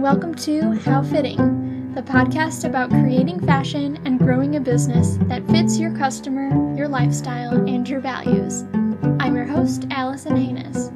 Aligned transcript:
and 0.00 0.04
welcome 0.04 0.34
to 0.34 0.72
How 0.80 1.02
Fitting, 1.02 1.92
the 1.94 2.00
podcast 2.00 2.64
about 2.64 2.88
creating 2.88 3.38
fashion 3.38 4.00
and 4.06 4.18
growing 4.18 4.56
a 4.56 4.60
business 4.60 5.18
that 5.24 5.46
fits 5.50 5.78
your 5.78 5.94
customer, 5.94 6.48
your 6.74 6.88
lifestyle, 6.88 7.68
and 7.68 7.86
your 7.86 8.00
values. 8.00 8.62
I'm 9.20 9.36
your 9.36 9.44
host, 9.44 9.86
Allison 9.90 10.36
Haynes. 10.36 10.88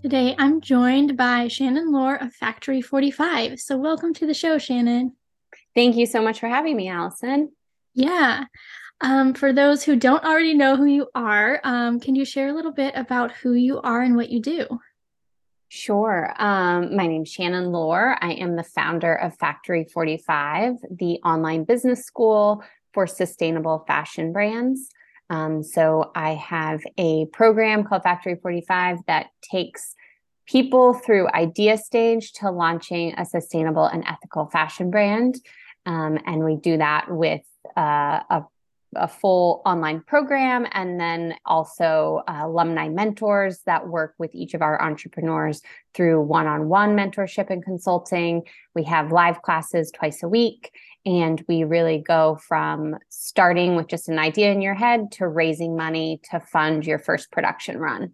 Today, 0.00 0.36
I'm 0.38 0.60
joined 0.60 1.16
by 1.16 1.48
Shannon 1.48 1.90
Lohr 1.90 2.14
of 2.14 2.32
Factory 2.32 2.80
45. 2.80 3.58
So, 3.58 3.76
welcome 3.76 4.14
to 4.14 4.26
the 4.28 4.34
show, 4.34 4.58
Shannon. 4.58 5.16
Thank 5.74 5.96
you 5.96 6.06
so 6.06 6.22
much 6.22 6.38
for 6.38 6.46
having 6.46 6.76
me, 6.76 6.88
Allison. 6.88 7.50
Yeah. 7.92 8.44
Um, 9.04 9.34
for 9.34 9.52
those 9.52 9.84
who 9.84 9.96
don't 9.96 10.24
already 10.24 10.54
know 10.54 10.76
who 10.76 10.86
you 10.86 11.08
are, 11.14 11.60
um, 11.62 12.00
can 12.00 12.14
you 12.14 12.24
share 12.24 12.48
a 12.48 12.54
little 12.54 12.72
bit 12.72 12.94
about 12.96 13.32
who 13.32 13.52
you 13.52 13.78
are 13.82 14.00
and 14.00 14.16
what 14.16 14.30
you 14.30 14.40
do? 14.40 14.66
Sure. 15.68 16.32
Um, 16.38 16.96
my 16.96 17.06
is 17.08 17.28
Shannon 17.28 17.70
Lohr. 17.70 18.16
I 18.22 18.32
am 18.32 18.56
the 18.56 18.62
founder 18.62 19.14
of 19.14 19.36
Factory 19.36 19.84
45, 19.92 20.76
the 20.90 21.20
online 21.22 21.64
business 21.64 22.06
school 22.06 22.64
for 22.94 23.06
sustainable 23.06 23.84
fashion 23.86 24.32
brands. 24.32 24.88
Um, 25.28 25.62
so 25.62 26.10
I 26.14 26.30
have 26.36 26.80
a 26.96 27.26
program 27.26 27.84
called 27.84 28.04
Factory 28.04 28.36
45 28.36 29.00
that 29.06 29.26
takes 29.42 29.94
people 30.46 30.94
through 30.94 31.28
idea 31.28 31.76
stage 31.76 32.32
to 32.34 32.50
launching 32.50 33.12
a 33.18 33.26
sustainable 33.26 33.84
and 33.84 34.02
ethical 34.06 34.46
fashion 34.46 34.90
brand. 34.90 35.34
Um, 35.84 36.18
and 36.24 36.42
we 36.42 36.56
do 36.56 36.78
that 36.78 37.10
with 37.10 37.42
uh, 37.76 38.20
a 38.30 38.44
a 38.96 39.08
full 39.08 39.62
online 39.64 40.00
program 40.00 40.66
and 40.72 40.98
then 40.98 41.34
also 41.44 42.22
uh, 42.28 42.40
alumni 42.42 42.88
mentors 42.88 43.60
that 43.66 43.88
work 43.88 44.14
with 44.18 44.34
each 44.34 44.54
of 44.54 44.62
our 44.62 44.80
entrepreneurs 44.82 45.62
through 45.94 46.20
one-on-one 46.20 46.96
mentorship 46.96 47.50
and 47.50 47.64
consulting 47.64 48.42
we 48.74 48.84
have 48.84 49.12
live 49.12 49.42
classes 49.42 49.90
twice 49.90 50.22
a 50.22 50.28
week 50.28 50.72
and 51.06 51.44
we 51.48 51.64
really 51.64 51.98
go 51.98 52.36
from 52.36 52.96
starting 53.10 53.76
with 53.76 53.88
just 53.88 54.08
an 54.08 54.18
idea 54.18 54.50
in 54.50 54.62
your 54.62 54.74
head 54.74 55.12
to 55.12 55.28
raising 55.28 55.76
money 55.76 56.20
to 56.30 56.40
fund 56.40 56.86
your 56.86 56.98
first 56.98 57.30
production 57.30 57.78
run 57.78 58.12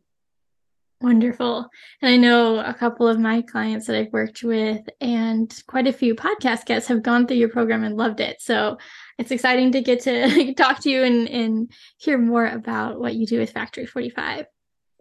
Wonderful. 1.03 1.67
And 2.03 2.13
I 2.13 2.19
know 2.19 2.59
a 2.59 2.75
couple 2.75 3.09
of 3.09 3.19
my 3.19 3.41
clients 3.41 3.87
that 3.87 3.97
I've 3.97 4.13
worked 4.13 4.43
with, 4.43 4.87
and 5.01 5.51
quite 5.67 5.87
a 5.87 5.95
few 5.95 6.15
podcast 6.15 6.67
guests 6.67 6.89
have 6.89 7.03
gone 7.03 7.27
through 7.27 7.39
your 7.39 7.49
program 7.49 7.85
and 7.85 7.97
loved 7.97 8.21
it. 8.21 8.43
So 8.43 8.77
it's 9.21 9.31
exciting 9.31 9.71
to 9.73 9.83
get 9.83 10.01
to 10.01 10.55
talk 10.57 10.81
to 10.81 10.91
you 10.91 11.05
and, 11.05 11.29
and 11.29 11.71
hear 11.99 12.17
more 12.17 12.47
about 12.47 12.99
what 12.99 13.15
you 13.15 13.27
do 13.27 13.39
with 13.39 13.51
Factory 13.51 13.85
45. 13.85 14.47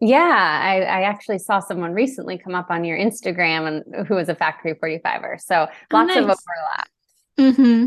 Yeah, 0.01 0.17
I, 0.17 0.81
I, 0.81 1.01
actually 1.03 1.39
saw 1.39 1.59
someone 1.59 1.93
recently 1.93 2.37
come 2.37 2.55
up 2.55 2.69
on 2.69 2.85
your 2.85 2.97
Instagram 2.97 3.67
and 3.67 4.07
who 4.07 4.15
was 4.15 4.29
a 4.29 4.35
Factory 4.35 4.73
45er. 4.73 5.41
So 5.41 5.67
oh, 5.69 5.73
lots 5.91 6.15
oh, 6.15 6.15
nice. 6.15 6.17
of 6.17 6.23
overlap. 6.23 6.89
Mm-hmm. 7.37 7.85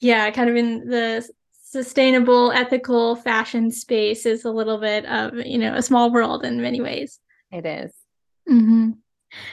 Yeah, 0.00 0.30
kind 0.30 0.50
of 0.50 0.56
in 0.56 0.88
the 0.88 1.28
sustainable, 1.64 2.52
ethical 2.52 3.16
fashion 3.16 3.72
space 3.72 4.26
is 4.26 4.44
a 4.44 4.50
little 4.50 4.78
bit 4.78 5.04
of, 5.06 5.34
you 5.34 5.58
know, 5.58 5.74
a 5.74 5.82
small 5.82 6.12
world 6.12 6.44
in 6.44 6.62
many 6.62 6.80
ways. 6.80 7.18
It 7.50 7.66
is. 7.66 7.92
Mm-hmm. 8.48 8.90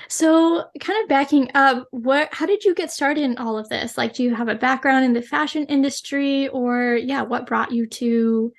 So, 0.07 0.65
kind 0.79 1.01
of 1.03 1.09
backing 1.09 1.51
up, 1.53 1.87
what 1.91 2.29
how 2.31 2.45
did 2.45 2.63
you 2.63 2.73
get 2.73 2.91
started 2.91 3.23
in 3.23 3.37
all 3.37 3.57
of 3.57 3.69
this? 3.69 3.97
Like 3.97 4.13
do 4.13 4.23
you 4.23 4.35
have 4.35 4.47
a 4.47 4.55
background 4.55 5.05
in 5.05 5.13
the 5.13 5.21
fashion 5.21 5.65
industry 5.65 6.47
or 6.49 6.95
yeah, 6.95 7.21
what 7.21 7.45
brought 7.45 7.71
you 7.71 7.85
to 7.87 8.53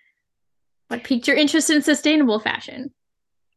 what 0.89 1.05
piqued 1.05 1.29
your 1.29 1.37
interest 1.37 1.71
in 1.71 1.83
sustainable 1.83 2.41
fashion? 2.41 2.93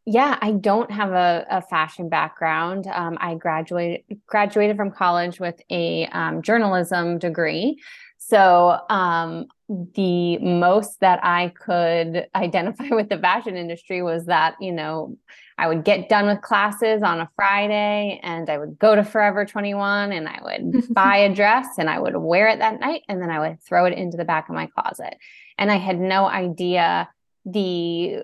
Yeah, 0.06 0.38
I 0.42 0.54
don't 0.54 0.90
have 0.90 1.12
a, 1.12 1.46
a 1.50 1.62
fashion 1.62 2.10
background. 2.10 2.88
Um, 2.88 3.18
I 3.22 3.36
graduated 3.36 4.02
graduated 4.26 4.76
from 4.76 4.92
college 4.92 5.40
with 5.40 5.62
a 5.70 6.08
um, 6.08 6.42
journalism 6.42 7.20
degree. 7.20 7.80
So 8.18 8.80
um, 8.90 9.48
the 9.68 10.38
most 10.40 11.00
that 11.02 11.20
I 11.24 11.50
could 11.50 12.28
identify 12.36 12.90
with 12.92 13.10
the 13.10 13.18
fashion 13.18 13.58
industry 13.58 14.02
was 14.02 14.26
that, 14.26 14.56
you 14.60 14.72
know, 14.72 15.18
I 15.62 15.68
would 15.68 15.84
get 15.84 16.10
done 16.10 16.26
with 16.26 16.42
classes 16.42 17.04
on 17.04 17.22
a 17.22 17.30
Friday 17.36 18.20
and 18.24 18.50
I 18.50 18.58
would 18.58 18.80
go 18.80 18.96
to 18.96 19.04
Forever 19.04 19.46
21 19.46 20.12
and 20.12 20.28
I 20.28 20.40
would 20.42 20.92
buy 20.94 21.18
a 21.18 21.36
dress 21.36 21.78
and 21.78 21.88
I 21.88 22.00
would 22.00 22.18
wear 22.18 22.48
it 22.48 22.58
that 22.58 22.80
night 22.80 23.04
and 23.08 23.22
then 23.22 23.30
I 23.30 23.40
would 23.40 23.62
throw 23.62 23.86
it 23.86 23.94
into 23.94 24.18
the 24.18 24.26
back 24.26 24.50
of 24.50 24.56
my 24.56 24.66
closet. 24.66 25.16
And 25.60 25.72
I 25.72 25.76
had 25.76 26.00
no 26.00 26.26
idea 26.26 27.08
the 27.46 28.18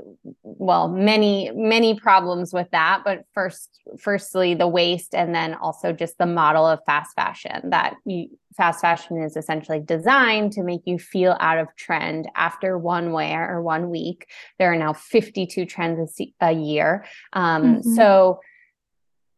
well 0.43 0.87
many 0.87 1.49
many 1.55 1.99
problems 1.99 2.53
with 2.53 2.69
that 2.71 3.01
but 3.03 3.23
first 3.33 3.79
firstly 3.97 4.53
the 4.53 4.67
waste 4.67 5.15
and 5.15 5.33
then 5.33 5.55
also 5.55 5.91
just 5.91 6.19
the 6.19 6.25
model 6.25 6.67
of 6.67 6.79
fast 6.85 7.15
fashion 7.15 7.71
that 7.71 7.95
you, 8.05 8.29
fast 8.55 8.79
fashion 8.79 9.21
is 9.21 9.35
essentially 9.35 9.79
designed 9.79 10.51
to 10.51 10.61
make 10.61 10.81
you 10.85 10.99
feel 10.99 11.35
out 11.39 11.57
of 11.57 11.67
trend 11.77 12.29
after 12.35 12.77
one 12.77 13.11
wear 13.11 13.51
or 13.51 13.61
one 13.61 13.89
week 13.89 14.27
there 14.59 14.71
are 14.71 14.77
now 14.77 14.93
52 14.93 15.65
trends 15.65 16.21
a, 16.41 16.51
year 16.51 17.03
um, 17.33 17.63
mm-hmm. 17.63 17.95
so 17.95 18.39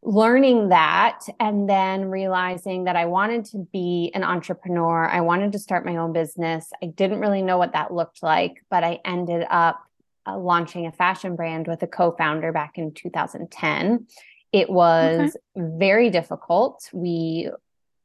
learning 0.01 0.69
that 0.69 1.21
and 1.39 1.69
then 1.69 2.05
realizing 2.05 2.85
that 2.85 2.95
I 2.95 3.05
wanted 3.05 3.45
to 3.45 3.67
be 3.71 4.11
an 4.13 4.23
entrepreneur. 4.23 5.05
I 5.07 5.21
wanted 5.21 5.51
to 5.51 5.59
start 5.59 5.85
my 5.85 5.97
own 5.97 6.13
business. 6.13 6.71
I 6.81 6.87
didn't 6.87 7.19
really 7.19 7.41
know 7.41 7.57
what 7.57 7.73
that 7.73 7.93
looked 7.93 8.23
like, 8.23 8.63
but 8.69 8.83
I 8.83 8.99
ended 9.03 9.45
up 9.49 9.83
uh, 10.25 10.37
launching 10.37 10.85
a 10.85 10.91
fashion 10.91 11.35
brand 11.35 11.67
with 11.67 11.83
a 11.83 11.87
co 11.87 12.11
founder 12.11 12.51
back 12.51 12.77
in 12.77 12.93
2010. 12.93 14.07
It 14.51 14.69
was 14.69 15.19
okay. 15.19 15.31
very 15.55 16.09
difficult. 16.09 16.89
We 16.93 17.49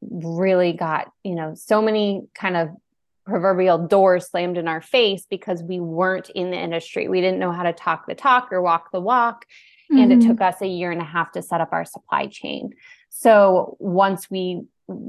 really 0.00 0.72
got, 0.72 1.10
you 1.22 1.34
know, 1.34 1.54
so 1.54 1.80
many 1.80 2.26
kind 2.34 2.56
of 2.56 2.70
proverbial 3.24 3.86
doors 3.86 4.28
slammed 4.28 4.58
in 4.58 4.68
our 4.68 4.82
face 4.82 5.26
because 5.30 5.62
we 5.62 5.80
weren't 5.80 6.28
in 6.30 6.50
the 6.50 6.58
industry. 6.58 7.08
We 7.08 7.20
didn't 7.20 7.38
know 7.38 7.52
how 7.52 7.62
to 7.62 7.72
talk 7.72 8.06
the 8.06 8.14
talk 8.14 8.52
or 8.52 8.60
walk 8.60 8.90
the 8.92 9.00
walk. 9.00 9.46
Mm-hmm. 9.90 10.02
And 10.02 10.12
it 10.12 10.18
mm-hmm. 10.18 10.28
took 10.28 10.40
us 10.40 10.60
a 10.62 10.66
year 10.66 10.90
and 10.90 11.00
a 11.00 11.04
half 11.04 11.32
to 11.32 11.42
set 11.42 11.60
up 11.60 11.72
our 11.72 11.84
supply 11.84 12.26
chain. 12.26 12.74
So 13.10 13.76
once 13.78 14.30
we 14.30 14.64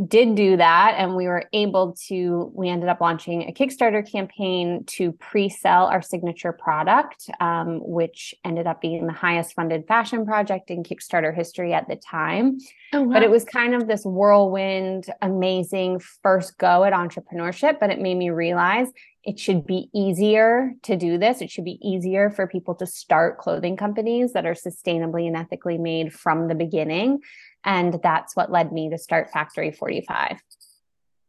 did 0.08 0.36
do 0.36 0.56
that 0.56 0.96
and 0.97 1.18
we 1.18 1.28
were 1.28 1.44
able 1.52 1.97
to 2.08 2.50
we 2.56 2.69
ended 2.69 2.88
up 2.88 3.02
launching 3.02 3.44
a 3.44 3.52
kickstarter 3.52 4.09
campaign 4.09 4.86
to 4.86 5.12
pre-sell 5.13 5.88
our 5.88 6.02
signature 6.02 6.53
product 6.53 7.30
um, 7.41 7.81
which 7.81 8.34
ended 8.46 8.68
up 8.68 8.80
being 8.80 9.06
the 9.06 9.12
highest 9.12 9.53
funded 9.53 9.86
fashion 9.86 10.25
project 10.25 10.72
in 10.72 10.81
kickstarter 10.81 11.36
history 11.36 11.74
at 11.74 11.90
the 11.90 11.97
time 11.97 12.57
oh, 12.94 13.02
wow. 13.02 13.13
but 13.13 13.24
it 13.24 13.30
was 13.30 13.44
kind 13.44 13.75
of 13.75 13.86
this 13.86 14.06
whirlwind 14.06 15.07
amazing 15.22 16.00
first 16.24 16.57
go 16.57 16.86
at 16.86 16.94
entrepreneurship 16.94 17.78
but 17.78 17.90
it 17.90 18.00
made 18.00 18.16
me 18.16 18.30
realize 18.30 18.88
it 19.25 19.40
should 19.40 19.66
be 19.66 19.90
easier 19.94 20.74
to 20.84 20.96
do 20.96 21.18
this. 21.18 21.41
It 21.41 21.50
should 21.50 21.66
be 21.66 21.80
easier 21.81 22.30
for 22.30 22.46
people 22.46 22.75
to 22.75 22.86
start 22.86 23.40
clothing 23.40 23.75
companies 23.75 24.34
that 24.34 24.46
are 24.46 24.53
sustainably 24.53 25.25
and 25.25 25.36
ethically 25.36 25.80
made 25.80 26.13
from 26.13 26.47
the 26.47 26.53
beginning. 26.53 27.22
And 27.63 28.00
that's 28.03 28.36
what 28.36 28.52
led 28.52 28.72
me 28.72 28.91
to 28.91 29.00
start 29.00 29.31
Factory 29.31 29.72
45. 29.72 30.38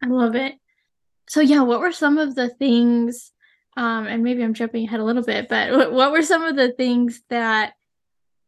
I 0.04 0.06
love 0.06 0.34
it. 0.34 0.54
So, 1.28 1.40
yeah, 1.40 1.62
what 1.62 1.80
were 1.80 1.90
some 1.92 2.18
of 2.18 2.34
the 2.34 2.50
things? 2.50 3.32
Um, 3.78 4.06
and 4.06 4.22
maybe 4.22 4.44
I'm 4.44 4.54
jumping 4.54 4.84
ahead 4.84 5.00
a 5.00 5.04
little 5.04 5.24
bit, 5.24 5.48
but 5.48 5.90
what 5.92 6.12
were 6.12 6.22
some 6.22 6.42
of 6.42 6.54
the 6.54 6.72
things 6.72 7.22
that 7.30 7.72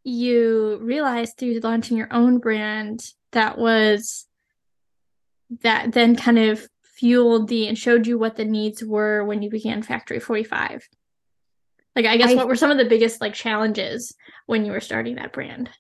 you 0.05 0.79
realized 0.83 1.39
through 1.39 1.61
launching 1.61 1.97
your 1.97 2.13
own 2.13 2.39
brand 2.39 3.01
that 3.33 3.59
was 3.59 4.27
that 5.63 5.93
then 5.93 6.17
kind 6.17 6.39
of 6.39 6.69
fueled 6.99 7.49
the 7.49 7.69
and 7.69 7.79
showed 7.79 8.07
you 8.07 8.19
what 8.19 8.37
the 8.37 8.45
needs 8.45 8.83
were 8.83 9.25
when 9.25 9.43
you 9.43 9.51
began 9.51 9.83
Factory 9.83 10.21
45? 10.21 10.89
Like, 11.95 12.07
I 12.07 12.17
guess 12.17 12.31
I, 12.31 12.35
what 12.35 12.49
were 12.49 12.57
some 12.57 12.71
of 12.71 12.79
the 12.79 12.85
biggest 12.85 13.21
like 13.21 13.35
challenges 13.35 14.15
when 14.47 14.65
you 14.65 14.73
were 14.73 14.81
starting 14.81 15.17
that 15.17 15.33
brand? 15.33 15.71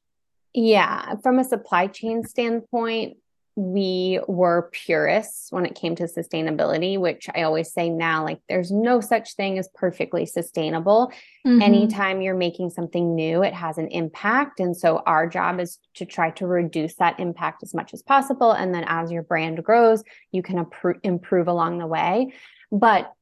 Yeah, 0.55 1.15
from 1.23 1.39
a 1.39 1.45
supply 1.45 1.87
chain 1.89 2.25
standpoint, 2.25 3.19
we 3.59 4.21
were 4.29 4.71
purists 4.71 5.51
when 5.51 5.67
it 5.67 5.75
came 5.75 5.97
to 5.97 6.05
sustainability, 6.05 6.97
which 6.97 7.29
I 7.35 7.43
always 7.43 7.73
say 7.73 7.91
now 7.91 8.23
like 8.23 8.39
there's 8.49 8.71
no 8.71 9.01
such 9.01 9.35
thing 9.35 9.59
as 9.59 9.69
perfectly 9.75 10.27
sustainable. 10.27 11.11
Mm-hmm. 11.45 11.63
Anytime 11.63 12.23
you're 12.23 12.37
making 12.37 12.71
something 12.71 13.17
new, 13.17 13.43
it 13.43 13.53
has 13.53 13.77
an 13.77 13.89
impact. 13.89 14.61
And 14.61 14.77
so 14.77 14.99
our 15.07 15.27
job 15.27 15.59
is 15.59 15.81
to 15.95 16.07
try 16.07 16.31
to 16.33 16.47
reduce 16.47 16.95
that 16.97 17.19
impact 17.19 17.65
as 17.65 17.75
much 17.75 17.93
as 17.93 18.01
possible. 18.01 18.53
And 18.53 18.73
then 18.73 18.85
as 18.87 19.11
your 19.11 19.25
brand 19.25 19.65
grows, 19.65 20.05
you 20.31 20.41
can 20.41 20.65
appro- 20.65 21.01
improve 21.03 21.49
along 21.49 21.79
the 21.79 21.87
way. 21.89 22.33
But 22.71 23.13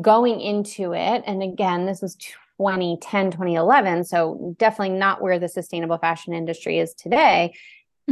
going 0.00 0.40
into 0.40 0.94
it, 0.94 1.22
and 1.26 1.42
again, 1.42 1.84
this 1.84 2.00
was 2.00 2.14
2010, 2.14 3.32
2011, 3.32 4.04
so 4.04 4.54
definitely 4.58 4.96
not 4.96 5.20
where 5.20 5.38
the 5.38 5.48
sustainable 5.48 5.98
fashion 5.98 6.32
industry 6.32 6.78
is 6.78 6.94
today 6.94 7.52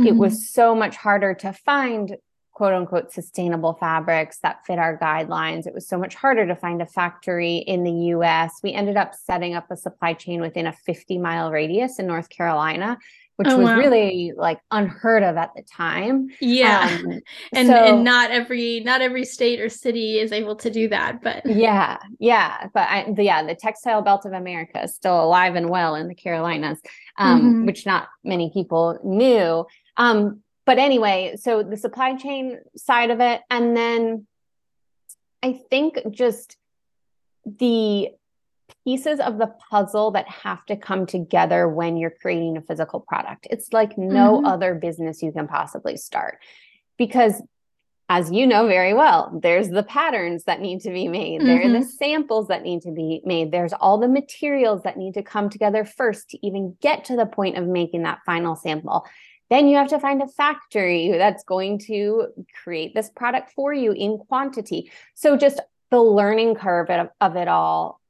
mm-hmm. 0.00 0.08
it 0.08 0.16
was 0.16 0.50
so 0.50 0.74
much 0.74 0.96
harder 0.96 1.34
to 1.34 1.52
find 1.52 2.16
quote 2.52 2.74
unquote 2.74 3.10
sustainable 3.10 3.74
fabrics 3.74 4.38
that 4.42 4.66
fit 4.66 4.78
our 4.78 4.98
guidelines. 4.98 5.66
It 5.66 5.72
was 5.72 5.88
so 5.88 5.96
much 5.96 6.14
harder 6.14 6.46
to 6.46 6.54
find 6.54 6.82
a 6.82 6.86
factory 6.86 7.56
in 7.56 7.84
the 7.84 8.14
US. 8.14 8.60
We 8.62 8.72
ended 8.72 8.96
up 8.96 9.14
setting 9.14 9.54
up 9.54 9.70
a 9.70 9.76
supply 9.76 10.12
chain 10.12 10.40
within 10.42 10.66
a 10.66 10.72
50 10.72 11.16
mile 11.18 11.50
radius 11.50 11.98
in 11.98 12.06
North 12.06 12.28
Carolina 12.28 12.98
which 13.40 13.48
oh, 13.48 13.56
was 13.56 13.68
wow. 13.68 13.78
really 13.78 14.34
like 14.36 14.60
unheard 14.70 15.22
of 15.22 15.38
at 15.38 15.48
the 15.56 15.62
time. 15.62 16.28
Yeah. 16.40 16.98
Um, 17.02 17.22
and 17.54 17.68
so, 17.68 17.74
and 17.74 18.04
not 18.04 18.30
every 18.30 18.80
not 18.80 19.00
every 19.00 19.24
state 19.24 19.60
or 19.60 19.70
city 19.70 20.18
is 20.18 20.30
able 20.30 20.56
to 20.56 20.68
do 20.68 20.90
that, 20.90 21.22
but 21.22 21.46
Yeah. 21.46 21.96
Yeah, 22.18 22.66
but 22.74 22.86
I, 22.86 23.10
the, 23.10 23.24
yeah, 23.24 23.42
the 23.42 23.54
textile 23.54 24.02
belt 24.02 24.26
of 24.26 24.34
America 24.34 24.82
is 24.82 24.94
still 24.94 25.24
alive 25.24 25.54
and 25.54 25.70
well 25.70 25.94
in 25.94 26.06
the 26.06 26.14
Carolinas, 26.14 26.82
um, 27.16 27.40
mm-hmm. 27.40 27.64
which 27.64 27.86
not 27.86 28.08
many 28.22 28.50
people 28.52 28.98
knew. 29.02 29.64
Um, 30.00 30.42
but 30.64 30.78
anyway, 30.78 31.36
so 31.38 31.62
the 31.62 31.76
supply 31.76 32.16
chain 32.16 32.58
side 32.74 33.10
of 33.10 33.20
it 33.20 33.42
and 33.50 33.76
then 33.76 34.26
I 35.42 35.60
think 35.70 35.98
just 36.10 36.56
the 37.44 38.08
pieces 38.84 39.20
of 39.20 39.36
the 39.36 39.52
puzzle 39.70 40.12
that 40.12 40.26
have 40.28 40.64
to 40.66 40.76
come 40.76 41.04
together 41.04 41.68
when 41.68 41.98
you're 41.98 42.14
creating 42.22 42.56
a 42.56 42.62
physical 42.62 43.00
product. 43.00 43.46
It's 43.50 43.74
like 43.74 43.98
no 43.98 44.36
mm-hmm. 44.36 44.46
other 44.46 44.74
business 44.74 45.22
you 45.22 45.32
can 45.32 45.46
possibly 45.46 45.98
start 45.98 46.38
because 46.96 47.42
as 48.08 48.32
you 48.32 48.46
know 48.46 48.66
very 48.66 48.94
well, 48.94 49.38
there's 49.42 49.68
the 49.68 49.82
patterns 49.82 50.44
that 50.44 50.60
need 50.60 50.80
to 50.80 50.90
be 50.90 51.08
made. 51.08 51.40
Mm-hmm. 51.40 51.46
There 51.46 51.60
are 51.60 51.68
the 51.68 51.78
mm-hmm. 51.78 51.88
samples 51.88 52.48
that 52.48 52.62
need 52.62 52.82
to 52.82 52.90
be 52.90 53.20
made. 53.24 53.52
There's 53.52 53.72
all 53.72 53.98
the 53.98 54.08
materials 54.08 54.82
that 54.82 54.96
need 54.96 55.14
to 55.14 55.22
come 55.22 55.50
together 55.50 55.84
first 55.84 56.30
to 56.30 56.46
even 56.46 56.76
get 56.80 57.04
to 57.06 57.16
the 57.16 57.26
point 57.26 57.58
of 57.58 57.66
making 57.66 58.02
that 58.02 58.20
final 58.24 58.56
sample. 58.56 59.06
Then 59.50 59.68
you 59.68 59.76
have 59.76 59.88
to 59.88 59.98
find 59.98 60.22
a 60.22 60.28
factory 60.28 61.10
that's 61.10 61.44
going 61.44 61.80
to 61.80 62.28
create 62.62 62.94
this 62.94 63.10
product 63.10 63.52
for 63.52 63.74
you 63.74 63.92
in 63.92 64.18
quantity. 64.18 64.90
So 65.14 65.36
just 65.36 65.60
the 65.90 66.00
learning 66.00 66.54
curve 66.54 66.88
of, 66.88 67.08
of 67.20 67.36
it 67.36 67.48
all 67.48 68.00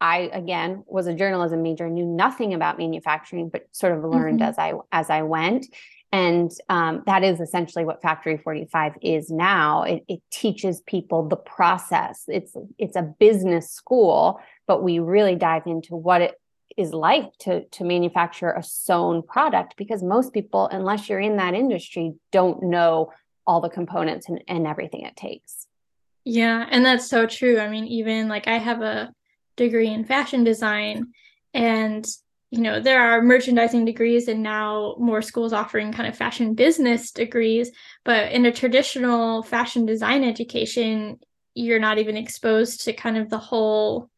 I 0.00 0.28
again 0.32 0.84
was 0.86 1.06
a 1.06 1.14
journalism 1.14 1.62
major, 1.62 1.88
knew 1.88 2.04
nothing 2.04 2.52
about 2.52 2.76
manufacturing, 2.76 3.48
but 3.48 3.66
sort 3.72 3.96
of 3.96 4.04
learned 4.04 4.40
mm-hmm. 4.40 4.50
as 4.50 4.58
I 4.58 4.74
as 4.92 5.08
I 5.08 5.22
went. 5.22 5.66
And 6.12 6.50
um, 6.68 7.02
that 7.06 7.24
is 7.24 7.40
essentially 7.40 7.84
what 7.84 8.00
Factory 8.00 8.36
45 8.36 8.98
is 9.02 9.30
now. 9.30 9.82
It, 9.82 10.04
it 10.06 10.20
teaches 10.30 10.80
people 10.82 11.26
the 11.28 11.36
process. 11.36 12.24
It's 12.28 12.54
it's 12.78 12.96
a 12.96 13.02
business 13.02 13.70
school, 13.70 14.40
but 14.66 14.82
we 14.82 14.98
really 14.98 15.36
dive 15.36 15.66
into 15.66 15.96
what 15.96 16.20
it 16.20 16.40
is 16.76 16.92
like 16.92 17.36
to 17.38 17.64
to 17.64 17.84
manufacture 17.84 18.50
a 18.50 18.62
sewn 18.62 19.22
product 19.22 19.76
because 19.76 20.02
most 20.02 20.32
people, 20.32 20.68
unless 20.68 21.08
you're 21.08 21.20
in 21.20 21.36
that 21.36 21.54
industry, 21.54 22.14
don't 22.32 22.62
know 22.62 23.12
all 23.46 23.60
the 23.60 23.68
components 23.68 24.28
and, 24.28 24.42
and 24.48 24.66
everything 24.66 25.02
it 25.02 25.16
takes. 25.16 25.66
Yeah, 26.24 26.66
and 26.70 26.84
that's 26.84 27.08
so 27.08 27.26
true. 27.26 27.58
I 27.58 27.68
mean, 27.68 27.86
even 27.86 28.28
like 28.28 28.48
I 28.48 28.58
have 28.58 28.80
a 28.80 29.12
degree 29.56 29.88
in 29.88 30.04
fashion 30.04 30.44
design 30.44 31.12
and 31.52 32.06
you 32.50 32.60
know 32.60 32.80
there 32.80 33.00
are 33.00 33.22
merchandising 33.22 33.84
degrees 33.84 34.28
and 34.28 34.42
now 34.42 34.94
more 34.98 35.22
schools 35.22 35.52
offering 35.52 35.92
kind 35.92 36.08
of 36.08 36.16
fashion 36.16 36.54
business 36.54 37.10
degrees 37.12 37.70
but 38.04 38.32
in 38.32 38.46
a 38.46 38.52
traditional 38.52 39.42
fashion 39.42 39.86
design 39.86 40.24
education 40.24 41.18
you're 41.54 41.78
not 41.78 41.98
even 41.98 42.16
exposed 42.16 42.84
to 42.84 42.92
kind 42.92 43.16
of 43.16 43.30
the 43.30 43.38
whole 43.38 44.10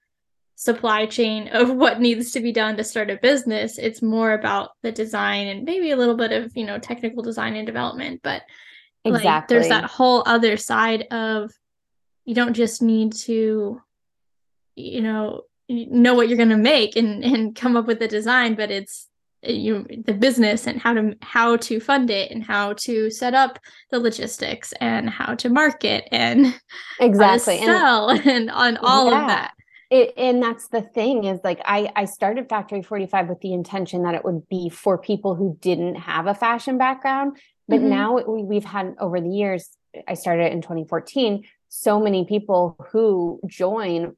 supply 0.56 1.06
chain 1.06 1.48
of 1.52 1.70
what 1.70 2.00
needs 2.00 2.32
to 2.32 2.40
be 2.40 2.52
done 2.52 2.76
to 2.76 2.84
start 2.84 3.10
a 3.10 3.16
business. 3.16 3.78
It's 3.78 4.02
more 4.02 4.32
about 4.32 4.70
the 4.82 4.90
design 4.90 5.46
and 5.46 5.64
maybe 5.64 5.92
a 5.92 5.96
little 5.96 6.16
bit 6.16 6.32
of 6.32 6.56
you 6.56 6.64
know 6.64 6.78
technical 6.78 7.22
design 7.22 7.54
and 7.54 7.66
development 7.66 8.20
but 8.22 8.42
exactly 9.04 9.30
like, 9.30 9.48
there's 9.48 9.68
that 9.68 9.88
whole 9.88 10.22
other 10.26 10.56
side 10.56 11.06
of 11.10 11.52
you 12.24 12.34
don't 12.34 12.54
just 12.54 12.82
need 12.82 13.12
to 13.12 13.80
you 14.74 15.00
know 15.00 15.42
know 15.68 16.14
what 16.14 16.28
you're 16.28 16.36
going 16.36 16.48
to 16.48 16.56
make 16.56 16.96
and 16.96 17.24
and 17.24 17.56
come 17.56 17.76
up 17.76 17.86
with 17.86 17.98
the 17.98 18.08
design 18.08 18.54
but 18.54 18.70
it's 18.70 19.08
eh, 19.42 19.52
you 19.52 19.86
the 20.04 20.12
business 20.12 20.66
and 20.66 20.80
how 20.80 20.92
to 20.92 21.16
how 21.22 21.56
to 21.56 21.80
fund 21.80 22.10
it 22.10 22.30
and 22.30 22.44
how 22.44 22.72
to 22.74 23.10
set 23.10 23.34
up 23.34 23.58
the 23.90 23.98
logistics 23.98 24.72
and 24.80 25.08
how 25.08 25.34
to 25.34 25.48
market 25.48 26.06
and 26.12 26.58
exactly 27.00 27.58
sell 27.58 28.10
and, 28.10 28.26
and 28.26 28.50
on 28.50 28.76
all 28.78 29.10
yeah. 29.10 29.20
of 29.20 29.28
that 29.28 29.52
it, 29.90 30.14
and 30.16 30.42
that's 30.42 30.68
the 30.68 30.82
thing 30.82 31.24
is 31.24 31.40
like 31.44 31.60
I, 31.64 31.90
I 31.94 32.04
started 32.06 32.48
factory 32.48 32.82
45 32.82 33.28
with 33.28 33.40
the 33.40 33.52
intention 33.52 34.02
that 34.02 34.14
it 34.14 34.24
would 34.24 34.48
be 34.48 34.68
for 34.68 34.98
people 34.98 35.34
who 35.34 35.56
didn't 35.60 35.94
have 35.96 36.26
a 36.26 36.34
fashion 36.34 36.78
background 36.78 37.38
but 37.68 37.80
mm-hmm. 37.80 37.90
now 37.90 38.20
we, 38.20 38.42
we've 38.42 38.64
had 38.64 38.94
over 38.98 39.20
the 39.20 39.28
years 39.28 39.70
i 40.08 40.14
started 40.14 40.52
in 40.52 40.60
2014 40.60 41.44
so 41.68 42.00
many 42.00 42.24
people 42.24 42.76
who 42.90 43.40
join 43.46 44.14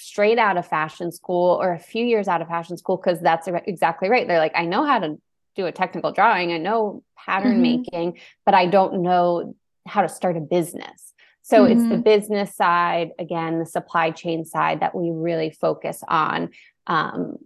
straight 0.00 0.38
out 0.38 0.56
of 0.56 0.66
fashion 0.66 1.12
school 1.12 1.60
or 1.60 1.72
a 1.72 1.78
few 1.78 2.04
years 2.04 2.26
out 2.26 2.40
of 2.40 2.48
fashion 2.48 2.76
school 2.76 2.96
because 2.96 3.20
that's 3.20 3.46
exactly 3.66 4.08
right. 4.08 4.26
They're 4.26 4.38
like, 4.38 4.54
I 4.54 4.64
know 4.64 4.84
how 4.84 4.98
to 4.98 5.20
do 5.56 5.66
a 5.66 5.72
technical 5.72 6.12
drawing, 6.12 6.52
I 6.52 6.58
know 6.58 7.02
pattern 7.16 7.62
mm-hmm. 7.62 7.62
making, 7.62 8.18
but 8.46 8.54
I 8.54 8.66
don't 8.66 9.02
know 9.02 9.54
how 9.86 10.02
to 10.02 10.08
start 10.08 10.36
a 10.36 10.40
business. 10.40 11.09
So 11.42 11.64
mm-hmm. 11.64 11.72
it's 11.72 11.82
the 11.82 11.94
mm-hmm. 11.94 12.02
business 12.02 12.54
side, 12.54 13.10
again, 13.18 13.58
the 13.58 13.66
supply 13.66 14.10
chain 14.10 14.44
side 14.44 14.80
that 14.80 14.94
we 14.94 15.10
really 15.10 15.50
focus 15.50 16.02
on 16.06 16.50
um, 16.86 17.36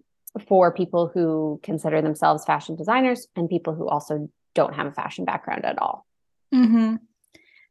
for 0.48 0.72
people 0.72 1.10
who 1.12 1.60
consider 1.62 2.02
themselves 2.02 2.44
fashion 2.44 2.76
designers 2.76 3.28
and 3.36 3.48
people 3.48 3.74
who 3.74 3.88
also 3.88 4.28
don't 4.54 4.74
have 4.74 4.86
a 4.86 4.92
fashion 4.92 5.24
background 5.24 5.64
at 5.64 5.78
all. 5.78 6.06
Mm-hmm. 6.54 6.96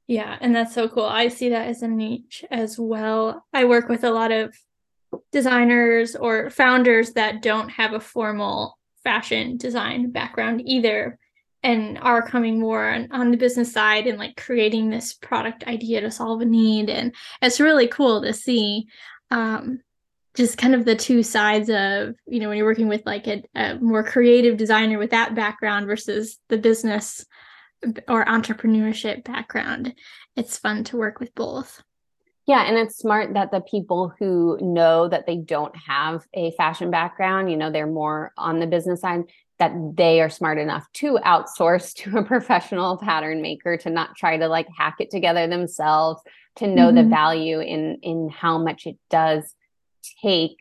Yeah, 0.07 0.37
and 0.41 0.55
that's 0.55 0.73
so 0.73 0.89
cool. 0.89 1.05
I 1.05 1.29
see 1.29 1.49
that 1.49 1.67
as 1.67 1.81
a 1.81 1.87
niche 1.87 2.43
as 2.51 2.77
well. 2.77 3.45
I 3.53 3.65
work 3.65 3.87
with 3.87 4.03
a 4.03 4.11
lot 4.11 4.31
of 4.31 4.55
designers 5.31 6.15
or 6.15 6.49
founders 6.49 7.13
that 7.13 7.41
don't 7.41 7.69
have 7.69 7.93
a 7.93 7.99
formal 7.99 8.77
fashion 9.03 9.57
design 9.57 10.11
background 10.11 10.61
either 10.65 11.19
and 11.63 11.97
are 11.99 12.21
coming 12.21 12.59
more 12.59 12.89
on, 12.89 13.07
on, 13.11 13.31
the 13.31 13.37
business 13.37 13.71
side 13.71 14.05
and 14.05 14.19
like 14.19 14.35
creating 14.35 14.89
this 14.89 15.13
product 15.13 15.63
idea 15.65 16.01
to 16.01 16.11
solve 16.11 16.41
a 16.41 16.45
need. 16.45 16.89
And 16.89 17.15
it's 17.41 17.59
really 17.59 17.87
cool 17.87 18.21
to 18.21 18.33
see 18.33 18.87
um, 19.31 19.79
just 20.35 20.57
kind 20.57 20.75
of 20.75 20.83
the 20.83 20.95
two 20.95 21.23
sides 21.23 21.69
of 21.69 22.15
you 22.27 22.39
know 22.39 22.49
when 22.49 22.57
you're 22.57 22.65
working 22.65 22.89
with 22.89 23.05
like 23.05 23.27
a, 23.27 23.43
a 23.55 23.75
more 23.75 24.03
creative 24.03 24.57
designer 24.57 24.97
with 24.97 25.11
that 25.11 25.35
background 25.35 25.87
versus 25.87 26.37
the 26.49 26.57
business 26.57 27.25
or 28.07 28.25
entrepreneurship 28.25 29.23
background 29.23 29.93
it's 30.35 30.57
fun 30.57 30.83
to 30.85 30.97
work 30.97 31.19
with 31.19 31.33
both. 31.35 31.83
Yeah, 32.45 32.63
and 32.67 32.77
it's 32.77 32.97
smart 32.97 33.35
that 33.35 33.51
the 33.51 33.61
people 33.61 34.13
who 34.19 34.57
know 34.61 35.07
that 35.07 35.25
they 35.25 35.37
don't 35.37 35.75
have 35.87 36.25
a 36.33 36.51
fashion 36.51 36.91
background, 36.91 37.49
you 37.49 37.55
know, 37.55 37.71
they're 37.71 37.87
more 37.87 38.33
on 38.37 38.59
the 38.59 38.67
business 38.67 39.01
side, 39.01 39.23
that 39.59 39.73
they 39.95 40.21
are 40.21 40.29
smart 40.29 40.57
enough 40.57 40.85
to 40.93 41.19
outsource 41.25 41.93
to 42.03 42.17
a 42.17 42.23
professional 42.23 42.97
pattern 42.97 43.41
maker 43.41 43.77
to 43.77 43.89
not 43.89 44.15
try 44.15 44.37
to 44.37 44.47
like 44.47 44.67
hack 44.77 44.95
it 44.99 45.11
together 45.11 45.47
themselves, 45.47 46.21
to 46.57 46.67
know 46.67 46.87
mm-hmm. 46.87 46.97
the 46.97 47.03
value 47.03 47.59
in 47.59 47.99
in 48.01 48.29
how 48.29 48.57
much 48.57 48.85
it 48.85 48.97
does 49.09 49.55
take 50.21 50.57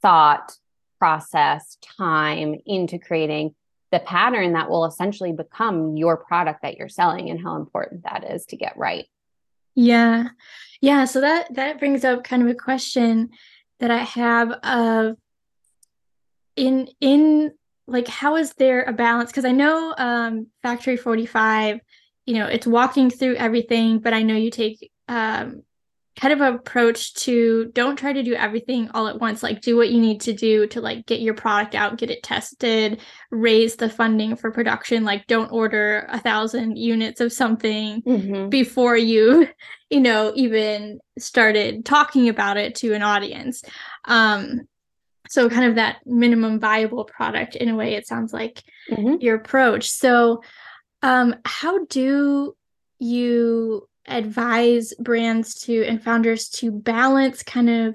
thought, 0.00 0.56
process, 0.98 1.76
time 1.98 2.54
into 2.66 2.98
creating 2.98 3.54
the 3.90 3.98
pattern 3.98 4.52
that 4.52 4.68
will 4.68 4.84
essentially 4.84 5.32
become 5.32 5.96
your 5.96 6.16
product 6.16 6.62
that 6.62 6.76
you're 6.76 6.88
selling 6.88 7.30
and 7.30 7.40
how 7.40 7.56
important 7.56 8.04
that 8.04 8.24
is 8.30 8.44
to 8.46 8.56
get 8.56 8.76
right. 8.76 9.06
Yeah. 9.74 10.28
Yeah, 10.80 11.06
so 11.06 11.20
that 11.20 11.54
that 11.54 11.78
brings 11.78 12.04
up 12.04 12.24
kind 12.24 12.42
of 12.42 12.48
a 12.48 12.54
question 12.54 13.30
that 13.80 13.90
I 13.90 13.98
have 13.98 14.50
of 14.62 15.16
in 16.56 16.88
in 17.00 17.52
like 17.88 18.06
how 18.06 18.36
is 18.36 18.52
there 18.54 18.82
a 18.82 18.92
balance 18.92 19.30
because 19.30 19.44
I 19.44 19.52
know 19.52 19.94
um 19.96 20.46
Factory 20.62 20.96
45 20.96 21.80
you 22.26 22.34
know 22.34 22.46
it's 22.46 22.66
walking 22.66 23.10
through 23.10 23.36
everything 23.36 23.98
but 23.98 24.14
I 24.14 24.22
know 24.22 24.36
you 24.36 24.50
take 24.50 24.90
um 25.08 25.62
kind 26.18 26.32
of 26.32 26.54
approach 26.54 27.14
to 27.14 27.70
don't 27.74 27.96
try 27.96 28.12
to 28.12 28.24
do 28.24 28.34
everything 28.34 28.90
all 28.92 29.06
at 29.06 29.20
once 29.20 29.42
like 29.42 29.60
do 29.60 29.76
what 29.76 29.90
you 29.90 30.00
need 30.00 30.20
to 30.20 30.32
do 30.32 30.66
to 30.66 30.80
like 30.80 31.06
get 31.06 31.20
your 31.20 31.34
product 31.34 31.74
out 31.76 31.96
get 31.96 32.10
it 32.10 32.22
tested 32.24 33.00
raise 33.30 33.76
the 33.76 33.88
funding 33.88 34.34
for 34.34 34.50
production 34.50 35.04
like 35.04 35.26
don't 35.28 35.52
order 35.52 36.06
a 36.10 36.18
thousand 36.18 36.76
units 36.76 37.20
of 37.20 37.32
something 37.32 38.02
mm-hmm. 38.02 38.48
before 38.48 38.96
you 38.96 39.48
you 39.90 40.00
know 40.00 40.32
even 40.34 40.98
started 41.18 41.84
talking 41.84 42.28
about 42.28 42.56
it 42.56 42.74
to 42.74 42.92
an 42.94 43.02
audience 43.02 43.62
um 44.06 44.60
so 45.28 45.48
kind 45.48 45.64
of 45.64 45.74
that 45.74 45.98
minimum 46.06 46.58
viable 46.58 47.04
product 47.04 47.56
in 47.56 47.68
a 47.68 47.76
way 47.76 47.94
it 47.94 48.06
sounds 48.06 48.32
like 48.32 48.62
mm-hmm. 48.90 49.16
your 49.20 49.36
approach 49.36 49.90
so 49.90 50.42
um 51.02 51.34
how 51.44 51.84
do 51.86 52.54
you 52.98 53.88
advise 54.06 54.94
brands 54.98 55.54
to 55.54 55.84
and 55.84 56.02
founders 56.02 56.48
to 56.48 56.70
balance 56.70 57.42
kind 57.42 57.68
of 57.68 57.94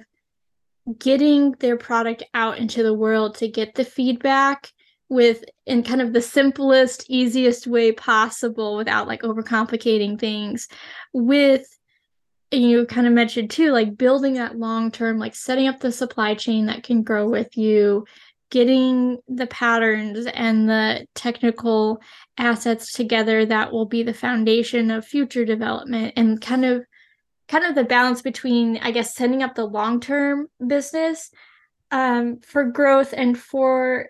getting 0.99 1.51
their 1.53 1.77
product 1.77 2.23
out 2.33 2.57
into 2.57 2.83
the 2.83 2.93
world 2.93 3.35
to 3.35 3.47
get 3.47 3.73
the 3.75 3.85
feedback 3.85 4.71
with 5.09 5.43
in 5.65 5.83
kind 5.83 6.01
of 6.01 6.13
the 6.13 6.21
simplest 6.21 7.05
easiest 7.09 7.67
way 7.67 7.91
possible 7.91 8.75
without 8.75 9.07
like 9.07 9.21
overcomplicating 9.21 10.19
things 10.19 10.67
with 11.13 11.65
you 12.61 12.85
kind 12.85 13.07
of 13.07 13.13
mentioned 13.13 13.49
too 13.49 13.71
like 13.71 13.97
building 13.97 14.33
that 14.33 14.57
long 14.57 14.91
term 14.91 15.17
like 15.17 15.35
setting 15.35 15.67
up 15.67 15.79
the 15.79 15.91
supply 15.91 16.35
chain 16.35 16.67
that 16.67 16.83
can 16.83 17.03
grow 17.03 17.27
with 17.27 17.57
you 17.57 18.05
getting 18.49 19.17
the 19.27 19.47
patterns 19.47 20.27
and 20.27 20.69
the 20.69 21.07
technical 21.15 21.99
assets 22.37 22.93
together 22.93 23.45
that 23.45 23.71
will 23.71 23.85
be 23.85 24.03
the 24.03 24.13
foundation 24.13 24.91
of 24.91 25.05
future 25.05 25.43
development 25.43 26.13
and 26.15 26.39
kind 26.39 26.63
of 26.63 26.83
kind 27.47 27.65
of 27.65 27.75
the 27.75 27.83
balance 27.83 28.21
between 28.21 28.77
i 28.77 28.91
guess 28.91 29.15
setting 29.15 29.41
up 29.41 29.55
the 29.55 29.65
long 29.65 29.99
term 29.99 30.47
business 30.65 31.31
um, 31.91 32.39
for 32.39 32.63
growth 32.63 33.13
and 33.15 33.37
for 33.37 34.07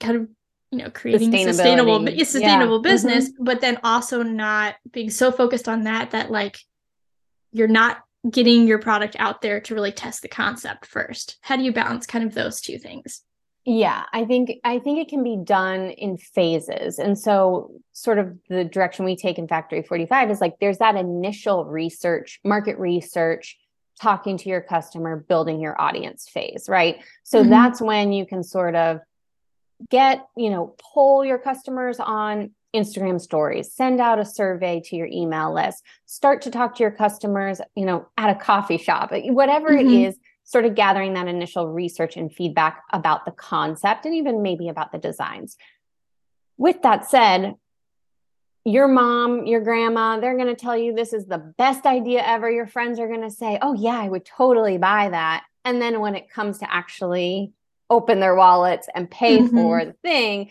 kind 0.00 0.16
of 0.16 0.28
you 0.70 0.78
know 0.78 0.90
creating 0.90 1.32
sustainable 1.32 2.06
sustainable 2.24 2.76
yeah. 2.76 2.90
business 2.92 3.30
mm-hmm. 3.30 3.44
but 3.44 3.60
then 3.60 3.78
also 3.82 4.22
not 4.22 4.74
being 4.90 5.10
so 5.10 5.30
focused 5.30 5.68
on 5.68 5.84
that 5.84 6.10
that 6.10 6.30
like 6.30 6.58
you're 7.56 7.68
not 7.68 8.02
getting 8.30 8.66
your 8.66 8.78
product 8.78 9.16
out 9.18 9.40
there 9.40 9.60
to 9.60 9.74
really 9.74 9.92
test 9.92 10.22
the 10.22 10.28
concept 10.28 10.86
first 10.86 11.38
how 11.42 11.56
do 11.56 11.62
you 11.62 11.72
balance 11.72 12.06
kind 12.06 12.24
of 12.24 12.34
those 12.34 12.60
two 12.60 12.78
things 12.78 13.22
yeah, 13.68 14.04
I 14.12 14.24
think 14.24 14.60
I 14.62 14.78
think 14.78 15.00
it 15.00 15.08
can 15.08 15.24
be 15.24 15.36
done 15.36 15.90
in 15.90 16.18
phases. 16.18 17.00
And 17.00 17.18
so 17.18 17.72
sort 17.92 18.20
of 18.20 18.38
the 18.48 18.62
direction 18.62 19.04
we 19.04 19.16
take 19.16 19.38
in 19.38 19.48
Factory 19.48 19.82
45 19.82 20.30
is 20.30 20.40
like 20.40 20.54
there's 20.60 20.78
that 20.78 20.94
initial 20.94 21.64
research, 21.64 22.38
market 22.44 22.78
research, 22.78 23.58
talking 24.00 24.38
to 24.38 24.48
your 24.48 24.60
customer, 24.60 25.16
building 25.16 25.60
your 25.60 25.80
audience 25.80 26.28
phase, 26.28 26.66
right? 26.68 27.02
So 27.24 27.40
mm-hmm. 27.40 27.50
that's 27.50 27.80
when 27.80 28.12
you 28.12 28.24
can 28.24 28.44
sort 28.44 28.76
of 28.76 29.00
get, 29.90 30.24
you 30.36 30.50
know, 30.50 30.76
pull 30.94 31.24
your 31.24 31.38
customers 31.38 31.98
on 31.98 32.52
Instagram 32.76 33.20
stories, 33.20 33.72
send 33.72 34.00
out 34.00 34.18
a 34.18 34.24
survey 34.24 34.80
to 34.86 34.96
your 34.96 35.06
email 35.06 35.52
list, 35.52 35.82
start 36.04 36.42
to 36.42 36.50
talk 36.50 36.76
to 36.76 36.82
your 36.82 36.90
customers, 36.90 37.60
you 37.74 37.84
know, 37.84 38.08
at 38.16 38.30
a 38.30 38.34
coffee 38.34 38.78
shop, 38.78 39.10
whatever 39.12 39.70
mm-hmm. 39.70 39.88
it 39.88 40.08
is 40.08 40.18
sort 40.44 40.64
of 40.64 40.76
gathering 40.76 41.14
that 41.14 41.26
initial 41.26 41.68
research 41.68 42.16
and 42.16 42.32
feedback 42.32 42.82
about 42.92 43.24
the 43.24 43.32
concept 43.32 44.06
and 44.06 44.14
even 44.14 44.42
maybe 44.42 44.68
about 44.68 44.92
the 44.92 44.98
designs. 44.98 45.56
With 46.56 46.82
that 46.82 47.10
said, 47.10 47.54
your 48.64 48.88
mom, 48.88 49.46
your 49.46 49.60
grandma, 49.60 50.18
they're 50.18 50.36
going 50.36 50.48
to 50.48 50.54
tell 50.54 50.76
you 50.76 50.94
this 50.94 51.12
is 51.12 51.26
the 51.26 51.38
best 51.38 51.86
idea 51.86 52.22
ever. 52.24 52.50
Your 52.50 52.66
friends 52.66 52.98
are 52.98 53.06
going 53.08 53.22
to 53.22 53.30
say, 53.30 53.58
Oh, 53.62 53.74
yeah, 53.74 54.00
I 54.00 54.08
would 54.08 54.24
totally 54.24 54.78
buy 54.78 55.08
that. 55.08 55.44
And 55.64 55.80
then 55.80 56.00
when 56.00 56.14
it 56.14 56.30
comes 56.30 56.58
to 56.58 56.72
actually 56.72 57.52
open 57.90 58.18
their 58.18 58.34
wallets 58.34 58.88
and 58.94 59.10
pay 59.10 59.38
mm-hmm. 59.38 59.56
for 59.56 59.84
the 59.84 59.92
thing, 60.02 60.50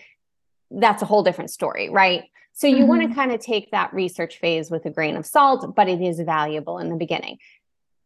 that's 0.75 1.01
a 1.01 1.05
whole 1.05 1.23
different 1.23 1.51
story, 1.51 1.89
right? 1.89 2.23
So 2.53 2.67
you 2.67 2.77
mm-hmm. 2.77 2.87
want 2.87 3.09
to 3.09 3.15
kind 3.15 3.31
of 3.31 3.39
take 3.39 3.71
that 3.71 3.93
research 3.93 4.37
phase 4.39 4.71
with 4.71 4.85
a 4.85 4.89
grain 4.89 5.17
of 5.17 5.25
salt, 5.25 5.75
but 5.75 5.89
it 5.89 6.01
is 6.01 6.19
valuable 6.19 6.79
in 6.79 6.89
the 6.89 6.95
beginning. 6.95 7.37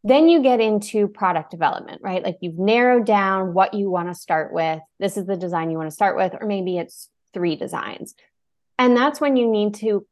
Then 0.04 0.30
you 0.30 0.42
get 0.42 0.60
into 0.60 1.08
product 1.08 1.52
development, 1.52 2.02
right? 2.02 2.24
Like 2.24 2.38
you've 2.42 2.58
narrowed 2.58 3.06
down 3.06 3.54
what 3.54 3.74
you 3.74 3.90
want 3.90 4.08
to 4.08 4.16
start 4.16 4.54
with. 4.54 4.80
This 5.00 5.18
is 5.18 5.26
the 5.26 5.36
design 5.36 5.70
you 5.70 5.78
want 5.78 5.90
to 5.90 5.96
start 5.96 6.16
with, 6.16 6.36
or 6.40 6.48
maybe 6.48 6.78
it's 6.78 7.10
three 7.34 7.56
designs. 7.56 8.16
And 8.78 8.96
that's 8.96 9.20
when 9.20 9.36
you 9.36 9.46
need 9.46 9.76
to 9.76 10.08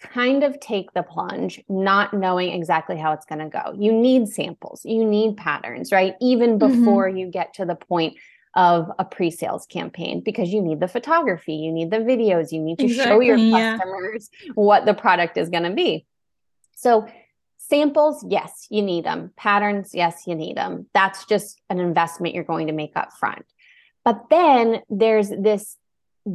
kind 0.00 0.44
of 0.44 0.60
take 0.60 0.92
the 0.92 1.02
plunge, 1.02 1.60
not 1.68 2.12
knowing 2.12 2.52
exactly 2.52 2.96
how 2.96 3.12
it's 3.12 3.24
going 3.24 3.38
to 3.38 3.48
go. 3.48 3.74
You 3.76 3.92
need 3.92 4.28
samples, 4.28 4.82
you 4.84 5.04
need 5.04 5.36
patterns, 5.36 5.90
right? 5.90 6.14
Even 6.20 6.58
mm-hmm. 6.58 6.84
before 6.84 7.08
mm-hmm. 7.08 7.16
you 7.16 7.26
get 7.28 7.54
to 7.54 7.64
the 7.64 7.74
point 7.74 8.16
of 8.56 8.90
a 8.98 9.04
pre-sales 9.04 9.66
campaign 9.66 10.20
because 10.20 10.52
you 10.52 10.62
need 10.62 10.80
the 10.80 10.88
photography, 10.88 11.54
you 11.54 11.72
need 11.72 11.90
the 11.90 11.98
videos, 11.98 12.52
you 12.52 12.60
need 12.60 12.78
to 12.78 12.84
exactly, 12.84 13.12
show 13.12 13.20
your 13.20 13.36
customers 13.36 14.30
yeah. 14.44 14.52
what 14.54 14.86
the 14.86 14.94
product 14.94 15.36
is 15.36 15.48
going 15.48 15.64
to 15.64 15.72
be. 15.72 16.06
So 16.74 17.06
Samples, 17.68 18.24
yes, 18.28 18.66
you 18.68 18.82
need 18.82 19.04
them. 19.04 19.32
Patterns, 19.36 19.92
yes, 19.94 20.24
you 20.26 20.34
need 20.34 20.56
them. 20.56 20.86
That's 20.92 21.24
just 21.24 21.60
an 21.70 21.80
investment 21.80 22.34
you're 22.34 22.44
going 22.44 22.66
to 22.66 22.74
make 22.74 22.92
up 22.94 23.14
front. 23.14 23.46
But 24.04 24.26
then 24.28 24.82
there's 24.90 25.30
this 25.30 25.78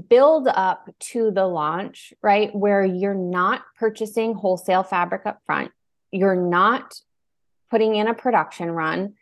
build 0.07 0.47
up 0.47 0.89
to 0.99 1.29
the 1.29 1.45
launch, 1.45 2.13
right? 2.23 2.53
Where 2.55 2.83
you're 2.83 3.13
not 3.13 3.61
purchasing 3.77 4.33
wholesale 4.33 4.83
fabric 4.83 5.25
up 5.25 5.41
front. 5.45 5.71
You're 6.11 6.35
not 6.35 6.95
putting 7.69 7.95
in 7.95 8.07
a 8.07 8.15
production 8.15 8.71
run. 8.71 9.13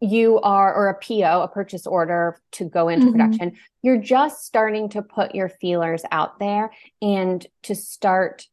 You 0.00 0.40
are, 0.40 0.74
or 0.74 0.88
a 0.88 0.94
PO, 0.94 1.42
a 1.42 1.48
purchase 1.48 1.86
order 1.86 2.40
to 2.52 2.64
go 2.64 2.88
into 2.88 3.06
mm-hmm. 3.06 3.12
production. 3.12 3.56
You're 3.82 3.98
just 3.98 4.44
starting 4.44 4.88
to 4.90 5.02
put 5.02 5.34
your 5.34 5.48
feelers 5.48 6.02
out 6.10 6.38
there 6.38 6.70
and 7.02 7.46
to 7.64 7.74
start 7.74 8.46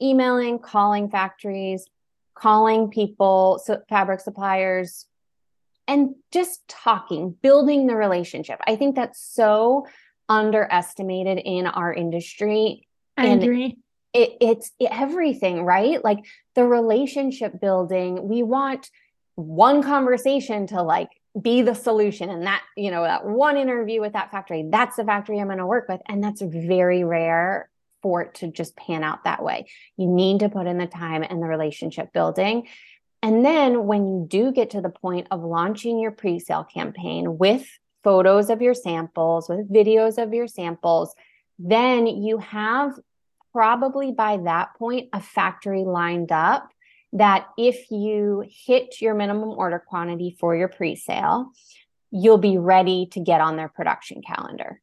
emailing, 0.00 0.58
calling 0.58 1.10
factories, 1.10 1.86
calling 2.34 2.90
people, 2.90 3.60
so 3.64 3.80
fabric 3.88 4.20
suppliers, 4.20 5.06
and 5.86 6.14
just 6.32 6.66
talking, 6.68 7.36
building 7.42 7.86
the 7.86 7.96
relationship. 7.96 8.60
I 8.66 8.76
think 8.76 8.96
that's 8.96 9.20
so 9.20 9.86
underestimated 10.28 11.38
in 11.38 11.66
our 11.66 11.92
industry. 11.92 12.88
I 13.16 13.26
and 13.26 13.42
agree. 13.42 13.76
It, 14.12 14.36
it's 14.40 14.72
everything, 14.80 15.64
right? 15.64 16.02
Like 16.02 16.24
the 16.54 16.64
relationship 16.64 17.60
building. 17.60 18.28
We 18.28 18.42
want 18.42 18.90
one 19.34 19.82
conversation 19.82 20.66
to 20.68 20.82
like 20.82 21.08
be 21.40 21.62
the 21.62 21.74
solution 21.74 22.30
and 22.30 22.46
that 22.46 22.62
you 22.76 22.90
know 22.90 23.02
that 23.02 23.26
one 23.26 23.56
interview 23.56 24.00
with 24.00 24.12
that 24.12 24.30
factory 24.30 24.68
that's 24.70 24.94
the 24.94 25.04
factory 25.04 25.40
i'm 25.40 25.48
going 25.48 25.58
to 25.58 25.66
work 25.66 25.88
with 25.88 26.00
and 26.06 26.22
that's 26.22 26.40
very 26.40 27.02
rare 27.02 27.68
for 28.04 28.20
it 28.20 28.34
to 28.34 28.48
just 28.48 28.76
pan 28.76 29.02
out 29.02 29.24
that 29.24 29.42
way. 29.42 29.64
You 29.96 30.06
need 30.06 30.40
to 30.40 30.50
put 30.50 30.66
in 30.66 30.76
the 30.76 30.86
time 30.86 31.22
and 31.22 31.42
the 31.42 31.46
relationship 31.46 32.12
building. 32.12 32.68
And 33.22 33.42
then 33.42 33.86
when 33.86 34.06
you 34.06 34.26
do 34.28 34.52
get 34.52 34.70
to 34.70 34.82
the 34.82 34.90
point 34.90 35.26
of 35.30 35.42
launching 35.42 35.98
your 35.98 36.10
pre 36.10 36.38
sale 36.38 36.64
campaign 36.64 37.38
with 37.38 37.66
photos 38.04 38.50
of 38.50 38.60
your 38.60 38.74
samples, 38.74 39.48
with 39.48 39.72
videos 39.72 40.22
of 40.22 40.34
your 40.34 40.46
samples, 40.46 41.14
then 41.58 42.06
you 42.06 42.36
have 42.36 42.92
probably 43.52 44.12
by 44.12 44.36
that 44.36 44.74
point 44.76 45.08
a 45.14 45.20
factory 45.22 45.84
lined 45.84 46.30
up 46.30 46.68
that 47.14 47.46
if 47.56 47.90
you 47.90 48.44
hit 48.48 49.00
your 49.00 49.14
minimum 49.14 49.50
order 49.50 49.78
quantity 49.78 50.36
for 50.38 50.54
your 50.54 50.68
pre 50.68 50.96
sale, 50.96 51.52
you'll 52.10 52.38
be 52.38 52.58
ready 52.58 53.06
to 53.12 53.20
get 53.20 53.40
on 53.40 53.56
their 53.56 53.68
production 53.68 54.20
calendar. 54.22 54.80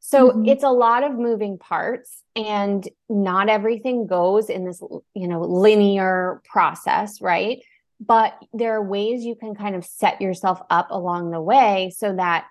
So 0.00 0.30
mm-hmm. 0.30 0.46
it's 0.46 0.64
a 0.64 0.70
lot 0.70 1.04
of 1.04 1.12
moving 1.12 1.56
parts 1.56 2.22
and 2.36 2.86
not 3.08 3.48
everything 3.48 4.06
goes 4.06 4.50
in 4.50 4.64
this, 4.64 4.82
you 5.14 5.28
know, 5.28 5.40
linear 5.42 6.42
process, 6.44 7.22
right? 7.22 7.62
But 8.00 8.36
there 8.52 8.74
are 8.74 8.82
ways 8.82 9.24
you 9.24 9.34
can 9.34 9.54
kind 9.54 9.76
of 9.76 9.84
set 9.84 10.20
yourself 10.20 10.60
up 10.68 10.88
along 10.90 11.30
the 11.30 11.40
way 11.40 11.92
so 11.96 12.14
that 12.14 12.46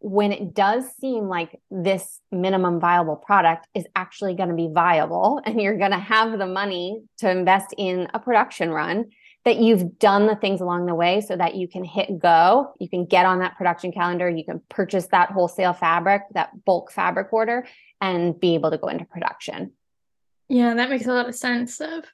when 0.00 0.32
it 0.32 0.54
does 0.54 0.84
seem 1.00 1.28
like 1.28 1.60
this 1.70 2.20
minimum 2.30 2.80
viable 2.80 3.16
product 3.16 3.66
is 3.74 3.84
actually 3.96 4.34
going 4.34 4.48
to 4.48 4.54
be 4.54 4.68
viable 4.72 5.40
and 5.46 5.60
you're 5.60 5.78
going 5.78 5.90
to 5.90 5.98
have 5.98 6.38
the 6.38 6.46
money 6.46 7.02
to 7.18 7.30
invest 7.30 7.74
in 7.76 8.08
a 8.14 8.18
production 8.18 8.70
run, 8.70 9.06
that 9.44 9.58
you've 9.58 9.98
done 9.98 10.26
the 10.26 10.36
things 10.36 10.60
along 10.60 10.86
the 10.86 10.94
way 10.94 11.20
so 11.20 11.34
that 11.36 11.54
you 11.54 11.66
can 11.66 11.84
hit 11.84 12.18
go, 12.18 12.74
you 12.78 12.88
can 12.88 13.06
get 13.06 13.24
on 13.24 13.38
that 13.38 13.56
production 13.56 13.92
calendar, 13.92 14.28
you 14.28 14.44
can 14.44 14.60
purchase 14.68 15.06
that 15.06 15.30
wholesale 15.30 15.72
fabric, 15.72 16.22
that 16.34 16.64
bulk 16.64 16.92
fabric 16.92 17.32
order, 17.32 17.66
and 18.00 18.38
be 18.38 18.54
able 18.54 18.70
to 18.70 18.78
go 18.78 18.88
into 18.88 19.04
production. 19.04 19.72
Yeah, 20.48 20.74
that 20.74 20.90
makes 20.90 21.06
a 21.06 21.12
lot 21.12 21.28
of 21.28 21.34
sense 21.34 21.80
of 21.80 22.04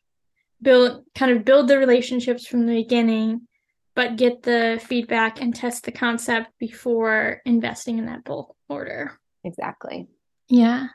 build 0.63 1.05
kind 1.15 1.33
of 1.33 1.45
build 1.45 1.69
the 1.69 1.79
relationships 1.79 2.47
from 2.47 2.67
the 2.67 2.75
beginning, 2.75 3.49
but 3.95 4.17
get 4.17 4.43
the 4.43 4.81
feedback 4.85 5.41
and 5.41 5.55
test 5.55 5.85
the 5.85 5.93
concept 5.93 6.51
before 6.59 7.41
investing 7.45 7.99
in 7.99 8.07
that 8.07 8.25
bulk 8.25 8.57
order. 8.69 9.19
Exactly. 9.45 10.09
Yeah. 10.49 10.89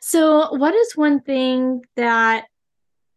So, 0.00 0.54
what 0.54 0.74
is 0.74 0.96
one 0.96 1.20
thing 1.20 1.82
that 1.96 2.44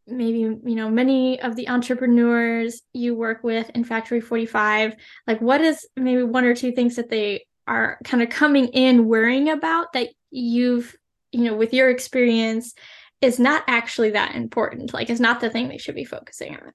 maybe 0.08 0.40
you 0.40 0.76
know 0.76 0.90
many 0.90 1.40
of 1.42 1.56
the 1.56 1.70
entrepreneurs 1.70 2.82
you 2.94 3.16
work 3.16 3.44
with 3.44 3.70
in 3.72 3.84
factory 3.84 4.20
45 4.20 4.96
like 5.28 5.40
what 5.40 5.62
is 5.62 5.88
maybe 5.96 6.24
one 6.24 6.44
or 6.44 6.56
two 6.56 6.72
things 6.72 6.96
that 6.96 7.10
they 7.10 7.46
are 7.68 8.00
kind 8.04 8.24
of 8.24 8.30
coming 8.30 8.68
in 8.70 9.06
worrying 9.06 9.50
about 9.50 9.94
that 9.94 10.10
you've 10.32 10.96
you 11.32 11.44
know 11.44 11.56
with 11.56 11.74
your 11.74 11.90
experience 11.90 12.74
is 13.22 13.40
not 13.40 13.64
actually 13.68 14.12
that 14.12 14.36
important 14.36 14.94
like 14.94 15.10
it's 15.10 15.20
not 15.20 15.40
the 15.40 15.50
thing 15.50 15.70
they 15.70 15.78
should 15.78 15.96
be 15.96 16.04
focusing 16.04 16.56
on 16.56 16.72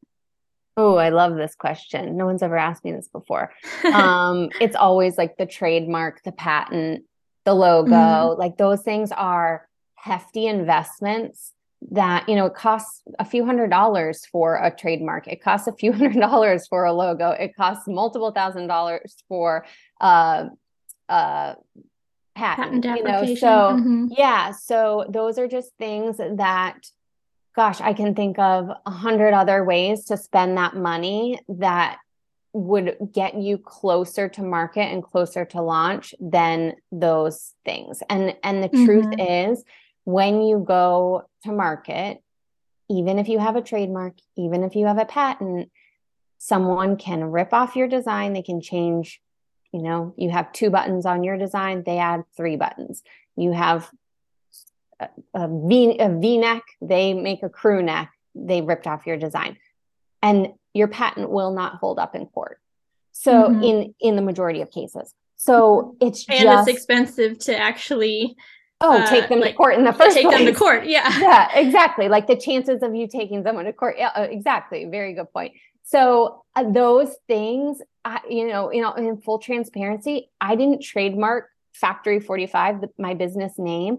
Oh, 0.76 0.96
I 0.96 1.08
love 1.08 1.36
this 1.36 1.54
question. 1.54 2.16
No 2.16 2.26
one's 2.26 2.42
ever 2.42 2.56
asked 2.56 2.84
me 2.84 2.92
this 2.92 3.08
before. 3.08 3.52
um, 3.92 4.50
it's 4.60 4.76
always 4.76 5.16
like 5.16 5.36
the 5.36 5.46
trademark, 5.46 6.22
the 6.22 6.32
patent, 6.32 7.04
the 7.44 7.54
logo, 7.54 7.90
mm-hmm. 7.90 8.40
like 8.40 8.58
those 8.58 8.82
things 8.82 9.10
are 9.12 9.66
hefty 9.94 10.46
investments 10.46 11.52
that 11.90 12.28
you 12.28 12.34
know 12.34 12.46
it 12.46 12.54
costs 12.54 13.02
a 13.18 13.24
few 13.24 13.44
hundred 13.44 13.68
dollars 13.68 14.24
for 14.32 14.56
a 14.56 14.70
trademark 14.70 15.28
it 15.28 15.42
costs 15.42 15.66
a 15.66 15.72
few 15.72 15.92
hundred 15.98 16.14
dollars 16.14 16.66
for 16.66 16.84
a 16.84 16.92
logo 16.92 17.30
it 17.30 17.54
costs 17.54 17.86
multiple 17.86 18.30
thousand 18.30 18.66
dollars 18.66 19.16
for 19.28 19.64
uh, 20.00 20.46
uh, 21.08 21.54
patent, 22.34 22.82
patent 22.82 22.84
you 22.84 23.04
know 23.04 23.34
so 23.34 23.46
mm-hmm. 23.46 24.06
yeah 24.10 24.50
so 24.50 25.04
those 25.08 25.38
are 25.38 25.46
just 25.46 25.70
things 25.78 26.16
that 26.16 26.78
gosh 27.56 27.80
i 27.80 27.92
can 27.92 28.14
think 28.14 28.38
of 28.38 28.70
a 28.86 28.90
hundred 28.90 29.32
other 29.32 29.64
ways 29.64 30.04
to 30.04 30.16
spend 30.16 30.56
that 30.56 30.76
money 30.76 31.38
that 31.48 31.98
would 32.56 32.96
get 33.12 33.34
you 33.34 33.58
closer 33.58 34.30
to 34.30 34.42
market 34.42 34.90
and 34.90 35.04
closer 35.04 35.44
to 35.44 35.60
launch 35.60 36.14
than 36.18 36.72
those 36.90 37.52
things. 37.66 38.02
And 38.08 38.34
and 38.42 38.62
the 38.62 38.70
mm-hmm. 38.70 38.84
truth 38.86 39.14
is 39.18 39.62
when 40.04 40.40
you 40.40 40.64
go 40.66 41.28
to 41.44 41.52
market 41.52 42.22
even 42.88 43.18
if 43.18 43.28
you 43.28 43.38
have 43.38 43.56
a 43.56 43.60
trademark 43.60 44.14
even 44.36 44.64
if 44.64 44.74
you 44.74 44.86
have 44.86 44.96
a 44.96 45.04
patent 45.04 45.70
someone 46.38 46.96
can 46.96 47.24
rip 47.24 47.52
off 47.52 47.76
your 47.76 47.88
design. 47.88 48.32
They 48.32 48.42
can 48.42 48.62
change 48.62 49.20
you 49.70 49.82
know 49.82 50.14
you 50.16 50.30
have 50.30 50.50
two 50.52 50.70
buttons 50.70 51.04
on 51.04 51.24
your 51.24 51.36
design 51.36 51.82
they 51.84 51.98
add 51.98 52.24
three 52.38 52.56
buttons. 52.56 53.02
You 53.36 53.52
have 53.52 53.90
a, 55.00 55.08
a 55.34 55.48
v 55.48 55.98
a 55.98 56.08
v-neck 56.08 56.62
they 56.80 57.14
make 57.14 57.42
a 57.42 57.48
crew 57.48 57.82
neck 57.82 58.12
they 58.34 58.60
ripped 58.60 58.86
off 58.86 59.06
your 59.06 59.16
design. 59.16 59.56
And 60.22 60.48
your 60.74 60.88
patent 60.88 61.30
will 61.30 61.52
not 61.52 61.76
hold 61.76 61.98
up 61.98 62.14
in 62.14 62.26
court. 62.26 62.60
So 63.12 63.32
mm-hmm. 63.32 63.62
in 63.62 63.94
in 64.00 64.16
the 64.16 64.22
majority 64.22 64.60
of 64.60 64.70
cases. 64.70 65.14
So 65.36 65.96
it's 66.00 66.26
and 66.28 66.42
just, 66.42 66.68
it's 66.68 66.76
expensive 66.76 67.38
to 67.40 67.56
actually 67.56 68.36
oh 68.80 68.98
uh, 68.98 69.06
take 69.08 69.28
them 69.28 69.40
like, 69.40 69.52
to 69.52 69.56
court 69.56 69.74
in 69.74 69.84
the 69.84 69.92
first 69.92 70.16
take 70.16 70.26
place. 70.26 70.38
them 70.38 70.46
to 70.46 70.58
court 70.58 70.86
yeah. 70.86 71.18
Yeah 71.20 71.58
exactly. 71.58 72.08
Like 72.08 72.26
the 72.26 72.36
chances 72.36 72.82
of 72.82 72.94
you 72.94 73.08
taking 73.08 73.42
someone 73.42 73.64
to 73.64 73.72
court 73.72 73.96
yeah 73.98 74.10
uh, 74.14 74.22
exactly. 74.22 74.84
Very 74.86 75.14
good 75.14 75.32
point. 75.32 75.54
So 75.84 76.42
uh, 76.56 76.70
those 76.70 77.14
things 77.28 77.80
I, 78.06 78.20
you 78.30 78.46
know, 78.46 78.72
you 78.72 78.82
know, 78.82 78.92
in 78.94 79.16
full 79.20 79.40
transparency, 79.40 80.30
I 80.40 80.54
didn't 80.54 80.80
trademark 80.80 81.48
Factory 81.74 82.20
45, 82.20 82.80
the, 82.80 82.90
my 82.98 83.14
business 83.14 83.58
name, 83.58 83.98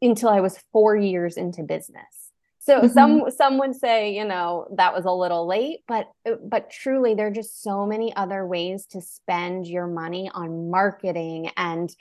until 0.00 0.28
I 0.28 0.40
was 0.40 0.58
four 0.72 0.96
years 0.96 1.36
into 1.36 1.62
business. 1.62 2.30
So 2.58 2.82
mm-hmm. 2.82 2.88
some 2.88 3.30
some 3.36 3.58
would 3.58 3.74
say, 3.74 4.14
you 4.14 4.24
know, 4.24 4.68
that 4.76 4.94
was 4.94 5.04
a 5.04 5.10
little 5.10 5.46
late, 5.46 5.80
but 5.88 6.10
but 6.44 6.70
truly, 6.70 7.14
there 7.14 7.26
are 7.26 7.32
just 7.32 7.62
so 7.62 7.86
many 7.86 8.14
other 8.14 8.46
ways 8.46 8.86
to 8.86 9.00
spend 9.00 9.66
your 9.66 9.88
money 9.88 10.30
on 10.32 10.70
marketing 10.70 11.50
and 11.56 11.94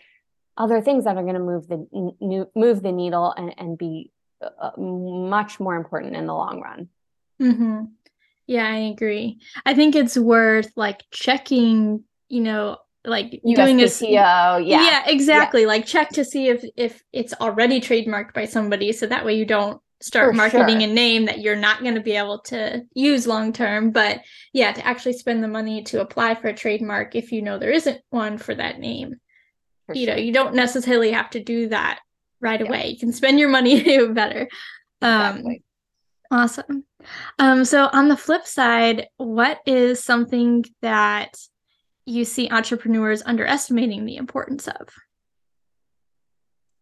other 0.57 0.81
things 0.81 1.05
that 1.05 1.17
are 1.17 1.23
going 1.23 1.33
to 1.33 1.39
move 1.39 1.67
the 1.67 2.49
move 2.55 2.83
the 2.83 2.91
needle 2.91 3.33
and, 3.35 3.55
and 3.57 3.77
be 3.77 4.11
uh, 4.41 4.71
much 4.77 5.59
more 5.59 5.75
important 5.75 6.15
in 6.15 6.27
the 6.27 6.33
long 6.33 6.61
run. 6.61 6.89
Mm-hmm. 7.41 7.85
Yeah, 8.45 8.67
I 8.67 8.77
agree. 8.77 9.39
I 9.65 9.73
think 9.73 9.95
it's 9.95 10.17
worth 10.17 10.71
like 10.75 11.03
checking, 11.09 12.03
you 12.29 12.41
know, 12.41 12.77
like 13.05 13.41
USPTO, 13.45 13.55
doing 13.55 13.81
a 13.81 14.11
yeah. 14.11 14.57
Yeah, 14.59 15.03
exactly. 15.07 15.61
Yeah. 15.61 15.67
Like 15.67 15.85
check 15.85 16.09
to 16.09 16.25
see 16.25 16.49
if 16.49 16.63
if 16.75 17.01
it's 17.11 17.33
already 17.33 17.81
trademarked 17.81 18.33
by 18.33 18.45
somebody 18.45 18.91
so 18.91 19.07
that 19.07 19.25
way 19.25 19.35
you 19.35 19.45
don't 19.45 19.81
start 20.01 20.31
For 20.31 20.33
marketing 20.33 20.81
sure. 20.81 20.89
a 20.89 20.93
name 20.93 21.25
that 21.25 21.39
you're 21.39 21.55
not 21.55 21.81
going 21.81 21.95
to 21.95 22.01
be 22.01 22.15
able 22.15 22.39
to 22.39 22.81
use 22.93 23.27
long 23.27 23.53
term, 23.53 23.91
but 23.91 24.21
yeah, 24.53 24.71
to 24.71 24.85
actually 24.85 25.13
spend 25.13 25.43
the 25.43 25.47
money 25.47 25.83
to 25.83 26.01
apply 26.01 26.35
for 26.35 26.47
a 26.47 26.53
trademark 26.53 27.15
if 27.15 27.31
you 27.31 27.41
know 27.41 27.57
there 27.57 27.71
isn't 27.71 28.01
one 28.09 28.37
for 28.37 28.53
that 28.53 28.79
name. 28.79 29.15
For 29.87 29.95
you 29.95 30.05
sure. 30.05 30.15
know, 30.15 30.21
you 30.21 30.33
don't 30.33 30.55
necessarily 30.55 31.11
have 31.11 31.29
to 31.31 31.43
do 31.43 31.69
that 31.69 31.99
right 32.39 32.59
yeah. 32.59 32.67
away. 32.67 32.87
You 32.87 32.99
can 32.99 33.13
spend 33.13 33.39
your 33.39 33.49
money 33.49 33.81
better. 34.13 34.47
Exactly. 35.01 35.41
Um 35.41 35.57
awesome. 36.31 36.85
Um, 37.37 37.65
so 37.65 37.89
on 37.91 38.07
the 38.07 38.17
flip 38.17 38.47
side, 38.47 39.07
what 39.17 39.59
is 39.65 40.03
something 40.03 40.65
that 40.81 41.35
you 42.05 42.25
see 42.25 42.49
entrepreneurs 42.49 43.21
underestimating 43.23 44.05
the 44.05 44.17
importance 44.17 44.67
of? 44.67 44.89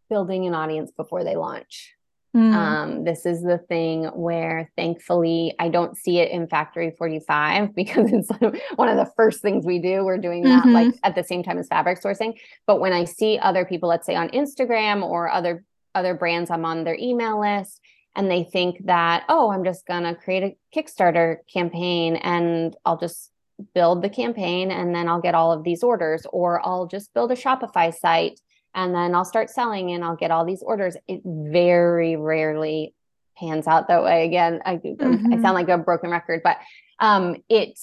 Building 0.09 0.47
an 0.47 0.55
audience 0.55 0.91
before 0.91 1.23
they 1.23 1.35
launch. 1.35 1.93
Mm. 2.35 2.53
Um, 2.53 3.03
this 3.05 3.25
is 3.25 3.41
the 3.41 3.57
thing 3.57 4.05
where 4.05 4.71
thankfully 4.77 5.55
I 5.57 5.69
don't 5.69 5.97
see 5.97 6.19
it 6.19 6.29
in 6.29 6.47
Factory 6.47 6.91
45 6.95 7.73
because 7.75 8.11
it's 8.13 8.29
one 8.75 8.87
of 8.87 8.97
the 8.97 9.11
first 9.15 9.41
things 9.41 9.65
we 9.65 9.79
do. 9.79 10.03
We're 10.03 10.19
doing 10.19 10.43
that 10.43 10.63
mm-hmm. 10.63 10.73
like 10.73 10.95
at 11.03 11.15
the 11.15 11.23
same 11.23 11.41
time 11.41 11.57
as 11.57 11.67
fabric 11.67 12.01
sourcing. 12.01 12.39
But 12.67 12.79
when 12.79 12.93
I 12.93 13.05
see 13.05 13.39
other 13.39 13.65
people, 13.65 13.89
let's 13.89 14.05
say 14.05 14.15
on 14.15 14.29
Instagram 14.29 15.03
or 15.03 15.29
other 15.29 15.63
other 15.95 16.13
brands, 16.13 16.51
I'm 16.51 16.65
on 16.65 16.83
their 16.83 16.95
email 16.95 17.41
list 17.41 17.81
and 18.15 18.29
they 18.29 18.43
think 18.43 18.85
that, 18.85 19.23
oh, 19.27 19.51
I'm 19.51 19.63
just 19.63 19.87
going 19.87 20.03
to 20.03 20.13
create 20.13 20.43
a 20.43 20.55
Kickstarter 20.77 21.37
campaign 21.51 22.15
and 22.17 22.75
I'll 22.85 22.97
just 22.97 23.31
build 23.73 24.01
the 24.01 24.09
campaign 24.09 24.71
and 24.71 24.93
then 24.93 25.07
I'll 25.07 25.21
get 25.21 25.35
all 25.35 25.51
of 25.51 25.63
these 25.63 25.83
orders, 25.83 26.25
or 26.31 26.65
I'll 26.65 26.87
just 26.87 27.13
build 27.13 27.31
a 27.31 27.35
Shopify 27.35 27.93
site 27.93 28.39
and 28.75 28.93
then 28.93 29.15
I'll 29.15 29.25
start 29.25 29.49
selling 29.49 29.91
and 29.91 30.03
I'll 30.03 30.15
get 30.15 30.31
all 30.31 30.45
these 30.45 30.63
orders. 30.63 30.95
It 31.07 31.21
very 31.25 32.15
rarely 32.15 32.93
pans 33.37 33.67
out 33.67 33.87
that 33.87 34.03
way. 34.03 34.25
Again, 34.25 34.61
I, 34.65 34.75
mm-hmm. 34.75 35.33
I 35.33 35.41
sound 35.41 35.55
like 35.55 35.69
a 35.69 35.77
broken 35.77 36.11
record, 36.11 36.41
but 36.43 36.57
um, 36.99 37.37
it 37.49 37.79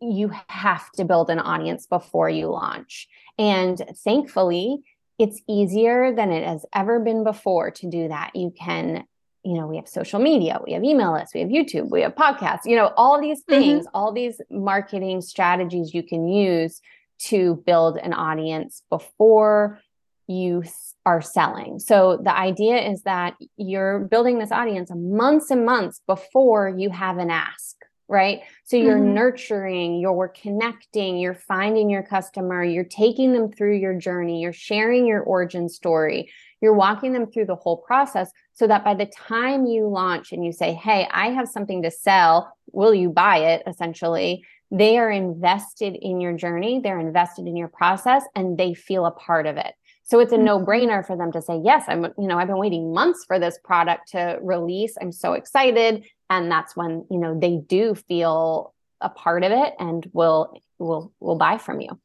you 0.00 0.30
have 0.48 0.90
to 0.92 1.04
build 1.04 1.30
an 1.30 1.38
audience 1.38 1.86
before 1.86 2.28
you 2.28 2.48
launch. 2.48 3.08
And 3.38 3.80
thankfully, 4.04 4.82
it's 5.18 5.40
easier 5.48 6.14
than 6.14 6.32
it 6.32 6.46
has 6.46 6.66
ever 6.74 7.00
been 7.00 7.24
before 7.24 7.70
to 7.70 7.88
do 7.88 8.08
that. 8.08 8.32
You 8.34 8.52
can 8.58 9.04
you 9.44 9.54
know, 9.54 9.66
we 9.66 9.76
have 9.76 9.88
social 9.88 10.20
media, 10.20 10.60
we 10.64 10.72
have 10.72 10.84
email 10.84 11.12
lists, 11.12 11.34
we 11.34 11.40
have 11.40 11.48
YouTube, 11.48 11.88
we 11.90 12.02
have 12.02 12.14
podcasts, 12.14 12.66
you 12.66 12.76
know, 12.76 12.92
all 12.96 13.20
these 13.20 13.40
mm-hmm. 13.40 13.60
things, 13.60 13.86
mm-hmm. 13.86 13.96
all 13.96 14.12
these 14.12 14.40
marketing 14.50 15.20
strategies 15.22 15.94
you 15.94 16.02
can 16.02 16.28
use 16.28 16.80
to 17.18 17.62
build 17.66 17.96
an 17.96 18.12
audience 18.12 18.82
before 18.90 19.80
you 20.26 20.62
are 21.06 21.20
selling. 21.20 21.78
So 21.78 22.20
the 22.22 22.34
idea 22.34 22.76
is 22.90 23.02
that 23.02 23.34
you're 23.56 24.00
building 24.00 24.38
this 24.38 24.52
audience 24.52 24.90
months 24.94 25.50
and 25.50 25.64
months 25.64 26.00
before 26.06 26.68
you 26.68 26.90
have 26.90 27.18
an 27.18 27.30
ask, 27.30 27.76
right? 28.08 28.40
So 28.64 28.76
you're 28.76 28.96
mm-hmm. 28.96 29.14
nurturing, 29.14 30.00
you're 30.00 30.28
connecting, 30.28 31.18
you're 31.18 31.34
finding 31.34 31.90
your 31.90 32.02
customer, 32.02 32.62
you're 32.62 32.84
taking 32.84 33.32
them 33.32 33.50
through 33.50 33.78
your 33.78 33.94
journey, 33.94 34.40
you're 34.40 34.52
sharing 34.52 35.06
your 35.06 35.22
origin 35.22 35.68
story, 35.68 36.30
you're 36.60 36.74
walking 36.74 37.12
them 37.12 37.26
through 37.26 37.46
the 37.46 37.56
whole 37.56 37.78
process 37.78 38.30
so 38.60 38.66
that 38.66 38.84
by 38.84 38.92
the 38.92 39.06
time 39.06 39.64
you 39.64 39.88
launch 39.88 40.32
and 40.32 40.44
you 40.44 40.52
say, 40.52 40.74
Hey, 40.74 41.08
I 41.10 41.30
have 41.30 41.48
something 41.48 41.80
to 41.82 41.90
sell, 41.90 42.54
will 42.72 42.92
you 42.92 43.08
buy 43.08 43.38
it? 43.38 43.62
Essentially, 43.66 44.44
they 44.70 44.98
are 44.98 45.10
invested 45.10 45.96
in 45.96 46.20
your 46.20 46.34
journey, 46.34 46.78
they're 46.78 47.00
invested 47.00 47.46
in 47.46 47.56
your 47.56 47.68
process, 47.68 48.22
and 48.34 48.58
they 48.58 48.74
feel 48.74 49.06
a 49.06 49.12
part 49.12 49.46
of 49.46 49.56
it. 49.56 49.72
So 50.02 50.20
it's 50.20 50.32
a 50.32 50.36
mm-hmm. 50.36 50.44
no 50.44 50.60
brainer 50.60 51.06
for 51.06 51.16
them 51.16 51.32
to 51.32 51.40
say, 51.40 51.58
Yes, 51.64 51.84
I'm, 51.88 52.04
you 52.18 52.28
know, 52.28 52.38
I've 52.38 52.48
been 52.48 52.58
waiting 52.58 52.92
months 52.92 53.24
for 53.26 53.38
this 53.38 53.58
product 53.64 54.10
to 54.10 54.38
release. 54.42 54.94
I'm 55.00 55.10
so 55.10 55.32
excited. 55.32 56.04
And 56.28 56.52
that's 56.52 56.76
when, 56.76 57.06
you 57.10 57.16
know, 57.16 57.40
they 57.40 57.56
do 57.66 57.94
feel 57.94 58.74
a 59.00 59.08
part 59.08 59.42
of 59.42 59.52
it 59.52 59.72
and 59.78 60.06
will 60.12 60.60
will 60.78 61.14
will 61.18 61.36
buy 61.36 61.56
from 61.56 61.80
you. 61.80 61.98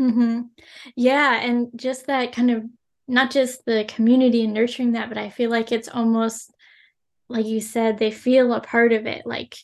Mm-hmm. 0.00 0.40
Yeah, 0.96 1.40
and 1.40 1.68
just 1.76 2.08
that 2.08 2.32
kind 2.32 2.50
of 2.50 2.64
not 3.10 3.30
just 3.30 3.64
the 3.64 3.84
community 3.88 4.44
and 4.44 4.54
nurturing 4.54 4.92
that, 4.92 5.08
but 5.08 5.18
I 5.18 5.30
feel 5.30 5.50
like 5.50 5.72
it's 5.72 5.88
almost 5.88 6.52
like 7.28 7.46
you 7.46 7.60
said, 7.60 7.98
they 7.98 8.10
feel 8.10 8.52
a 8.52 8.60
part 8.60 8.92
of 8.92 9.06
it. 9.06 9.24
Like, 9.24 9.56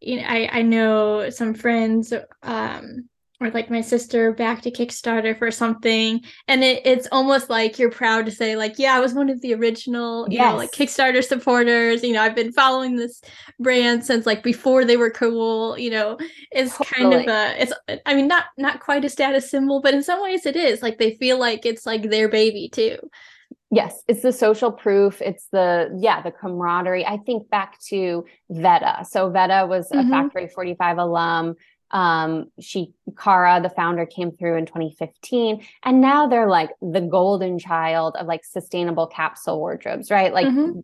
you 0.00 0.16
know, 0.16 0.26
I, 0.26 0.48
I 0.50 0.62
know 0.62 1.30
some 1.30 1.54
friends, 1.54 2.12
um, 2.42 3.08
or 3.42 3.50
like 3.50 3.70
my 3.70 3.80
sister 3.80 4.32
back 4.32 4.62
to 4.62 4.70
Kickstarter 4.70 5.36
for 5.36 5.50
something. 5.50 6.20
And 6.48 6.62
it, 6.62 6.82
it's 6.84 7.08
almost 7.10 7.50
like 7.50 7.78
you're 7.78 7.90
proud 7.90 8.26
to 8.26 8.30
say, 8.30 8.56
like, 8.56 8.78
yeah, 8.78 8.94
I 8.94 9.00
was 9.00 9.14
one 9.14 9.28
of 9.28 9.40
the 9.40 9.54
original, 9.54 10.26
you 10.30 10.38
know, 10.38 10.56
like 10.56 10.72
Kickstarter 10.72 11.22
supporters. 11.24 12.02
You 12.02 12.12
know, 12.12 12.22
I've 12.22 12.36
been 12.36 12.52
following 12.52 12.96
this 12.96 13.20
brand 13.58 14.04
since 14.04 14.26
like 14.26 14.42
before 14.42 14.84
they 14.84 14.96
were 14.96 15.10
cool, 15.10 15.78
you 15.78 15.90
know, 15.90 16.18
it's 16.50 16.76
totally. 16.76 17.10
kind 17.10 17.14
of 17.14 17.34
a 17.34 17.62
it's 17.62 17.72
I 18.06 18.14
mean, 18.14 18.28
not 18.28 18.46
not 18.56 18.80
quite 18.80 19.04
a 19.04 19.08
status 19.08 19.50
symbol, 19.50 19.80
but 19.80 19.94
in 19.94 20.02
some 20.02 20.22
ways 20.22 20.46
it 20.46 20.56
is. 20.56 20.82
Like 20.82 20.98
they 20.98 21.14
feel 21.16 21.38
like 21.38 21.66
it's 21.66 21.86
like 21.86 22.10
their 22.10 22.28
baby 22.28 22.68
too. 22.68 22.98
Yes, 23.74 24.02
it's 24.06 24.20
the 24.20 24.34
social 24.34 24.70
proof. 24.70 25.22
It's 25.22 25.46
the 25.50 25.90
yeah, 25.98 26.20
the 26.20 26.30
camaraderie. 26.30 27.06
I 27.06 27.16
think 27.16 27.48
back 27.48 27.80
to 27.88 28.26
Vetta. 28.50 29.02
So 29.08 29.30
Vetta 29.30 29.66
was 29.66 29.90
a 29.92 29.96
mm-hmm. 29.96 30.10
Factory 30.10 30.48
45 30.48 30.98
alum 30.98 31.54
um, 31.92 32.50
she, 32.58 32.92
Cara, 33.18 33.60
the 33.62 33.68
founder, 33.68 34.06
came 34.06 34.32
through 34.32 34.56
in 34.56 34.66
2015, 34.66 35.64
and 35.84 36.00
now 36.00 36.26
they're 36.26 36.48
like 36.48 36.70
the 36.80 37.02
golden 37.02 37.58
child 37.58 38.16
of 38.16 38.26
like 38.26 38.44
sustainable 38.44 39.06
capsule 39.06 39.58
wardrobes, 39.58 40.10
right? 40.10 40.32
Like 40.32 40.46
mm-hmm. 40.46 40.80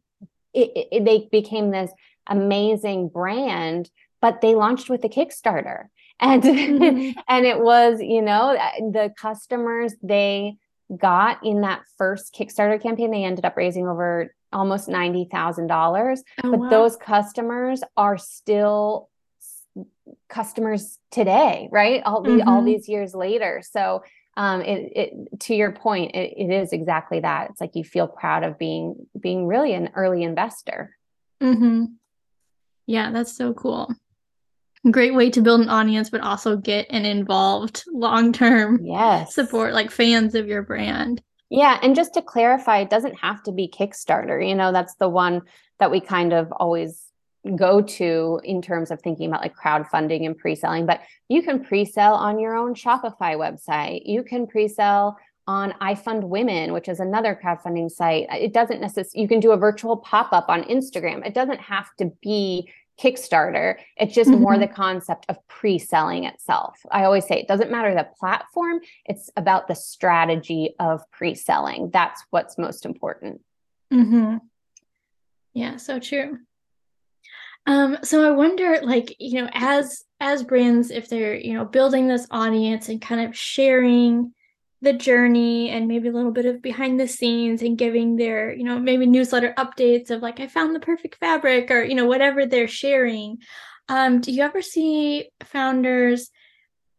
it, 0.52 0.88
it, 0.92 1.04
they 1.04 1.28
became 1.32 1.70
this 1.70 1.90
amazing 2.26 3.08
brand, 3.08 3.90
but 4.20 4.40
they 4.42 4.54
launched 4.54 4.90
with 4.90 5.02
a 5.04 5.08
Kickstarter, 5.08 5.86
and 6.20 6.42
mm-hmm. 6.42 7.18
and 7.28 7.46
it 7.46 7.58
was 7.58 8.00
you 8.02 8.20
know 8.20 8.56
the 8.78 9.12
customers 9.16 9.94
they 10.02 10.56
got 10.94 11.44
in 11.44 11.62
that 11.62 11.82
first 11.96 12.34
Kickstarter 12.34 12.80
campaign, 12.80 13.10
they 13.10 13.24
ended 13.24 13.46
up 13.46 13.56
raising 13.56 13.88
over 13.88 14.34
almost 14.52 14.88
ninety 14.88 15.26
thousand 15.30 15.68
dollars. 15.68 16.22
Oh, 16.44 16.50
but 16.50 16.60
wow. 16.60 16.68
those 16.68 16.96
customers 16.96 17.82
are 17.96 18.18
still 18.18 19.08
customers 20.28 20.98
today 21.10 21.68
right 21.70 22.02
all, 22.04 22.24
mm-hmm. 22.24 22.48
all 22.48 22.64
these 22.64 22.88
years 22.88 23.14
later 23.14 23.62
so 23.68 24.02
um, 24.38 24.60
it, 24.62 24.92
it 24.94 25.40
to 25.40 25.54
your 25.54 25.72
point, 25.72 26.14
it, 26.14 26.34
it 26.36 26.52
is 26.52 26.72
exactly 26.72 27.18
that. 27.18 27.50
It's 27.50 27.60
like 27.60 27.74
you 27.74 27.82
feel 27.82 28.06
proud 28.06 28.44
of 28.44 28.56
being 28.56 29.08
being 29.18 29.48
really 29.48 29.74
an 29.74 29.90
early 29.96 30.22
investor. 30.22 30.96
Mm-hmm. 31.42 31.86
Yeah, 32.86 33.10
that's 33.10 33.36
so 33.36 33.52
cool. 33.52 33.92
Great 34.88 35.12
way 35.12 35.28
to 35.30 35.42
build 35.42 35.60
an 35.62 35.68
audience, 35.68 36.08
but 36.08 36.20
also 36.20 36.56
get 36.56 36.86
an 36.88 37.04
involved 37.04 37.82
long 37.92 38.32
term 38.32 38.78
yes. 38.84 39.34
support, 39.34 39.74
like 39.74 39.90
fans 39.90 40.36
of 40.36 40.46
your 40.46 40.62
brand. 40.62 41.20
Yeah. 41.50 41.80
And 41.82 41.96
just 41.96 42.14
to 42.14 42.22
clarify, 42.22 42.78
it 42.78 42.90
doesn't 42.90 43.18
have 43.18 43.42
to 43.42 43.52
be 43.52 43.68
Kickstarter. 43.68 44.46
You 44.46 44.54
know, 44.54 44.70
that's 44.70 44.94
the 44.94 45.08
one 45.08 45.42
that 45.80 45.90
we 45.90 46.00
kind 46.00 46.32
of 46.32 46.52
always 46.52 47.07
go 47.56 47.80
to 47.80 48.40
in 48.44 48.60
terms 48.60 48.90
of 48.90 49.00
thinking 49.00 49.28
about 49.28 49.42
like 49.42 49.56
crowdfunding 49.56 50.26
and 50.26 50.36
pre-selling 50.36 50.86
but 50.86 51.00
you 51.28 51.42
can 51.42 51.62
pre-sell 51.62 52.14
on 52.14 52.38
your 52.38 52.54
own 52.54 52.74
shopify 52.74 53.36
website. 53.36 54.02
You 54.04 54.22
can 54.22 54.46
pre-sell 54.46 55.18
on 55.46 55.72
IFundWomen 55.80 56.72
which 56.72 56.88
is 56.88 57.00
another 57.00 57.38
crowdfunding 57.42 57.90
site. 57.90 58.26
It 58.30 58.52
doesn't 58.52 58.80
necessarily 58.80 59.22
you 59.22 59.28
can 59.28 59.40
do 59.40 59.52
a 59.52 59.56
virtual 59.56 59.96
pop-up 59.96 60.48
on 60.48 60.64
instagram. 60.64 61.26
It 61.26 61.34
doesn't 61.34 61.60
have 61.60 61.88
to 61.98 62.12
be 62.22 62.70
kickstarter. 63.00 63.76
It's 63.96 64.14
just 64.14 64.28
mm-hmm. 64.28 64.42
more 64.42 64.58
the 64.58 64.66
concept 64.66 65.26
of 65.28 65.36
pre-selling 65.46 66.24
itself. 66.24 66.80
I 66.90 67.04
always 67.04 67.26
say 67.26 67.38
it 67.38 67.46
doesn't 67.46 67.70
matter 67.70 67.94
the 67.94 68.08
platform 68.18 68.80
it's 69.06 69.30
about 69.36 69.68
the 69.68 69.74
strategy 69.74 70.74
of 70.80 71.08
pre-selling. 71.12 71.90
That's 71.92 72.22
what's 72.30 72.58
most 72.58 72.84
important. 72.84 73.42
Mm-hmm. 73.92 74.36
yeah 75.54 75.76
so 75.78 75.98
true 75.98 76.38
um, 77.66 77.98
so 78.02 78.26
I 78.26 78.30
wonder, 78.30 78.80
like, 78.82 79.14
you 79.18 79.42
know, 79.42 79.50
as 79.52 80.04
as 80.20 80.42
brands, 80.42 80.90
if 80.90 81.08
they're, 81.08 81.36
you 81.36 81.54
know, 81.54 81.64
building 81.64 82.08
this 82.08 82.26
audience 82.30 82.88
and 82.88 83.00
kind 83.00 83.20
of 83.20 83.36
sharing 83.36 84.32
the 84.80 84.92
journey 84.92 85.70
and 85.70 85.88
maybe 85.88 86.08
a 86.08 86.12
little 86.12 86.30
bit 86.30 86.46
of 86.46 86.62
behind 86.62 86.98
the 86.98 87.08
scenes 87.08 87.62
and 87.62 87.78
giving 87.78 88.16
their, 88.16 88.52
you 88.52 88.64
know, 88.64 88.78
maybe 88.78 89.06
newsletter 89.06 89.52
updates 89.58 90.10
of 90.10 90.22
like, 90.22 90.40
I 90.40 90.46
found 90.46 90.74
the 90.74 90.80
perfect 90.80 91.16
fabric 91.16 91.70
or, 91.70 91.82
you 91.82 91.94
know, 91.94 92.06
whatever 92.06 92.46
they're 92.46 92.68
sharing. 92.68 93.38
Um, 93.88 94.20
do 94.20 94.30
you 94.30 94.42
ever 94.42 94.62
see 94.62 95.30
founders 95.44 96.30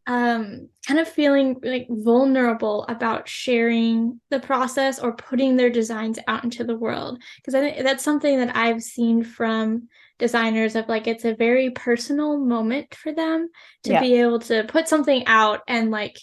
um, 0.07 0.69
kind 0.87 0.99
of 0.99 1.07
feeling 1.07 1.59
like 1.63 1.87
vulnerable 1.89 2.83
about 2.89 3.29
sharing 3.29 4.19
the 4.29 4.39
process 4.39 4.99
or 4.99 5.15
putting 5.15 5.55
their 5.55 5.69
designs 5.69 6.19
out 6.27 6.43
into 6.43 6.63
the 6.63 6.75
world? 6.75 7.21
Because 7.37 7.55
I 7.55 7.61
think 7.61 7.83
that's 7.83 8.03
something 8.03 8.39
that 8.39 8.55
I've 8.57 8.83
seen 8.83 9.23
from 9.23 9.87
designers 10.19 10.75
of 10.75 10.87
like 10.87 11.07
it's 11.07 11.25
a 11.25 11.33
very 11.33 11.71
personal 11.71 12.37
moment 12.37 12.93
for 12.93 13.11
them 13.11 13.49
to 13.83 13.93
yeah. 13.93 14.01
be 14.01 14.15
able 14.15 14.39
to 14.39 14.63
put 14.65 14.87
something 14.87 15.25
out 15.25 15.61
and 15.67 15.89
like 15.89 16.17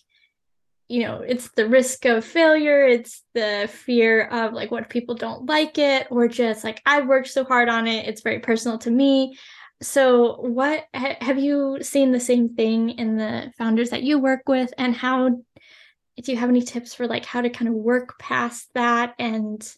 you 0.88 1.02
know 1.02 1.20
it's 1.20 1.50
the 1.52 1.68
risk 1.68 2.04
of 2.04 2.24
failure 2.24 2.86
it's 2.86 3.24
the 3.34 3.68
fear 3.72 4.26
of 4.26 4.52
like 4.52 4.70
what 4.70 4.88
people 4.88 5.14
don't 5.14 5.46
like 5.46 5.78
it 5.78 6.06
or 6.10 6.28
just 6.28 6.62
like 6.62 6.80
i 6.86 7.00
worked 7.00 7.28
so 7.28 7.42
hard 7.42 7.68
on 7.68 7.88
it 7.88 8.06
it's 8.06 8.22
very 8.22 8.38
personal 8.38 8.78
to 8.78 8.90
me 8.90 9.36
so 9.82 10.36
what 10.40 10.84
ha- 10.94 11.16
have 11.20 11.38
you 11.38 11.78
seen 11.82 12.12
the 12.12 12.20
same 12.20 12.54
thing 12.54 12.90
in 12.90 13.16
the 13.16 13.50
founders 13.58 13.90
that 13.90 14.02
you 14.02 14.18
work 14.18 14.42
with 14.46 14.72
and 14.78 14.94
how 14.94 15.28
do 15.28 16.32
you 16.32 16.36
have 16.36 16.48
any 16.48 16.62
tips 16.62 16.94
for 16.94 17.06
like 17.06 17.24
how 17.24 17.40
to 17.40 17.50
kind 17.50 17.68
of 17.68 17.74
work 17.74 18.18
past 18.18 18.68
that 18.74 19.14
and 19.18 19.74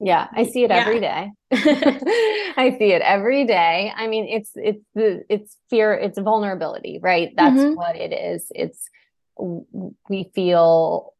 yeah, 0.00 0.28
I 0.32 0.44
see 0.44 0.64
it 0.64 0.70
yeah. 0.70 0.76
every 0.76 1.00
day. 1.00 1.30
I 1.52 2.76
see 2.78 2.92
it 2.92 3.02
every 3.02 3.44
day. 3.44 3.92
I 3.94 4.06
mean, 4.06 4.26
it's 4.28 4.52
it's 4.54 4.84
the 4.94 5.24
it's 5.28 5.56
fear, 5.70 5.92
it's 5.92 6.18
vulnerability, 6.18 7.00
right? 7.02 7.32
That's 7.36 7.56
mm-hmm. 7.56 7.74
what 7.74 7.96
it 7.96 8.12
is. 8.12 8.46
It's 8.54 8.88
we 9.36 10.30
feel 10.34 11.14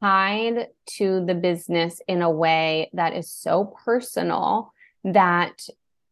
tied 0.00 0.68
to 0.98 1.24
the 1.24 1.34
business 1.34 2.00
in 2.06 2.22
a 2.22 2.30
way 2.30 2.90
that 2.92 3.14
is 3.14 3.30
so 3.30 3.76
personal 3.84 4.72
that 5.04 5.66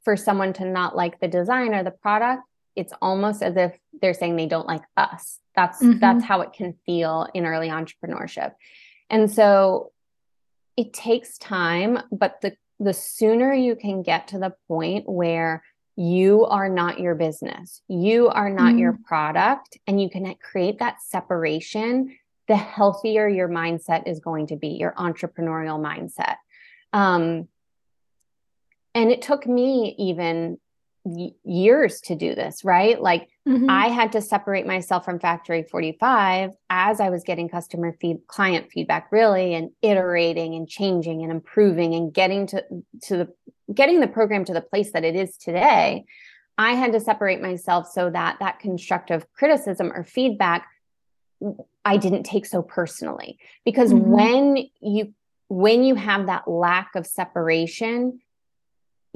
for 0.05 0.17
someone 0.17 0.53
to 0.55 0.65
not 0.65 0.97
like 0.97 1.21
the 1.21 1.29
design 1.29 1.75
or 1.75 1.83
the 1.83 1.91
product, 1.91 2.43
it's 2.77 2.93
almost 3.03 3.43
as 3.43 3.57
if 3.57 3.79
they're 4.01 4.15
saying 4.15 4.37
they 4.37 4.47
don't 4.47 4.67
like 4.67 4.83
us. 4.97 5.39
That's 5.57 5.83
mm-hmm. 5.83 5.99
that's 5.99 6.25
how 6.25 6.43
it 6.43 6.53
can 6.53 6.75
feel 6.87 7.29
in 7.35 7.47
early 7.47 7.69
entrepreneurship. 7.69 8.53
And 9.11 9.31
so 9.31 9.93
it 10.79 10.93
takes 10.93 11.37
time, 11.39 11.99
but 12.13 12.41
the 12.41 12.57
the 12.79 12.95
sooner 12.95 13.53
you 13.53 13.75
can 13.75 14.05
get 14.05 14.29
to 14.29 14.39
the 14.39 14.55
point 14.69 15.09
where 15.09 15.65
you 15.97 16.45
are 16.47 16.69
not 16.69 17.01
your 17.01 17.17
business, 17.17 17.83
you 17.89 18.29
are 18.29 18.49
not 18.49 18.75
mm. 18.75 18.79
your 18.79 18.97
product, 19.05 19.77
and 19.89 20.01
you 20.01 20.09
can 20.09 20.33
create 20.37 20.79
that 20.79 21.03
separation, 21.03 22.17
the 22.47 22.55
healthier 22.57 23.27
your 23.27 23.49
mindset 23.49 24.07
is 24.07 24.21
going 24.21 24.47
to 24.47 24.57
be, 24.57 24.69
your 24.69 24.93
entrepreneurial 24.93 25.81
mindset. 25.81 26.37
Um, 26.93 27.49
and 28.95 29.11
it 29.11 29.23
took 29.23 29.49
me 29.49 29.97
even 29.99 30.59
years 31.45 32.01
to 32.03 32.15
do 32.15 32.35
this, 32.35 32.65
right? 32.65 33.01
Like 33.01 33.29
mm-hmm. 33.47 33.69
I 33.69 33.89
had 33.89 34.13
to 34.13 34.21
separate 34.21 34.67
myself 34.67 35.05
from 35.05 35.19
Factory 35.19 35.63
45 35.63 36.51
as 36.71 37.01
I 37.01 37.11
was 37.11 37.25
getting 37.25 37.49
customer 37.49 37.93
feed 38.01 38.27
client 38.27 38.71
feedback 38.71 39.11
really 39.13 39.55
and 39.55 39.71
iterating 39.83 40.55
and 40.55 40.69
changing 40.69 41.23
and 41.23 41.33
improving 41.33 41.95
and 41.95 42.13
getting 42.13 42.47
to 42.49 42.65
to 43.05 43.17
the 43.17 43.35
getting 43.73 44.01
the 44.01 44.09
program 44.09 44.45
to 44.47 44.55
the 44.55 44.61
place 44.61 44.93
that 44.93 45.05
it 45.05 45.15
is 45.15 45.37
today. 45.37 46.05
I 46.57 46.73
had 46.73 46.93
to 46.93 47.01
separate 47.01 47.41
myself 47.41 47.89
so 47.93 48.11
that 48.11 48.39
that 48.41 48.59
constructive 48.59 49.31
criticism 49.33 49.93
or 49.93 50.05
feedback 50.05 50.67
I 51.85 51.97
didn't 51.97 52.25
take 52.25 52.47
so 52.47 52.63
personally 52.63 53.39
because 53.65 53.93
mm-hmm. 53.93 54.11
when 54.11 54.57
you 54.81 55.15
when 55.49 55.83
you 55.83 55.95
have 55.95 56.27
that 56.27 56.49
lack 56.49 56.91
of 56.95 57.07
separation 57.07 58.21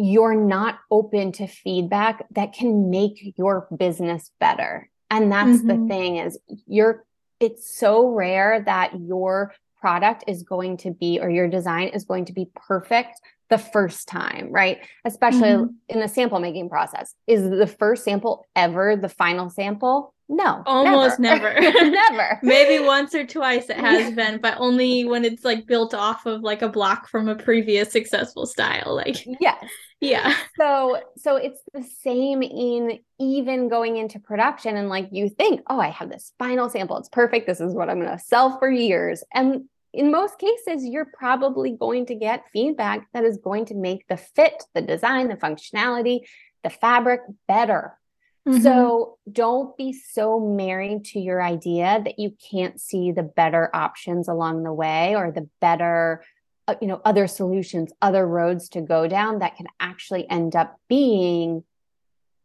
you're 0.02 0.34
not 0.34 0.80
open 0.90 1.32
to 1.32 1.46
feedback 1.46 2.24
that 2.32 2.52
can 2.52 2.90
make 2.90 3.34
your 3.36 3.68
business 3.76 4.30
better. 4.40 4.90
And 5.10 5.30
that's 5.30 5.60
mm-hmm. 5.60 5.82
the 5.84 5.88
thing 5.88 6.16
is 6.16 6.38
you're 6.66 7.04
it's 7.38 7.76
so 7.76 8.08
rare 8.08 8.62
that 8.62 8.98
your 9.00 9.52
product 9.80 10.24
is 10.28 10.44
going 10.44 10.76
to 10.78 10.92
be 10.92 11.18
or 11.20 11.28
your 11.28 11.48
design 11.48 11.88
is 11.88 12.04
going 12.04 12.24
to 12.24 12.32
be 12.32 12.48
perfect 12.54 13.20
the 13.52 13.58
first 13.58 14.08
time, 14.08 14.48
right? 14.50 14.78
Especially 15.04 15.50
mm-hmm. 15.50 15.74
in 15.90 16.00
the 16.00 16.08
sample 16.08 16.40
making 16.40 16.70
process. 16.70 17.14
Is 17.26 17.42
the 17.50 17.66
first 17.66 18.02
sample 18.02 18.46
ever 18.56 18.96
the 18.96 19.10
final 19.10 19.50
sample? 19.50 20.14
No, 20.26 20.62
almost 20.64 21.20
never. 21.20 21.52
Never. 21.60 21.90
never. 21.90 22.38
Maybe 22.42 22.82
once 22.82 23.14
or 23.14 23.26
twice 23.26 23.68
it 23.68 23.76
has 23.76 24.08
yeah. 24.08 24.10
been, 24.14 24.40
but 24.40 24.56
only 24.56 25.04
when 25.04 25.26
it's 25.26 25.44
like 25.44 25.66
built 25.66 25.92
off 25.92 26.24
of 26.24 26.40
like 26.40 26.62
a 26.62 26.68
block 26.70 27.10
from 27.10 27.28
a 27.28 27.36
previous 27.36 27.92
successful 27.92 28.46
style. 28.46 28.96
Like, 28.96 29.24
yes. 29.38 29.62
Yeah. 30.00 30.34
So, 30.58 31.00
so 31.16 31.36
it's 31.36 31.60
the 31.72 31.84
same 32.02 32.42
in 32.42 32.98
even 33.20 33.68
going 33.68 33.98
into 33.98 34.18
production 34.18 34.76
and 34.76 34.88
like 34.88 35.10
you 35.12 35.28
think, 35.28 35.60
oh, 35.68 35.78
I 35.78 35.90
have 35.90 36.10
this 36.10 36.32
final 36.40 36.68
sample. 36.68 36.96
It's 36.96 37.08
perfect. 37.08 37.46
This 37.46 37.60
is 37.60 37.72
what 37.72 37.88
I'm 37.88 38.00
going 38.00 38.10
to 38.10 38.18
sell 38.18 38.58
for 38.58 38.68
years. 38.68 39.22
And 39.32 39.68
in 39.92 40.10
most 40.10 40.38
cases, 40.38 40.84
you're 40.84 41.10
probably 41.18 41.72
going 41.72 42.06
to 42.06 42.14
get 42.14 42.48
feedback 42.52 43.06
that 43.12 43.24
is 43.24 43.38
going 43.38 43.66
to 43.66 43.74
make 43.74 44.06
the 44.08 44.16
fit, 44.16 44.62
the 44.74 44.82
design, 44.82 45.28
the 45.28 45.36
functionality, 45.36 46.20
the 46.62 46.70
fabric 46.70 47.20
better 47.46 47.98
Mm-hmm. 48.46 48.62
So 48.62 49.18
don't 49.30 49.76
be 49.76 49.92
so 49.92 50.40
married 50.40 51.04
to 51.06 51.20
your 51.20 51.40
idea 51.40 52.02
that 52.04 52.18
you 52.18 52.34
can't 52.50 52.80
see 52.80 53.12
the 53.12 53.22
better 53.22 53.70
options 53.72 54.26
along 54.26 54.64
the 54.64 54.72
way 54.72 55.14
or 55.14 55.30
the 55.30 55.48
better 55.60 56.24
uh, 56.66 56.74
you 56.80 56.88
know 56.88 57.00
other 57.04 57.26
solutions, 57.26 57.92
other 58.02 58.26
roads 58.26 58.68
to 58.70 58.80
go 58.80 59.06
down 59.06 59.40
that 59.40 59.56
can 59.56 59.66
actually 59.78 60.28
end 60.28 60.56
up 60.56 60.78
being 60.88 61.62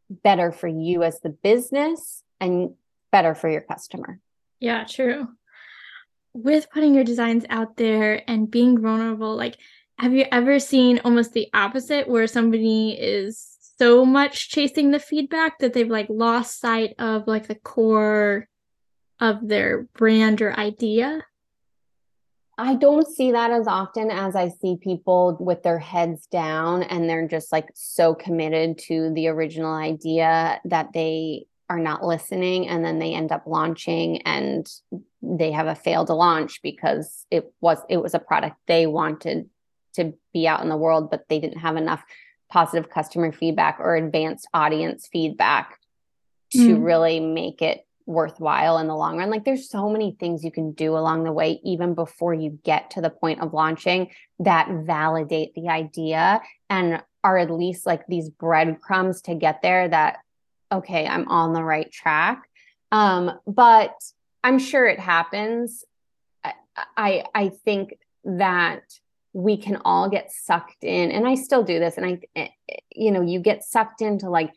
better 0.10 0.52
for 0.52 0.68
you 0.68 1.04
as 1.04 1.20
the 1.22 1.30
business 1.30 2.24
and 2.40 2.76
better 3.12 3.34
for 3.34 3.50
your 3.50 3.62
customer. 3.62 4.20
Yeah, 4.60 4.86
true. 4.86 5.30
With 6.40 6.70
putting 6.70 6.94
your 6.94 7.04
designs 7.04 7.46
out 7.50 7.78
there 7.78 8.22
and 8.30 8.50
being 8.50 8.80
vulnerable, 8.80 9.36
like 9.36 9.58
have 9.98 10.14
you 10.14 10.26
ever 10.32 10.60
seen 10.60 11.02
almost 11.04 11.34
the 11.34 11.48
opposite 11.56 12.08
where 12.08 12.28
somebody 12.28 12.92
is 12.92 13.58
so 13.80 14.06
much 14.06 14.50
chasing 14.50 14.92
the 14.92 15.00
feedback 15.00 15.58
that 15.58 15.74
they've 15.74 15.90
like 15.90 16.06
lost 16.10 16.60
sight 16.60 16.94
of 17.00 17.26
like 17.26 17.48
the 17.48 17.56
core 17.56 18.48
of 19.20 19.48
their 19.48 19.88
brand 19.98 20.44
or 20.44 20.54
idea? 20.54 21.26
I 22.60 22.76
don't 22.76 23.08
see 23.08 23.32
that 23.32 23.50
as 23.50 23.66
often 23.66 24.12
as 24.12 24.36
I 24.36 24.50
see 24.50 24.78
people 24.78 25.38
with 25.40 25.64
their 25.64 25.80
heads 25.80 26.28
down 26.28 26.84
and 26.84 27.10
they're 27.10 27.28
just 27.28 27.52
like 27.52 27.70
so 27.74 28.14
committed 28.14 28.78
to 28.90 29.12
the 29.16 29.30
original 29.30 29.74
idea 29.74 30.62
that 30.66 30.94
they 30.94 31.48
are 31.70 31.80
not 31.80 32.04
listening 32.04 32.68
and 32.68 32.84
then 32.84 33.00
they 33.00 33.14
end 33.14 33.32
up 33.32 33.44
launching 33.46 34.22
and 34.22 34.68
they 35.22 35.52
have 35.52 35.68
a 35.68 35.76
failed 35.76 36.10
launch 36.10 36.62
because 36.62 37.26
it 37.30 37.52
was 37.60 37.80
it 37.90 37.98
was 37.98 38.14
a 38.14 38.20
product 38.20 38.56
they 38.68 38.88
wanted 38.88 39.50
to 39.94 40.14
be 40.34 40.48
out 40.48 40.62
in 40.62 40.70
the 40.70 40.78
world 40.78 41.10
but 41.10 41.26
they 41.28 41.40
didn't 41.40 41.60
have 41.60 41.76
enough 41.76 42.04
positive 42.50 42.90
customer 42.90 43.32
feedback 43.32 43.78
or 43.80 43.96
advanced 43.96 44.48
audience 44.54 45.10
feedback 45.12 45.78
to 46.52 46.78
mm. 46.78 46.84
really 46.84 47.20
make 47.20 47.62
it 47.62 47.86
worthwhile 48.08 48.78
in 48.78 48.88
the 48.88 48.96
long 48.96 49.18
run. 49.18 49.30
Like 49.30 49.44
there's 49.44 49.70
so 49.70 49.90
many 49.90 50.16
things 50.18 50.44
you 50.44 50.52
can 50.52 50.72
do 50.72 50.96
along 50.96 51.26
the 51.26 51.32
way, 51.32 51.60
even 51.64 51.94
before 51.94 52.34
you 52.34 52.58
get 52.64 52.92
to 52.92 53.02
the 53.02 53.10
point 53.10 53.42
of 53.42 53.54
launching 53.54 54.10
that 54.40 54.70
validate 54.86 55.54
the 55.54 55.68
idea 55.68 56.42
and 56.70 57.04
are 57.24 57.38
at 57.38 57.52
least 57.52 57.86
like 57.86 58.08
these 58.08 58.30
breadcrumbs 58.30 59.22
to 59.24 59.36
get 59.36 59.62
there 59.62 59.90
that, 59.90 60.20
okay, 60.72 61.08
I'm 61.08 61.28
on 61.30 61.54
the 61.54 61.64
right 61.64 61.92
track. 61.92 62.50
Um, 62.92 63.40
but 63.46 63.96
I'm 64.44 64.60
sure 64.60 64.86
it 64.86 65.00
happens. 65.00 65.84
I, 66.44 66.54
I, 66.96 67.24
I 67.34 67.50
think 67.50 67.98
that 68.24 68.84
we 69.34 69.56
can 69.56 69.78
all 69.86 70.10
get 70.10 70.32
sucked 70.32 70.84
in 70.84 71.12
and 71.12 71.28
i 71.28 71.36
still 71.36 71.62
do 71.62 71.80
this 71.80 71.96
and 71.98 72.06
i 72.06 72.20
eh, 72.36 72.48
you 72.96 73.12
know 73.12 73.22
you 73.22 73.40
get 73.40 73.64
sucked 73.64 74.02
into 74.02 74.30
like 74.30 74.52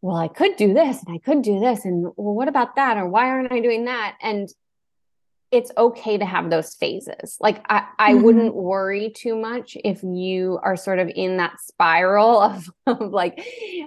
well 0.00 0.16
i 0.16 0.28
could 0.28 0.54
do 0.56 0.72
this 0.72 1.02
and 1.02 1.14
i 1.14 1.18
could 1.18 1.42
do 1.42 1.58
this 1.58 1.84
and 1.84 2.04
well 2.16 2.34
what 2.34 2.46
about 2.46 2.76
that 2.76 2.96
or 2.96 3.08
why 3.08 3.28
aren't 3.28 3.50
i 3.50 3.58
doing 3.58 3.86
that 3.86 4.16
and 4.22 4.48
it's 5.50 5.72
okay 5.76 6.16
to 6.16 6.24
have 6.24 6.50
those 6.50 6.74
phases 6.74 7.36
like 7.40 7.64
i 7.68 7.84
i 7.98 8.12
mm-hmm. 8.12 8.22
wouldn't 8.22 8.54
worry 8.54 9.10
too 9.10 9.36
much 9.36 9.76
if 9.84 10.02
you 10.02 10.58
are 10.62 10.76
sort 10.76 10.98
of 10.98 11.10
in 11.14 11.38
that 11.38 11.60
spiral 11.60 12.40
of, 12.40 12.70
of 12.86 13.12
like 13.12 13.42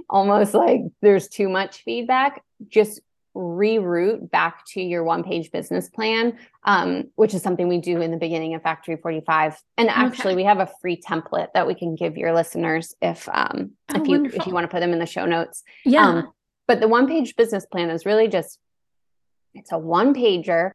almost 0.10 0.54
like 0.54 0.82
there's 1.02 1.28
too 1.28 1.50
much 1.50 1.84
feedback 1.84 2.44
just 2.68 3.02
reroute 3.36 4.30
back 4.30 4.66
to 4.68 4.82
your 4.82 5.04
one 5.04 5.24
page 5.24 5.52
business 5.52 5.90
plan, 5.90 6.38
um, 6.64 7.06
which 7.16 7.34
is 7.34 7.42
something 7.42 7.68
we 7.68 7.80
do 7.80 8.02
in 8.02 8.12
the 8.12 8.18
beginning 8.18 8.54
of 8.54 8.62
Factory 8.62 8.96
45. 8.96 9.60
And 9.78 9.90
actually, 9.90 10.34
okay. 10.34 10.36
we 10.36 10.44
have 10.44 10.60
a 10.60 10.70
free 10.82 11.02
template 11.02 11.48
that 11.54 11.66
we 11.66 11.74
can 11.74 11.96
give 11.96 12.18
your 12.18 12.34
listeners 12.34 12.96
if 13.02 13.28
um, 13.30 13.72
oh, 13.94 14.02
if 14.02 14.08
you 14.08 14.12
wonderful. 14.12 14.40
if 14.40 14.48
you 14.48 14.54
want 14.54 14.66
to 14.66 14.68
put 14.68 14.82
them 14.82 14.94
in 14.94 15.00
the 15.00 15.06
show 15.06 15.26
notes. 15.26 15.64
Yeah. 15.84 16.08
Um, 16.08 16.34
but 16.68 16.80
the 16.80 16.88
one 16.88 17.08
page 17.08 17.36
business 17.36 17.66
plan 17.66 17.90
is 17.90 18.06
really 18.06 18.28
just 18.28 18.60
it's 19.54 19.72
a 19.72 19.78
one 19.78 20.14
pager. 20.14 20.72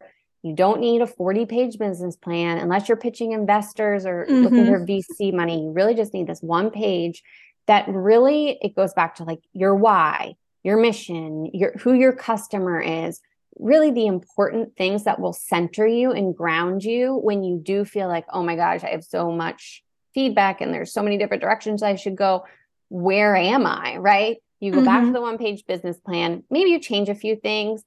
You 0.49 0.55
don't 0.55 0.81
need 0.81 1.03
a 1.03 1.07
40 1.07 1.47
page 1.47 1.79
business 1.79 2.17
plan 2.17 2.59
unless 2.59 2.89
you're 2.89 2.97
pitching 2.97 3.33
investors 3.33 4.07
or 4.07 4.25
mm-hmm. 4.25 4.45
looking 4.45 4.67
for 4.67 4.85
VC 4.85 5.33
money. 5.33 5.63
You 5.63 5.73
really 5.73 5.95
just 5.95 6.15
need 6.15 6.27
this 6.27 6.43
one 6.43 6.71
page 6.71 7.23
that 7.67 7.87
really 7.89 8.59
it 8.63 8.75
goes 8.75 8.95
back 8.95 9.17
to 9.17 9.25
like 9.25 9.41
your 9.53 9.75
why 9.75 10.35
your 10.63 10.77
mission, 10.77 11.51
your 11.55 11.73
who 11.79 11.95
your 11.95 12.13
customer 12.13 12.81
is, 12.81 13.21
really 13.59 13.91
the 13.91 14.07
important 14.07 14.77
things 14.77 15.05
that 15.05 15.21
will 15.21 15.33
center 15.33 15.87
you 15.87 16.13
and 16.13 16.37
ground 16.37 16.85
you 16.85 17.15
when 17.15 17.43
you 17.43 17.59
do 17.63 17.85
feel 17.85 18.09
like, 18.09 18.27
oh 18.33 18.43
my 18.43 18.57
gosh, 18.57 18.85
I 18.85 18.89
have 18.89 19.05
so 19.05 19.31
much 19.33 19.83
feedback 20.15 20.61
and 20.61 20.73
there's 20.73 20.93
so 20.93 21.03
many 21.03 21.19
different 21.19 21.43
directions 21.43 21.83
I 21.83 21.95
should 21.95 22.17
go. 22.17 22.45
Where 22.89 23.37
am 23.37 23.67
I? 23.67 23.97
Right? 23.97 24.39
You 24.61 24.73
go 24.73 24.79
mm-hmm. 24.79 24.87
back 24.87 25.01
to 25.01 25.05
mm-hmm. 25.05 25.13
the 25.15 25.21
one 25.21 25.39
page 25.39 25.65
business 25.67 25.99
plan. 25.99 26.43
Maybe 26.51 26.71
you 26.71 26.81
change 26.81 27.09
a 27.09 27.15
few 27.15 27.37
things, 27.37 27.83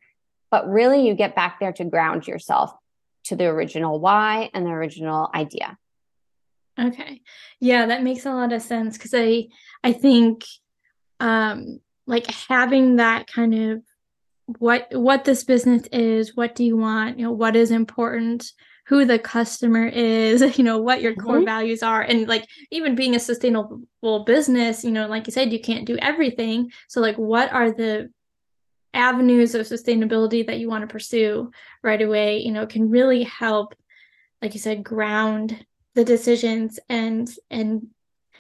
but 0.52 0.70
really 0.70 1.08
you 1.08 1.16
get 1.16 1.36
back 1.36 1.60
there 1.60 1.74
to 1.74 1.86
ground 1.86 2.28
yourself 2.28 2.72
to 3.24 3.36
the 3.36 3.46
original 3.46 4.00
why 4.00 4.50
and 4.54 4.66
the 4.66 4.72
original 4.72 5.30
idea. 5.34 5.78
Okay. 6.80 7.22
Yeah, 7.60 7.88
that 7.88 8.04
makes 8.04 8.26
a 8.26 8.34
lot 8.34 8.54
of 8.54 8.62
sense 8.62 8.98
because 8.98 9.14
I 9.16 9.48
I 9.84 9.94
think 9.94 10.44
um 11.20 11.80
like 12.08 12.30
having 12.50 12.98
that 12.98 13.28
kind 13.28 13.54
of 13.54 13.84
what 14.58 14.88
what 14.92 15.24
this 15.24 15.44
business 15.44 15.88
is 15.92 16.36
what 16.36 16.56
do 16.56 16.64
you 16.66 16.76
want 16.76 17.18
you 17.18 17.24
know 17.24 17.32
what 17.32 17.56
is 17.56 17.72
important 17.72 18.52
who 18.88 19.06
the 19.06 19.20
customer 19.20 19.86
is 19.88 20.42
you 20.58 20.64
know 20.64 20.80
what 20.80 21.02
your 21.02 21.16
core 21.16 21.36
mm-hmm. 21.36 21.46
values 21.46 21.84
are 21.84 22.02
and 22.02 22.28
like 22.28 22.48
even 22.72 22.96
being 22.96 23.16
a 23.16 23.20
sustainable 23.20 24.26
business 24.26 24.84
you 24.84 24.92
know 24.92 25.08
like 25.08 25.28
you 25.28 25.32
said 25.32 25.54
you 25.54 25.60
can't 25.60 25.86
do 25.86 25.98
everything 26.00 26.72
so 26.88 27.00
like 27.00 27.16
what 27.16 27.52
are 27.54 27.72
the 27.72 28.10
avenues 28.94 29.56
of 29.56 29.66
sustainability 29.66 30.46
that 30.46 30.60
you 30.60 30.70
want 30.70 30.82
to 30.82 30.92
pursue 30.92 31.50
right 31.82 32.02
away 32.02 32.40
you 32.40 32.52
know 32.52 32.66
can 32.66 32.90
really 32.90 33.24
help 33.24 33.74
like 34.42 34.54
you 34.54 34.60
said 34.60 34.84
ground 34.84 35.66
the 35.96 36.04
decisions 36.04 36.80
and 36.90 37.30
and 37.50 37.88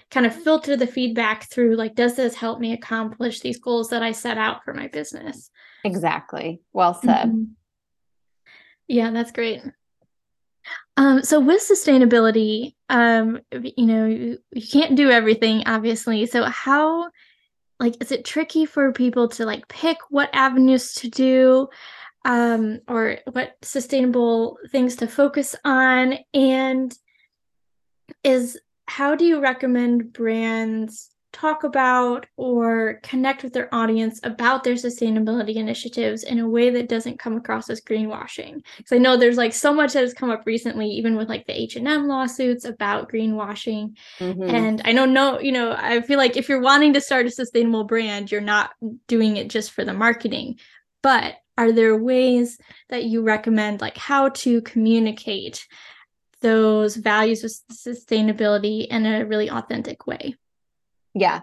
kind 0.10 0.26
of 0.26 0.36
filter 0.36 0.76
the 0.76 0.88
feedback 0.88 1.50
through 1.50 1.76
like 1.76 1.96
does 1.96 2.16
this 2.16 2.36
help 2.36 2.60
me 2.60 2.74
accomplish 2.74 3.40
these 3.40 3.60
goals 3.60 3.90
that 3.90 4.04
i 4.04 4.12
set 4.12 4.38
out 4.38 4.64
for 4.64 4.74
my 4.74 4.88
business? 4.88 5.50
Exactly. 5.84 6.62
Well 6.74 6.94
said. 6.94 7.28
Mm-hmm. 7.28 7.44
yeah 8.88 9.12
that's 9.12 9.32
great. 9.32 9.62
Um, 10.98 11.24
so 11.24 11.40
with 11.40 11.62
sustainability 11.68 12.76
um, 12.90 13.40
you 13.52 13.86
know 13.86 14.06
you, 14.06 14.38
you 14.52 14.68
can't 14.68 14.96
do 14.96 15.10
everything 15.10 15.64
obviously. 15.66 16.26
So 16.26 16.44
how 16.44 17.10
like 17.82 18.02
is 18.02 18.12
it 18.12 18.24
tricky 18.24 18.66
for 18.66 18.94
people 18.94 19.28
to 19.28 19.46
like 19.46 19.68
pick 19.68 19.98
what 20.10 20.30
avenues 20.34 20.94
to 20.94 21.10
do 21.10 21.68
um, 22.24 22.80
or 22.88 23.18
what 23.32 23.56
sustainable 23.64 24.58
things 24.70 24.96
to 24.98 25.08
focus 25.08 25.56
on? 25.66 26.20
And 26.34 26.96
is 28.24 28.60
how 28.86 29.16
do 29.16 29.26
you 29.26 29.42
recommend 29.42 30.14
brands 30.14 31.11
talk 31.34 31.64
about 31.64 32.26
or 32.36 33.00
connect 33.04 33.44
with 33.44 33.54
their 33.54 33.74
audience 33.74 34.20
about 34.24 34.64
their 34.64 34.76
sustainability 34.76 35.56
initiatives 35.56 36.24
in 36.24 36.40
a 36.40 36.48
way 36.48 36.70
that 36.70 36.90
doesn't 36.90 37.20
come 37.20 37.38
across 37.38 37.70
as 37.70 37.82
greenwashing 37.82 38.62
because 38.78 38.92
i 38.92 38.98
know 38.98 39.16
there's 39.16 39.38
like 39.38 39.54
so 39.54 39.74
much 39.74 39.94
that 39.94 40.02
has 40.02 40.14
come 40.14 40.30
up 40.30 40.44
recently 40.46 40.88
even 40.88 41.16
with 41.16 41.30
like 41.30 41.46
the 41.48 41.62
h&m 41.62 42.08
lawsuits 42.08 42.66
about 42.66 43.12
greenwashing 43.12 43.96
mm-hmm. 44.20 44.44
and 44.44 44.82
i 44.86 44.92
know 44.92 45.40
you 45.40 45.52
know 45.52 45.76
i 45.78 46.02
feel 46.02 46.18
like 46.18 46.36
if 46.36 46.50
you're 46.50 46.62
wanting 46.62 46.94
to 46.94 47.02
start 47.02 47.26
a 47.26 47.32
sustainable 47.32 47.86
brand 47.86 48.32
you're 48.32 48.42
not 48.42 48.72
doing 49.08 49.38
it 49.38 49.50
just 49.50 49.72
for 49.72 49.86
the 49.86 49.94
marketing 49.94 50.60
but 51.02 51.36
are 51.58 51.72
there 51.72 51.96
ways 51.98 52.58
that 52.90 53.06
you 53.06 53.22
recommend 53.22 53.82
like 53.82 53.98
how 53.98 54.30
to 54.30 54.62
communicate 54.62 55.66
those 56.42 56.96
values 56.96 57.44
of 57.44 57.52
sustainability 57.72 58.88
in 58.88 59.06
a 59.06 59.26
really 59.26 59.50
authentic 59.50 60.08
way. 60.08 60.36
Yeah, 61.14 61.42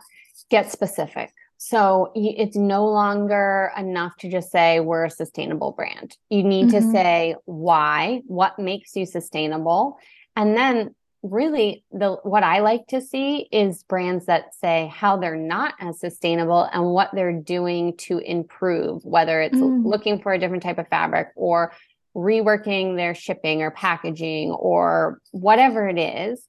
get 0.50 0.70
specific. 0.70 1.33
So 1.59 2.12
it's 2.14 2.57
no 2.57 2.87
longer 2.87 3.72
enough 3.76 4.16
to 4.18 4.31
just 4.31 4.52
say 4.52 4.78
we're 4.78 5.07
a 5.07 5.11
sustainable 5.11 5.72
brand. 5.72 6.16
You 6.31 6.44
need 6.44 6.68
mm-hmm. 6.68 6.87
to 6.87 6.92
say 6.92 7.35
why, 7.46 8.22
what 8.26 8.59
makes 8.61 8.94
you 8.94 9.07
sustainable, 9.07 9.98
and 10.37 10.57
then 10.57 10.94
really 11.24 11.83
the 11.90 12.12
what 12.22 12.44
I 12.44 12.61
like 12.61 12.87
to 12.88 13.00
see 13.00 13.48
is 13.50 13.83
brands 13.83 14.26
that 14.26 14.54
say 14.54 14.88
how 14.94 15.16
they're 15.16 15.35
not 15.35 15.74
as 15.81 15.98
sustainable 15.98 16.68
and 16.72 16.92
what 16.92 17.11
they're 17.12 17.40
doing 17.40 17.96
to 17.98 18.18
improve, 18.18 19.04
whether 19.04 19.40
it's 19.40 19.59
mm. 19.59 19.85
looking 19.85 20.22
for 20.22 20.33
a 20.33 20.38
different 20.38 20.62
type 20.62 20.78
of 20.78 20.87
fabric 20.87 21.31
or 21.35 21.72
reworking 22.14 22.96
their 22.96 23.16
shipping 23.16 23.62
or 23.62 23.72
packaging 23.72 24.52
or 24.52 25.20
whatever 25.33 25.88
it 25.88 25.98
is 25.98 26.46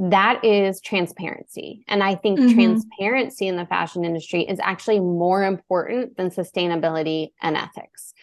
that 0.00 0.42
is 0.42 0.80
transparency. 0.80 1.84
And 1.86 2.02
i 2.02 2.14
think 2.14 2.40
mm-hmm. 2.40 2.54
transparency 2.54 3.46
in 3.46 3.56
the 3.56 3.66
fashion 3.66 4.04
industry 4.04 4.42
is 4.42 4.58
actually 4.62 4.98
more 4.98 5.44
important 5.44 6.16
than 6.16 6.30
sustainability 6.30 7.32
and 7.42 7.56
ethics. 7.56 8.14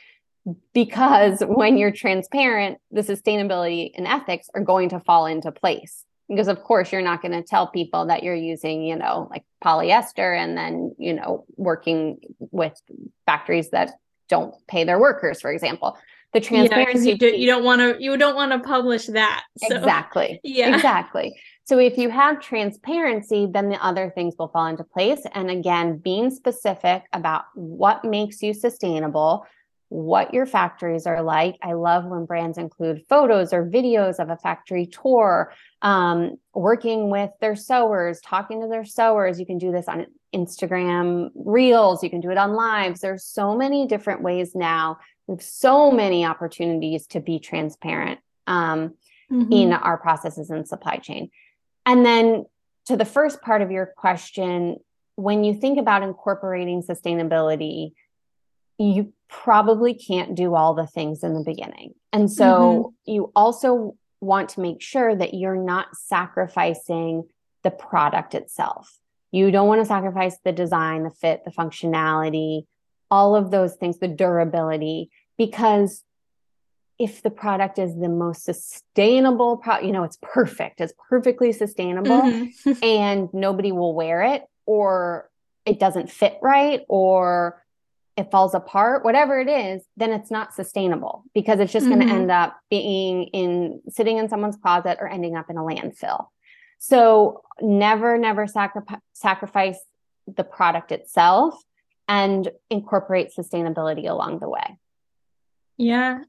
Because 0.74 1.42
when 1.48 1.78
you're 1.78 1.92
transparent 1.92 2.80
the 2.92 3.02
sustainability 3.02 3.92
and 3.96 4.08
ethics 4.08 4.50
are 4.56 4.63
going 4.63 4.90
to 4.90 5.00
fall 5.00 5.28
into 5.28 5.52
place. 5.52 6.04
Because 6.28 6.48
of 6.48 6.63
course 6.63 6.92
you're 6.92 7.02
not 7.02 7.22
going 7.22 7.32
to 7.32 7.44
tell 7.44 7.68
people 7.68 8.08
that 8.08 8.24
you're 8.24 8.36
using 8.36 8.82
you 8.84 8.96
know 8.96 9.28
like 9.30 9.46
polyester 9.63 10.36
and 10.36 10.58
then 10.58 10.96
you 10.98 11.13
know 11.13 11.46
working 11.58 12.18
with 12.40 12.74
factories 13.28 13.70
that 13.70 13.92
don't 14.30 14.56
pay 14.68 14.84
their 14.84 15.00
workers 15.00 15.40
for 15.40 15.52
example 15.52 15.98
the 16.34 16.42
transparency 16.42 17.08
yeah, 17.08 17.12
you, 17.13 17.18
do, 17.18 17.26
you 17.28 17.46
don't 17.48 17.63
want 17.63 17.80
to 17.80 18.02
you 18.04 18.18
don't 18.18 18.36
want 18.36 18.52
to 18.52 18.60
publish 18.60 19.06
that 19.08 19.44
so. 19.58 19.76
exactly 19.76 20.40
yeah 20.44 20.76
exactly 20.76 21.40
so 21.63 21.80
if 21.80 21.98
you 21.98 22.10
have 22.10 22.42
transparency 22.42 23.48
then 23.50 23.70
the 23.70 23.84
other 23.84 24.12
things 24.13 24.36
will 24.38 24.50
fall 24.50 24.68
into 24.68 24.84
place 24.84 25.22
and 25.34 25.50
again 25.50 25.98
being 25.98 26.30
specific 26.30 27.04
about 27.13 27.46
what 27.56 28.04
makes 28.04 28.42
you 28.42 28.54
sustainable 28.54 29.46
what 29.90 30.34
your 30.34 30.46
factories 30.46 31.06
are 31.06 31.22
like. 31.22 31.58
I 31.62 31.74
love 31.74 32.06
when 32.06 32.26
brands 32.26 32.58
include 32.58 33.06
photos 33.08 33.54
or 33.54 33.66
videos 33.66 34.20
of 34.20 34.30
a 34.30 34.38
factory 34.38 34.86
tour, 34.86 35.54
um, 35.82 36.38
working 36.54 37.10
with 37.10 37.32
their 37.40 37.56
sewers, 37.56 38.20
talking 38.22 38.62
to 38.62 38.68
their 38.68 38.84
sewers. 38.84 39.40
You 39.40 39.46
can 39.46 39.58
do 39.58 39.72
this 39.72 39.88
on 39.88 40.08
Instagram 40.36 41.30
Reels, 41.36 42.04
you 42.04 42.10
can 42.10 42.20
do 42.20 42.32
it 42.32 42.38
on 42.38 42.54
lives. 42.54 43.00
There's 43.00 43.24
so 43.24 43.56
many 43.56 43.88
different 43.88 44.22
ways 44.22 44.54
now 44.54 44.98
so 45.40 45.92
many 45.92 46.26
opportunities 46.26 47.08
to 47.08 47.20
be 47.20 47.40
transparent 47.40 48.20
um, 48.46 48.94
mm-hmm. 49.32 49.52
in 49.52 49.74
our 49.74 49.98
processes 49.98 50.50
and 50.50 50.68
supply 50.68 50.98
chain. 50.98 51.30
And 51.86 52.06
then 52.06 52.46
to 52.86 52.98
the 52.98 53.06
first 53.06 53.42
part 53.42 53.62
of 53.62 53.72
your 53.72 53.86
question, 53.86 54.78
when 55.16 55.44
you 55.44 55.54
think 55.54 55.80
about 55.80 56.04
incorporating 56.04 56.84
sustainability, 56.84 57.92
you 58.78 59.13
probably 59.30 59.94
can't 59.94 60.36
do 60.36 60.56
all 60.56 60.74
the 60.74 60.88
things 60.88 61.24
in 61.24 61.34
the 61.34 61.44
beginning. 61.44 61.94
And 62.13 62.32
so 62.32 62.46
mm-hmm. 62.46 63.12
you 63.12 63.32
also 63.36 63.96
want 64.22 64.50
to 64.50 64.62
make 64.62 64.82
sure 64.82 65.16
that 65.16 65.34
you're 65.34 65.56
not 65.56 65.88
sacrificing 65.96 67.28
the 67.63 67.72
product 67.72 68.36
itself. 68.36 68.98
You 69.32 69.52
don't 69.52 69.68
want 69.68 69.82
to 69.82 69.86
sacrifice 69.86 70.38
the 70.44 70.54
design, 70.54 71.04
the 71.04 71.12
fit, 71.12 71.44
the 71.44 71.52
functionality, 71.52 72.66
all 73.10 73.36
of 73.36 73.52
those 73.52 73.76
things, 73.76 74.00
the 74.00 74.08
durability, 74.08 75.10
because 75.38 76.04
if 77.00 77.22
the 77.22 77.30
product 77.30 77.78
is 77.78 77.96
the 77.96 78.10
most 78.10 78.43
sustainable 78.43 79.58
pro- 79.58 79.80
you 79.80 79.91
know 79.91 80.04
it's 80.04 80.17
perfect 80.22 80.82
it's 80.82 80.93
perfectly 81.10 81.52
sustainable 81.52 82.22
mm-hmm. 82.22 82.72
and 82.84 83.30
nobody 83.34 83.72
will 83.72 83.93
wear 83.93 84.24
it 84.24 84.43
or 84.65 85.30
it 85.65 85.80
doesn't 85.80 86.10
fit 86.10 86.38
right 86.41 86.82
or 86.88 87.63
it 88.15 88.32
falls 88.32 88.56
apart 88.56 89.04
whatever 89.04 89.39
it 89.39 89.48
is 89.48 89.84
then 89.96 90.12
it's 90.12 90.32
not 90.32 90.54
sustainable 90.54 91.24
because 91.34 91.60
it's 91.60 91.72
just 91.72 91.86
mm-hmm. 91.86 92.00
going 92.00 92.08
to 92.08 92.13
end 92.13 92.32
up 92.32 92.58
being 92.70 93.26
in 93.26 93.82
sitting 93.89 94.17
in 94.17 94.28
someone's 94.30 94.58
closet 94.58 94.98
or 95.00 95.08
ending 95.08 95.36
up 95.36 95.50
in 95.50 95.58
a 95.58 95.62
landfill 95.62 96.28
so 96.80 97.41
never 97.62 98.17
never 98.17 98.48
sacri- 98.48 98.82
sacrifice 99.13 99.80
the 100.36 100.43
product 100.43 100.91
itself 100.91 101.62
and 102.08 102.50
incorporate 102.70 103.32
sustainability 103.38 104.10
along 104.10 104.39
the 104.39 104.50
way. 104.50 104.78
Yeah 105.78 106.20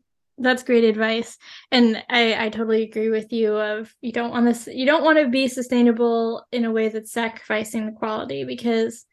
that's 0.41 0.63
great 0.63 0.85
advice. 0.85 1.37
And 1.73 2.03
i 2.09 2.47
i 2.47 2.49
totally 2.49 2.85
agree 2.85 3.11
with 3.11 3.33
you 3.33 3.57
of 3.57 3.93
you 4.01 4.13
don't 4.13 4.31
want 4.31 4.47
this 4.47 4.69
you 4.69 4.87
don't 4.87 5.05
want 5.05 5.19
to 5.19 5.29
be 5.29 5.49
sustainable 5.49 6.47
in 6.53 6.65
a 6.65 6.71
way 6.71 6.89
that's 6.89 7.13
sacrificing 7.13 7.87
the 7.87 7.93
quality 7.93 8.45
because 8.45 9.05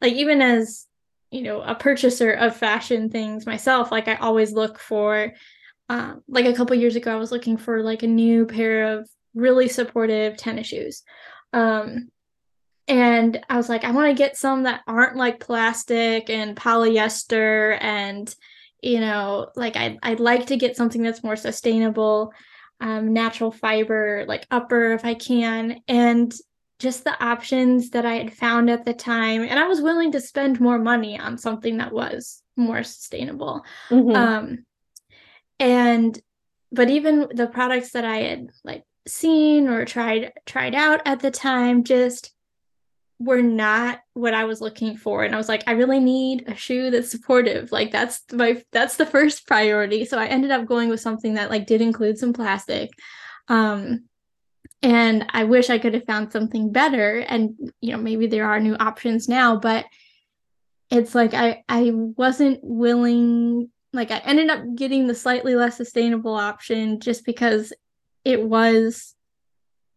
like 0.00 0.12
even 0.12 0.42
as 0.42 0.86
you 1.30 1.42
know 1.42 1.62
a 1.62 1.74
purchaser 1.74 2.32
of 2.32 2.56
fashion 2.56 3.08
things 3.08 3.46
myself 3.46 3.90
like 3.90 4.08
i 4.08 4.16
always 4.16 4.52
look 4.52 4.78
for 4.78 5.32
um, 5.88 6.22
like 6.28 6.46
a 6.46 6.54
couple 6.54 6.76
years 6.76 6.96
ago 6.96 7.12
i 7.12 7.18
was 7.18 7.32
looking 7.32 7.56
for 7.56 7.82
like 7.82 8.02
a 8.02 8.06
new 8.06 8.46
pair 8.46 8.98
of 8.98 9.08
really 9.34 9.68
supportive 9.68 10.36
tennis 10.36 10.68
shoes. 10.68 11.02
Um 11.52 12.10
and 12.86 13.40
i 13.48 13.56
was 13.56 13.68
like 13.68 13.84
i 13.84 13.90
want 13.90 14.08
to 14.08 14.22
get 14.22 14.36
some 14.36 14.64
that 14.64 14.82
aren't 14.86 15.16
like 15.16 15.40
plastic 15.40 16.28
and 16.28 16.56
polyester 16.56 17.78
and 17.80 18.34
you 18.82 19.00
know 19.00 19.48
like 19.56 19.76
I'd, 19.76 19.98
I'd 20.02 20.20
like 20.20 20.46
to 20.46 20.56
get 20.56 20.76
something 20.76 21.02
that's 21.02 21.24
more 21.24 21.36
sustainable 21.36 22.32
um, 22.80 23.12
natural 23.12 23.50
fiber 23.50 24.24
like 24.28 24.46
upper 24.50 24.92
if 24.92 25.04
i 25.04 25.14
can 25.14 25.80
and 25.88 26.34
just 26.78 27.04
the 27.04 27.24
options 27.24 27.90
that 27.90 28.04
i 28.04 28.14
had 28.14 28.34
found 28.34 28.68
at 28.68 28.84
the 28.84 28.92
time 28.92 29.42
and 29.42 29.58
i 29.58 29.66
was 29.66 29.80
willing 29.80 30.12
to 30.12 30.20
spend 30.20 30.60
more 30.60 30.78
money 30.78 31.18
on 31.18 31.38
something 31.38 31.78
that 31.78 31.92
was 31.92 32.42
more 32.56 32.82
sustainable 32.82 33.64
mm-hmm. 33.88 34.14
um, 34.14 34.64
and 35.58 36.20
but 36.70 36.90
even 36.90 37.28
the 37.32 37.46
products 37.46 37.92
that 37.92 38.04
i 38.04 38.16
had 38.16 38.50
like 38.64 38.84
seen 39.06 39.68
or 39.68 39.84
tried 39.84 40.32
tried 40.44 40.74
out 40.74 41.00
at 41.06 41.20
the 41.20 41.30
time 41.30 41.84
just 41.84 42.33
were 43.24 43.42
not 43.42 44.00
what 44.12 44.34
I 44.34 44.44
was 44.44 44.60
looking 44.60 44.96
for. 44.96 45.24
And 45.24 45.34
I 45.34 45.38
was 45.38 45.48
like, 45.48 45.64
I 45.66 45.72
really 45.72 46.00
need 46.00 46.44
a 46.46 46.54
shoe 46.54 46.90
that's 46.90 47.10
supportive. 47.10 47.72
Like 47.72 47.90
that's 47.90 48.22
my 48.32 48.62
that's 48.72 48.96
the 48.96 49.06
first 49.06 49.46
priority. 49.46 50.04
So 50.04 50.18
I 50.18 50.26
ended 50.26 50.50
up 50.50 50.66
going 50.66 50.88
with 50.88 51.00
something 51.00 51.34
that 51.34 51.50
like 51.50 51.66
did 51.66 51.80
include 51.80 52.18
some 52.18 52.32
plastic. 52.32 52.90
Um 53.48 54.04
and 54.82 55.26
I 55.30 55.44
wish 55.44 55.70
I 55.70 55.78
could 55.78 55.94
have 55.94 56.04
found 56.04 56.30
something 56.30 56.70
better. 56.70 57.20
And 57.20 57.72
you 57.80 57.92
know, 57.92 57.98
maybe 57.98 58.26
there 58.26 58.46
are 58.46 58.60
new 58.60 58.76
options 58.76 59.28
now, 59.28 59.56
but 59.56 59.86
it's 60.90 61.14
like 61.14 61.34
I 61.34 61.64
I 61.68 61.90
wasn't 61.94 62.60
willing 62.62 63.70
like 63.92 64.10
I 64.10 64.18
ended 64.18 64.50
up 64.50 64.62
getting 64.74 65.06
the 65.06 65.14
slightly 65.14 65.54
less 65.54 65.76
sustainable 65.76 66.34
option 66.34 67.00
just 67.00 67.24
because 67.24 67.72
it 68.24 68.42
was 68.42 69.13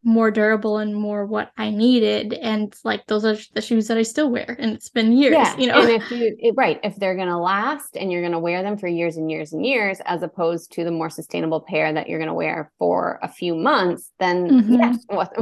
more 0.08 0.32
durable 0.32 0.78
and 0.78 0.96
more 0.96 1.26
what 1.26 1.52
I 1.58 1.70
needed. 1.70 2.34
And 2.34 2.74
like 2.86 3.06
those 3.08 3.26
are 3.26 3.36
the 3.54 3.62
shoes 3.62 3.90
that 3.90 3.98
I 3.98 4.04
still 4.04 4.32
wear, 4.32 4.56
and 4.58 4.74
it's 4.74 4.88
been 4.88 5.12
years. 5.12 5.34
Yeah, 5.34 5.58
you 5.58 5.68
know, 5.68 5.82
and 5.82 6.02
if 6.02 6.10
you 6.10 6.34
it, 6.40 6.54
right, 6.56 6.80
if 6.82 6.96
they're 6.96 7.18
gonna 7.18 7.40
last 7.40 7.98
and 7.98 8.10
you're 8.10 8.22
gonna 8.22 8.40
wear 8.40 8.64
them 8.64 8.78
for 8.78 8.88
years 8.88 9.18
and 9.18 9.30
years 9.30 9.52
and 9.52 9.66
years, 9.66 10.00
as 10.06 10.24
opposed 10.24 10.72
to 10.72 10.86
the 10.86 10.92
more 10.92 11.10
sustainable 11.10 11.60
pair 11.60 11.92
that 11.92 12.08
you're 12.08 12.20
gonna 12.20 12.34
wear 12.34 12.72
for 12.80 13.20
a 13.22 13.28
few 13.28 13.54
months, 13.54 14.10
then 14.18 14.50
mm-hmm. 14.50 14.74
yes, 14.76 14.98
what, 15.08 15.34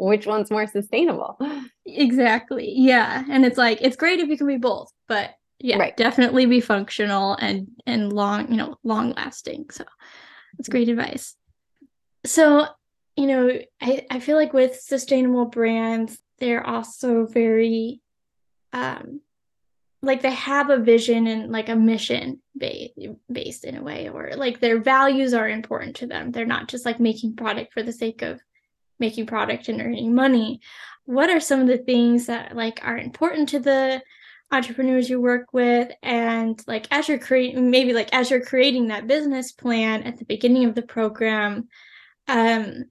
which 0.00 0.26
one's 0.26 0.50
more 0.50 0.66
sustainable? 0.66 1.38
Exactly. 1.84 2.72
Yeah, 2.74 3.24
and 3.30 3.44
it's 3.44 3.58
like 3.58 3.78
it's 3.82 3.96
great 3.96 4.20
if 4.20 4.28
you 4.30 4.38
can 4.38 4.46
be 4.46 4.56
both, 4.56 4.90
but 5.06 5.34
yeah, 5.58 5.76
right. 5.76 5.96
definitely 5.98 6.46
be 6.46 6.60
functional 6.60 7.34
and 7.34 7.68
and 7.86 8.10
long, 8.10 8.50
you 8.50 8.56
know, 8.56 8.78
long 8.84 9.12
lasting. 9.12 9.66
So 9.70 9.84
that's 10.56 10.70
great 10.70 10.88
advice. 10.88 11.36
So 12.24 12.68
you 13.16 13.26
know, 13.26 13.58
I, 13.80 14.06
I 14.10 14.20
feel 14.20 14.36
like 14.36 14.52
with 14.52 14.80
sustainable 14.80 15.46
brands, 15.46 16.18
they're 16.38 16.66
also 16.66 17.26
very 17.26 18.00
um 18.72 19.20
like 20.02 20.20
they 20.20 20.32
have 20.32 20.68
a 20.68 20.78
vision 20.78 21.26
and 21.26 21.50
like 21.50 21.68
a 21.68 21.76
mission 21.76 22.40
ba- 22.54 22.88
based 23.32 23.64
in 23.64 23.76
a 23.76 23.82
way 23.82 24.08
or 24.08 24.32
like 24.36 24.60
their 24.60 24.78
values 24.78 25.32
are 25.32 25.48
important 25.48 25.96
to 25.96 26.06
them. 26.06 26.30
They're 26.30 26.44
not 26.44 26.68
just 26.68 26.84
like 26.84 27.00
making 27.00 27.36
product 27.36 27.72
for 27.72 27.82
the 27.82 27.92
sake 27.92 28.20
of 28.20 28.40
making 29.00 29.26
product 29.26 29.68
and 29.68 29.80
earning 29.80 30.14
money. 30.14 30.60
What 31.06 31.30
are 31.30 31.40
some 31.40 31.60
of 31.60 31.66
the 31.68 31.78
things 31.78 32.26
that 32.26 32.54
like 32.54 32.80
are 32.82 32.98
important 32.98 33.48
to 33.50 33.60
the 33.60 34.02
entrepreneurs 34.50 35.08
you 35.08 35.20
work 35.20 35.52
with? 35.52 35.90
And 36.02 36.60
like 36.66 36.86
as 36.90 37.08
you're 37.08 37.18
creating 37.18 37.70
maybe 37.70 37.92
like 37.94 38.12
as 38.12 38.30
you're 38.30 38.44
creating 38.44 38.88
that 38.88 39.06
business 39.06 39.52
plan 39.52 40.02
at 40.02 40.18
the 40.18 40.26
beginning 40.26 40.66
of 40.66 40.74
the 40.74 40.82
program 40.82 41.68
um 42.28 42.84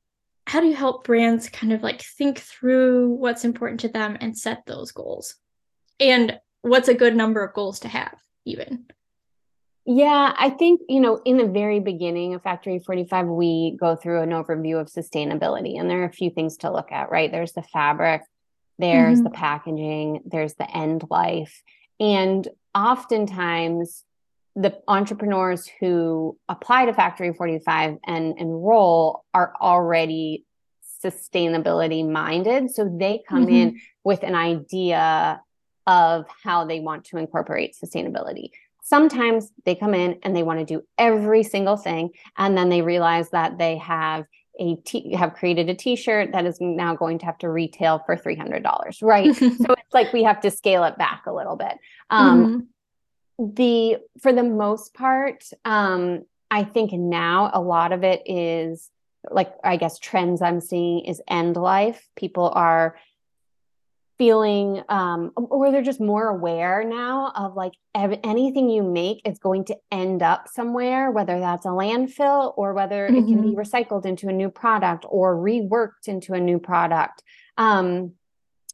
how 0.45 0.59
do 0.59 0.67
you 0.67 0.75
help 0.75 1.05
brands 1.05 1.49
kind 1.49 1.73
of 1.73 1.81
like 1.81 2.01
think 2.01 2.39
through 2.39 3.09
what's 3.09 3.45
important 3.45 3.79
to 3.81 3.87
them 3.87 4.17
and 4.19 4.37
set 4.37 4.65
those 4.65 4.91
goals? 4.91 5.35
And 5.99 6.39
what's 6.61 6.87
a 6.87 6.93
good 6.93 7.15
number 7.15 7.43
of 7.43 7.53
goals 7.53 7.81
to 7.81 7.87
have 7.87 8.17
even? 8.45 8.85
Yeah 9.85 10.33
i 10.37 10.49
think 10.49 10.79
you 10.87 11.01
know 11.01 11.19
in 11.25 11.35
the 11.35 11.45
very 11.45 11.81
beginning 11.81 12.33
of 12.33 12.41
factory 12.41 12.79
45 12.79 13.27
we 13.27 13.75
go 13.77 13.97
through 13.97 14.21
an 14.21 14.29
overview 14.29 14.79
of 14.79 14.87
sustainability 14.87 15.77
and 15.77 15.89
there 15.89 16.03
are 16.03 16.05
a 16.05 16.13
few 16.13 16.29
things 16.29 16.57
to 16.57 16.71
look 16.71 16.91
at 16.93 17.11
right? 17.11 17.31
There's 17.31 17.51
the 17.51 17.63
fabric 17.63 18.21
there's 18.79 19.17
mm-hmm. 19.17 19.25
the 19.25 19.29
packaging 19.29 20.21
there's 20.25 20.53
the 20.53 20.69
end 20.69 21.03
life 21.09 21.61
and 21.99 22.47
oftentimes 22.73 24.03
the 24.55 24.79
entrepreneurs 24.87 25.69
who 25.79 26.37
apply 26.47 26.85
to 26.85 26.93
Factory 26.93 27.33
45 27.33 27.97
and 28.05 28.37
enroll 28.37 29.25
are 29.33 29.53
already 29.59 30.45
sustainability 31.03 32.07
minded. 32.07 32.71
So 32.71 32.85
they 32.85 33.23
come 33.27 33.47
mm-hmm. 33.47 33.55
in 33.55 33.81
with 34.03 34.23
an 34.23 34.35
idea 34.35 35.41
of 35.87 36.25
how 36.43 36.65
they 36.65 36.79
want 36.79 37.05
to 37.05 37.17
incorporate 37.17 37.75
sustainability. 37.83 38.51
Sometimes 38.83 39.51
they 39.65 39.75
come 39.75 39.93
in 39.93 40.19
and 40.23 40.35
they 40.35 40.43
want 40.43 40.59
to 40.59 40.65
do 40.65 40.83
every 40.97 41.43
single 41.43 41.77
thing. 41.77 42.11
And 42.37 42.57
then 42.57 42.69
they 42.69 42.81
realize 42.81 43.29
that 43.31 43.57
they 43.57 43.77
have 43.77 44.25
a 44.59 44.75
t- 44.85 45.15
have 45.15 45.33
created 45.33 45.67
a 45.67 45.73
t-shirt 45.73 46.31
that 46.31 46.45
is 46.45 46.59
now 46.61 46.95
going 46.95 47.17
to 47.17 47.25
have 47.25 47.39
to 47.39 47.49
retail 47.49 48.03
for 48.05 48.15
$300 48.15 49.01
right 49.01 49.35
so 49.35 49.47
it's 49.49 49.93
like 49.93 50.13
we 50.13 50.21
have 50.21 50.39
to 50.39 50.51
scale 50.51 50.83
it 50.83 50.95
back 50.95 51.23
a 51.25 51.33
little 51.33 51.55
bit 51.55 51.75
um, 52.11 52.45
mm-hmm 52.45 52.59
the 53.39 53.97
for 54.21 54.31
the 54.31 54.43
most 54.43 54.93
part 54.93 55.43
um 55.65 56.23
i 56.51 56.63
think 56.63 56.91
now 56.91 57.49
a 57.53 57.61
lot 57.61 57.91
of 57.91 58.03
it 58.03 58.21
is 58.25 58.89
like 59.31 59.53
i 59.63 59.75
guess 59.75 59.97
trends 59.97 60.41
i'm 60.41 60.61
seeing 60.61 61.05
is 61.05 61.21
end 61.27 61.55
life 61.55 62.07
people 62.15 62.51
are 62.53 62.95
feeling 64.19 64.83
um 64.89 65.31
or 65.35 65.71
they're 65.71 65.81
just 65.81 65.99
more 65.99 66.29
aware 66.29 66.83
now 66.83 67.31
of 67.35 67.55
like 67.55 67.73
ev- 67.95 68.19
anything 68.23 68.69
you 68.69 68.83
make 68.83 69.19
is 69.25 69.39
going 69.39 69.65
to 69.65 69.75
end 69.91 70.21
up 70.21 70.47
somewhere 70.47 71.09
whether 71.09 71.39
that's 71.39 71.65
a 71.65 71.69
landfill 71.69 72.53
or 72.55 72.73
whether 72.73 73.07
mm-hmm. 73.07 73.17
it 73.17 73.25
can 73.25 73.41
be 73.41 73.49
mm-hmm. 73.49 73.59
recycled 73.59 74.05
into 74.05 74.29
a 74.29 74.33
new 74.33 74.49
product 74.49 75.05
or 75.09 75.35
reworked 75.35 76.07
into 76.07 76.33
a 76.33 76.39
new 76.39 76.59
product 76.59 77.23
um 77.57 78.11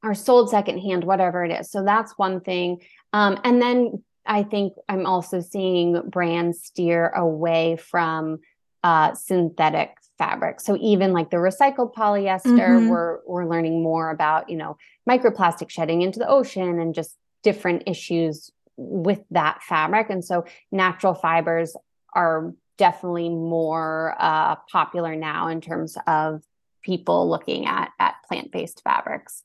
or 0.04 0.14
sold 0.14 0.50
secondhand 0.50 1.06
whatever 1.06 1.46
it 1.46 1.52
is 1.52 1.72
so 1.72 1.86
that's 1.86 2.18
one 2.18 2.42
thing 2.42 2.82
um 3.14 3.40
and 3.46 3.62
then 3.62 4.04
I 4.30 4.44
think 4.44 4.74
I'm 4.88 5.08
also 5.08 5.42
seeing 5.42 6.00
brands 6.08 6.64
steer 6.64 7.10
away 7.10 7.78
from 7.78 8.40
uh, 8.84 9.16
synthetic 9.16 9.98
fabric. 10.20 10.62
So 10.62 10.78
even 10.80 11.14
like 11.14 11.32
the 11.32 11.38
recycled 11.38 11.96
polyester, 11.96 12.44
mm-hmm. 12.46 12.90
we're 12.90 13.20
we're 13.26 13.46
learning 13.46 13.82
more 13.82 14.12
about 14.12 14.50
you 14.50 14.56
know 14.56 14.78
microplastic 15.10 15.70
shedding 15.72 16.04
into 16.04 16.20
the 16.20 16.30
ocean 16.30 16.80
and 16.80 16.94
just 16.94 17.18
different 17.42 17.84
issues 17.88 18.52
with 18.78 19.22
that 19.32 19.64
fabric. 19.64 20.10
And 20.10 20.24
so 20.24 20.46
natural 20.72 21.16
fibers 21.16 21.76
are 22.14 22.54
definitely 22.78 23.30
more 23.30 24.16
uh, 24.20 24.56
popular 24.72 25.16
now 25.16 25.48
in 25.48 25.60
terms 25.60 25.98
of 26.06 26.44
people 26.84 27.28
looking 27.30 27.66
at 27.66 27.92
at 28.00 28.16
plant 28.28 28.52
based 28.52 28.82
fabrics. 28.84 29.42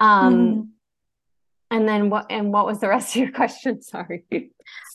Um, 0.00 0.34
mm-hmm. 0.34 0.60
And 1.74 1.88
then 1.88 2.08
what 2.08 2.26
and 2.30 2.52
what 2.52 2.66
was 2.66 2.78
the 2.78 2.88
rest 2.88 3.16
of 3.16 3.22
your 3.22 3.32
question? 3.40 3.82
Sorry. 3.82 4.22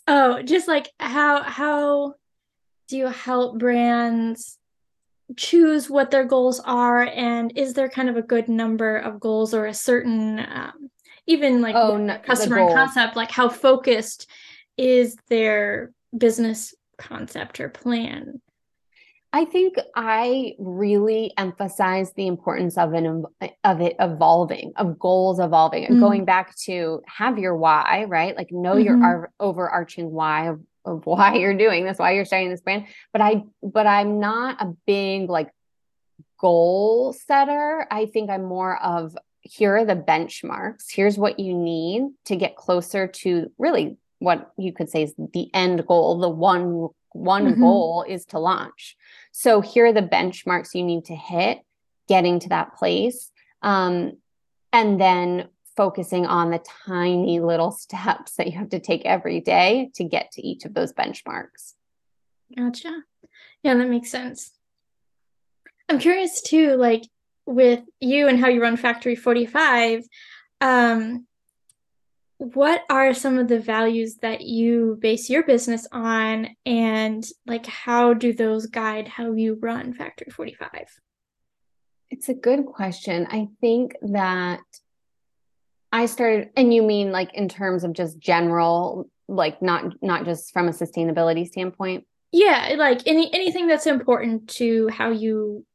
Oh, 0.07 0.41
just 0.41 0.65
like 0.65 0.89
how 0.97 1.43
how 1.43 2.13
do 2.87 2.97
you 2.97 3.07
help 3.07 3.59
brands 3.59 4.57
choose 5.35 5.89
what 5.89 6.09
their 6.09 6.23
goals 6.23 6.59
are 6.61 7.03
and 7.03 7.53
is 7.55 7.73
there 7.73 7.89
kind 7.89 8.09
of 8.09 8.17
a 8.17 8.21
good 8.21 8.47
number 8.47 8.97
of 8.97 9.19
goals 9.19 9.53
or 9.53 9.67
a 9.67 9.73
certain 9.73 10.39
um, 10.39 10.89
even 11.27 11.61
like 11.61 11.75
oh, 11.75 12.19
customer 12.23 12.73
concept 12.73 13.15
like 13.15 13.29
how 13.29 13.47
focused 13.47 14.27
is 14.75 15.15
their 15.27 15.91
business 16.17 16.73
concept 16.97 17.59
or 17.59 17.67
plan? 17.67 18.41
I 19.31 19.45
think 19.45 19.75
I 19.95 20.55
really 20.57 21.33
emphasize 21.37 22.13
the 22.13 22.25
importance 22.25 22.77
of 22.77 22.93
an 22.93 23.25
of 23.63 23.81
it 23.81 23.95
evolving, 23.99 24.73
of 24.75 24.97
goals 24.97 25.39
evolving, 25.39 25.85
and 25.85 25.95
mm-hmm. 25.95 26.03
going 26.03 26.25
back 26.25 26.55
to 26.65 27.03
have 27.05 27.37
your 27.37 27.55
why, 27.55 28.05
right? 28.07 28.35
Like 28.35 28.51
know 28.51 28.75
mm-hmm. 28.75 29.01
your 29.01 29.31
overarching 29.39 30.11
why 30.11 30.47
of, 30.47 30.61
of 30.83 31.05
why 31.05 31.35
you're 31.35 31.57
doing 31.57 31.85
this, 31.85 31.99
why 31.99 32.13
you're 32.13 32.25
starting 32.25 32.49
this 32.49 32.61
brand. 32.61 32.87
But 33.13 33.21
I, 33.21 33.43
but 33.61 33.85
I'm 33.85 34.19
not 34.19 34.61
a 34.61 34.73
big 34.87 35.29
like 35.29 35.51
goal 36.39 37.13
setter. 37.13 37.85
I 37.91 38.07
think 38.07 38.31
I'm 38.31 38.45
more 38.45 38.81
of 38.81 39.15
here 39.41 39.77
are 39.77 39.85
the 39.85 39.95
benchmarks. 39.95 40.85
Here's 40.91 41.19
what 41.19 41.39
you 41.39 41.53
need 41.53 42.09
to 42.25 42.35
get 42.35 42.55
closer 42.55 43.07
to 43.07 43.51
really 43.59 43.97
what 44.17 44.51
you 44.57 44.73
could 44.73 44.89
say 44.89 45.03
is 45.03 45.13
the 45.17 45.49
end 45.53 45.85
goal, 45.85 46.19
the 46.19 46.29
one 46.29 46.89
one 47.11 47.45
mm-hmm. 47.45 47.61
goal 47.61 48.05
is 48.07 48.25
to 48.27 48.39
launch. 48.39 48.95
So 49.31 49.61
here 49.61 49.85
are 49.85 49.93
the 49.93 50.01
benchmarks 50.01 50.73
you 50.73 50.83
need 50.83 51.05
to 51.05 51.15
hit 51.15 51.59
getting 52.09 52.39
to 52.39 52.49
that 52.49 52.75
place. 52.75 53.31
Um, 53.61 54.17
and 54.73 54.99
then 54.99 55.49
focusing 55.77 56.25
on 56.25 56.51
the 56.51 56.61
tiny 56.85 57.39
little 57.39 57.71
steps 57.85 58.35
that 58.35 58.47
you 58.47 58.57
have 58.57 58.69
to 58.69 58.79
take 58.79 59.05
every 59.05 59.39
day 59.39 59.91
to 59.95 60.03
get 60.03 60.31
to 60.33 60.45
each 60.45 60.65
of 60.65 60.73
those 60.73 60.91
benchmarks. 60.91 61.75
Gotcha. 62.57 63.03
Yeah, 63.63 63.75
that 63.75 63.87
makes 63.87 64.09
sense. 64.09 64.51
I'm 65.87 65.99
curious 65.99 66.41
too, 66.41 66.75
like 66.75 67.03
with 67.45 67.81
you 67.99 68.27
and 68.27 68.39
how 68.39 68.47
you 68.47 68.61
run 68.61 68.77
Factory 68.77 69.15
45, 69.15 70.03
um, 70.61 71.25
what 72.39 72.83
are 72.89 73.13
some 73.13 73.37
of 73.37 73.47
the 73.47 73.59
values 73.59 74.15
that 74.21 74.41
you 74.41 74.97
base 74.99 75.29
your 75.29 75.43
business 75.43 75.87
on? 75.91 76.47
And 76.65 77.23
like 77.45 77.65
how 77.65 78.13
do 78.13 78.33
those 78.33 78.65
guide 78.65 79.07
how 79.07 79.33
you 79.33 79.57
run 79.61 79.93
factory 79.93 80.31
45 80.31 80.69
it's 82.11 82.29
a 82.29 82.33
good 82.33 82.65
question. 82.65 83.27
I 83.29 83.47
think 83.61 83.95
that 84.01 84.61
i 85.91 86.05
started 86.05 86.49
and 86.55 86.71
you 86.71 86.83
mean 86.83 87.11
like 87.11 87.33
in 87.33 87.49
terms 87.49 87.83
of 87.83 87.93
just 87.93 88.19
general 88.19 89.09
like 89.27 89.59
not 89.59 89.91
not 90.03 90.23
just 90.23 90.53
from 90.53 90.67
a 90.67 90.71
sustainability 90.71 91.47
standpoint? 91.47 92.05
Yeah 92.31 92.75
like 92.77 93.01
any 93.07 93.33
anything 93.33 93.67
that's 93.67 93.87
important 93.87 94.49
to 94.51 94.87
how 94.89 95.09
you 95.09 95.65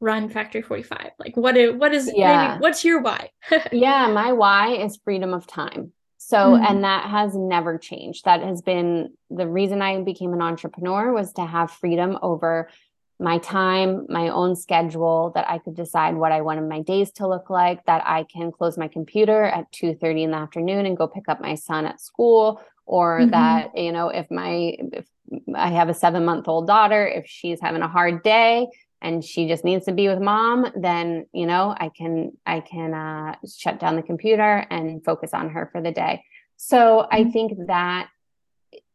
run 0.00 0.28
factory 0.28 0.62
45 0.62 1.10
like 1.18 1.36
what 1.36 1.56
is 1.56 1.74
what 1.74 1.94
is 1.94 2.10
yeah. 2.14 2.48
maybe, 2.48 2.62
what's 2.62 2.84
your 2.84 3.00
why? 3.00 3.30
Yeah 3.72 4.08
my 4.08 4.32
why 4.32 4.74
is 4.74 4.98
freedom 5.04 5.34
of 5.34 5.46
time 5.46 5.92
so, 6.30 6.36
mm-hmm. 6.36 6.64
and 6.64 6.84
that 6.84 7.10
has 7.10 7.34
never 7.34 7.76
changed. 7.76 8.24
That 8.24 8.40
has 8.40 8.62
been 8.62 9.14
the 9.30 9.48
reason 9.48 9.82
I 9.82 10.00
became 10.02 10.32
an 10.32 10.40
entrepreneur 10.40 11.12
was 11.12 11.32
to 11.32 11.44
have 11.44 11.72
freedom 11.72 12.20
over 12.22 12.70
my 13.18 13.38
time, 13.38 14.06
my 14.08 14.28
own 14.28 14.54
schedule, 14.54 15.32
that 15.34 15.50
I 15.50 15.58
could 15.58 15.74
decide 15.74 16.14
what 16.14 16.30
I 16.30 16.42
wanted 16.42 16.68
my 16.68 16.82
days 16.82 17.10
to 17.14 17.26
look 17.26 17.50
like, 17.50 17.84
that 17.86 18.04
I 18.06 18.22
can 18.32 18.52
close 18.52 18.78
my 18.78 18.86
computer 18.86 19.42
at 19.42 19.72
2 19.72 19.96
30 19.96 20.22
in 20.22 20.30
the 20.30 20.36
afternoon 20.36 20.86
and 20.86 20.96
go 20.96 21.08
pick 21.08 21.28
up 21.28 21.40
my 21.40 21.56
son 21.56 21.84
at 21.84 22.00
school, 22.00 22.62
or 22.86 23.18
mm-hmm. 23.18 23.30
that, 23.30 23.76
you 23.76 23.90
know, 23.90 24.08
if 24.10 24.30
my 24.30 24.76
if 24.92 25.08
I 25.52 25.70
have 25.70 25.88
a 25.88 25.94
seven 25.94 26.24
month 26.24 26.46
old 26.46 26.68
daughter, 26.68 27.04
if 27.04 27.26
she's 27.26 27.60
having 27.60 27.82
a 27.82 27.88
hard 27.88 28.22
day, 28.22 28.68
and 29.02 29.24
she 29.24 29.48
just 29.48 29.64
needs 29.64 29.84
to 29.86 29.92
be 29.92 30.08
with 30.08 30.20
mom 30.20 30.66
then 30.76 31.26
you 31.32 31.46
know 31.46 31.74
i 31.78 31.90
can 31.96 32.32
i 32.46 32.60
can 32.60 32.94
uh, 32.94 33.34
shut 33.58 33.80
down 33.80 33.96
the 33.96 34.02
computer 34.02 34.66
and 34.70 35.04
focus 35.04 35.32
on 35.32 35.50
her 35.50 35.68
for 35.72 35.80
the 35.80 35.92
day 35.92 36.22
so 36.56 37.06
i 37.10 37.20
mm-hmm. 37.20 37.30
think 37.30 37.52
that 37.66 38.08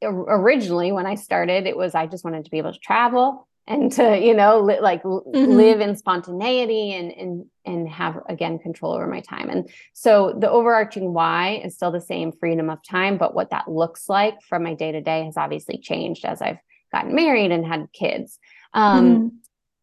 originally 0.03 0.91
when 0.91 1.05
i 1.05 1.15
started 1.15 1.65
it 1.65 1.77
was 1.77 1.95
i 1.95 2.05
just 2.05 2.23
wanted 2.23 2.45
to 2.45 2.51
be 2.51 2.57
able 2.57 2.73
to 2.73 2.79
travel 2.79 3.47
and 3.67 3.91
to 3.91 4.19
you 4.19 4.33
know 4.33 4.59
li- 4.59 4.79
like 4.79 5.01
mm-hmm. 5.03 5.51
live 5.51 5.81
in 5.81 5.95
spontaneity 5.95 6.93
and 6.93 7.11
and 7.11 7.45
and 7.65 7.89
have 7.89 8.19
again 8.29 8.59
control 8.59 8.93
over 8.93 9.07
my 9.07 9.21
time 9.21 9.49
and 9.49 9.69
so 9.93 10.35
the 10.39 10.49
overarching 10.49 11.13
why 11.13 11.61
is 11.63 11.75
still 11.75 11.91
the 11.91 12.01
same 12.01 12.31
freedom 12.31 12.69
of 12.69 12.77
time 12.83 13.17
but 13.17 13.33
what 13.33 13.49
that 13.49 13.69
looks 13.69 14.07
like 14.07 14.39
from 14.43 14.63
my 14.63 14.73
day 14.73 14.91
to 14.91 15.01
day 15.01 15.25
has 15.25 15.37
obviously 15.37 15.77
changed 15.77 16.25
as 16.25 16.41
i've 16.41 16.59
gotten 16.91 17.15
married 17.15 17.51
and 17.51 17.65
had 17.65 17.87
kids 17.91 18.37
um, 18.73 19.05
mm-hmm 19.05 19.27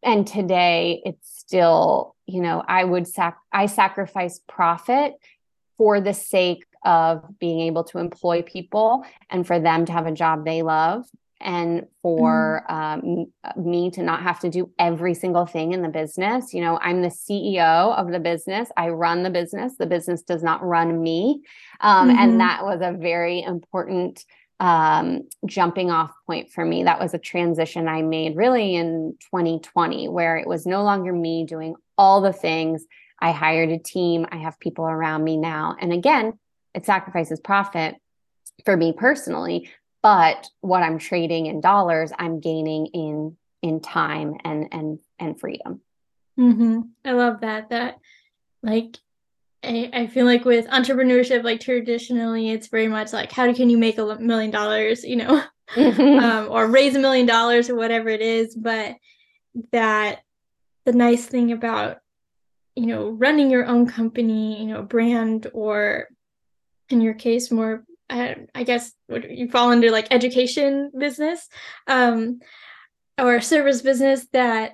and 0.02 0.26
today 0.26 1.02
it's 1.04 1.38
still 1.38 2.14
you 2.26 2.40
know 2.40 2.62
i 2.66 2.84
would 2.84 3.06
sac 3.06 3.38
i 3.52 3.66
sacrifice 3.66 4.40
profit 4.48 5.14
for 5.76 6.00
the 6.00 6.14
sake 6.14 6.64
of 6.84 7.38
being 7.38 7.60
able 7.60 7.84
to 7.84 7.98
employ 7.98 8.42
people 8.42 9.04
and 9.30 9.46
for 9.46 9.60
them 9.60 9.84
to 9.84 9.92
have 9.92 10.06
a 10.06 10.12
job 10.12 10.44
they 10.44 10.62
love 10.62 11.04
and 11.42 11.86
for 12.00 12.64
mm. 12.68 12.72
um, 12.72 13.64
me 13.64 13.90
to 13.90 14.02
not 14.02 14.22
have 14.22 14.40
to 14.40 14.48
do 14.48 14.70
every 14.78 15.14
single 15.14 15.44
thing 15.44 15.72
in 15.72 15.82
the 15.82 15.88
business. 15.88 16.54
You 16.54 16.60
know, 16.60 16.78
I'm 16.80 17.02
the 17.02 17.08
CEO 17.08 17.96
of 17.96 18.10
the 18.10 18.20
business. 18.20 18.70
I 18.76 18.88
run 18.90 19.22
the 19.22 19.30
business. 19.30 19.76
The 19.76 19.86
business 19.86 20.22
does 20.22 20.42
not 20.42 20.64
run 20.64 21.02
me. 21.02 21.42
Um, 21.80 22.08
mm-hmm. 22.08 22.18
And 22.18 22.40
that 22.40 22.64
was 22.64 22.80
a 22.80 22.96
very 22.96 23.42
important 23.42 24.24
um, 24.62 25.28
jumping 25.44 25.90
off 25.90 26.12
point 26.24 26.52
for 26.52 26.64
me. 26.64 26.84
That 26.84 27.00
was 27.00 27.14
a 27.14 27.18
transition 27.18 27.88
I 27.88 28.02
made 28.02 28.36
really 28.36 28.76
in 28.76 29.16
2020, 29.32 30.08
where 30.08 30.36
it 30.36 30.46
was 30.46 30.66
no 30.66 30.84
longer 30.84 31.12
me 31.12 31.44
doing 31.44 31.74
all 31.98 32.20
the 32.20 32.32
things. 32.32 32.84
I 33.18 33.32
hired 33.32 33.70
a 33.70 33.78
team, 33.78 34.24
I 34.30 34.36
have 34.36 34.60
people 34.60 34.84
around 34.84 35.24
me 35.24 35.36
now. 35.36 35.74
And 35.80 35.92
again, 35.92 36.38
it 36.74 36.86
sacrifices 36.86 37.40
profit 37.40 37.96
for 38.64 38.76
me 38.76 38.92
personally, 38.92 39.68
but 40.00 40.48
what 40.60 40.84
I'm 40.84 40.98
trading 40.98 41.46
in 41.46 41.60
dollars, 41.60 42.12
I'm 42.16 42.38
gaining 42.38 42.86
in 42.86 43.36
in 43.62 43.80
time 43.80 44.36
and 44.44 44.68
and 44.70 44.98
and 45.18 45.40
freedom. 45.40 45.80
Mm-hmm. 46.38 46.80
I 47.04 47.12
love 47.12 47.40
that. 47.40 47.70
That 47.70 47.98
like 48.62 48.96
I, 49.64 49.90
I 49.92 50.06
feel 50.08 50.26
like 50.26 50.44
with 50.44 50.66
entrepreneurship, 50.68 51.44
like 51.44 51.60
traditionally, 51.60 52.50
it's 52.50 52.66
very 52.66 52.88
much 52.88 53.12
like 53.12 53.30
how 53.30 53.52
can 53.52 53.70
you 53.70 53.78
make 53.78 53.98
a 53.98 54.18
million 54.18 54.50
dollars, 54.50 55.04
you 55.04 55.16
know, 55.16 55.42
um, 55.76 56.48
or 56.50 56.66
raise 56.66 56.94
a 56.94 56.98
million 56.98 57.26
dollars 57.26 57.70
or 57.70 57.76
whatever 57.76 58.08
it 58.08 58.20
is. 58.20 58.54
But 58.54 58.96
that 59.70 60.22
the 60.84 60.92
nice 60.92 61.24
thing 61.26 61.52
about 61.52 61.98
you 62.74 62.86
know 62.86 63.10
running 63.10 63.50
your 63.50 63.66
own 63.66 63.86
company, 63.86 64.60
you 64.60 64.66
know, 64.66 64.82
brand 64.82 65.46
or 65.52 66.08
in 66.88 67.00
your 67.00 67.14
case 67.14 67.50
more, 67.50 67.84
I, 68.10 68.36
I 68.54 68.64
guess 68.64 68.92
you 69.08 69.48
fall 69.48 69.70
under 69.70 69.90
like 69.90 70.08
education 70.10 70.90
business, 70.96 71.48
um, 71.86 72.40
or 73.18 73.40
service 73.40 73.80
business 73.80 74.26
that 74.32 74.72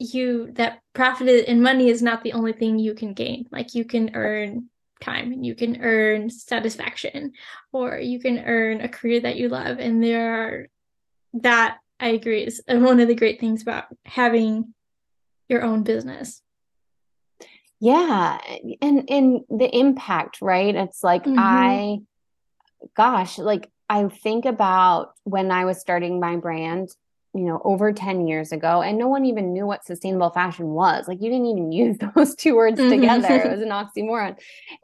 you 0.00 0.50
that 0.52 0.80
profit 0.94 1.44
and 1.46 1.62
money 1.62 1.88
is 1.88 2.02
not 2.02 2.24
the 2.24 2.32
only 2.32 2.54
thing 2.54 2.78
you 2.78 2.94
can 2.94 3.12
gain. 3.12 3.46
Like 3.52 3.74
you 3.74 3.84
can 3.84 4.14
earn 4.14 4.70
time 5.00 5.32
and 5.32 5.44
you 5.44 5.54
can 5.54 5.82
earn 5.82 6.30
satisfaction 6.30 7.32
or 7.72 7.98
you 7.98 8.18
can 8.18 8.38
earn 8.38 8.80
a 8.80 8.88
career 8.88 9.20
that 9.20 9.36
you 9.36 9.48
love. 9.48 9.78
And 9.78 10.02
there 10.02 10.34
are 10.34 10.68
that 11.34 11.78
i 12.00 12.08
agree 12.08 12.42
is 12.42 12.60
one 12.66 12.98
of 12.98 13.06
the 13.06 13.14
great 13.14 13.38
things 13.38 13.62
about 13.62 13.84
having 14.04 14.74
your 15.48 15.62
own 15.62 15.82
business. 15.82 16.42
Yeah 17.78 18.38
and 18.80 19.08
and 19.10 19.40
the 19.50 19.68
impact 19.72 20.38
right? 20.40 20.74
It's 20.74 21.04
like 21.04 21.24
mm-hmm. 21.24 21.38
i 21.38 21.98
gosh 22.96 23.38
like 23.38 23.70
i 23.90 24.08
think 24.08 24.46
about 24.46 25.12
when 25.24 25.50
i 25.50 25.66
was 25.66 25.78
starting 25.78 26.18
my 26.18 26.36
brand 26.36 26.88
you 27.34 27.44
know 27.44 27.60
over 27.64 27.92
10 27.92 28.26
years 28.26 28.52
ago 28.52 28.82
and 28.82 28.98
no 28.98 29.06
one 29.08 29.24
even 29.24 29.52
knew 29.52 29.66
what 29.66 29.84
sustainable 29.84 30.30
fashion 30.30 30.68
was. 30.68 31.06
Like 31.08 31.20
you 31.20 31.30
didn't 31.30 31.46
even 31.46 31.72
use 31.72 31.96
those 32.14 32.34
two 32.34 32.56
words 32.56 32.80
mm-hmm. 32.80 32.90
together 32.90 33.28
it 33.28 33.50
was 33.50 33.60
an 33.60 33.68
oxymoron. 33.68 34.36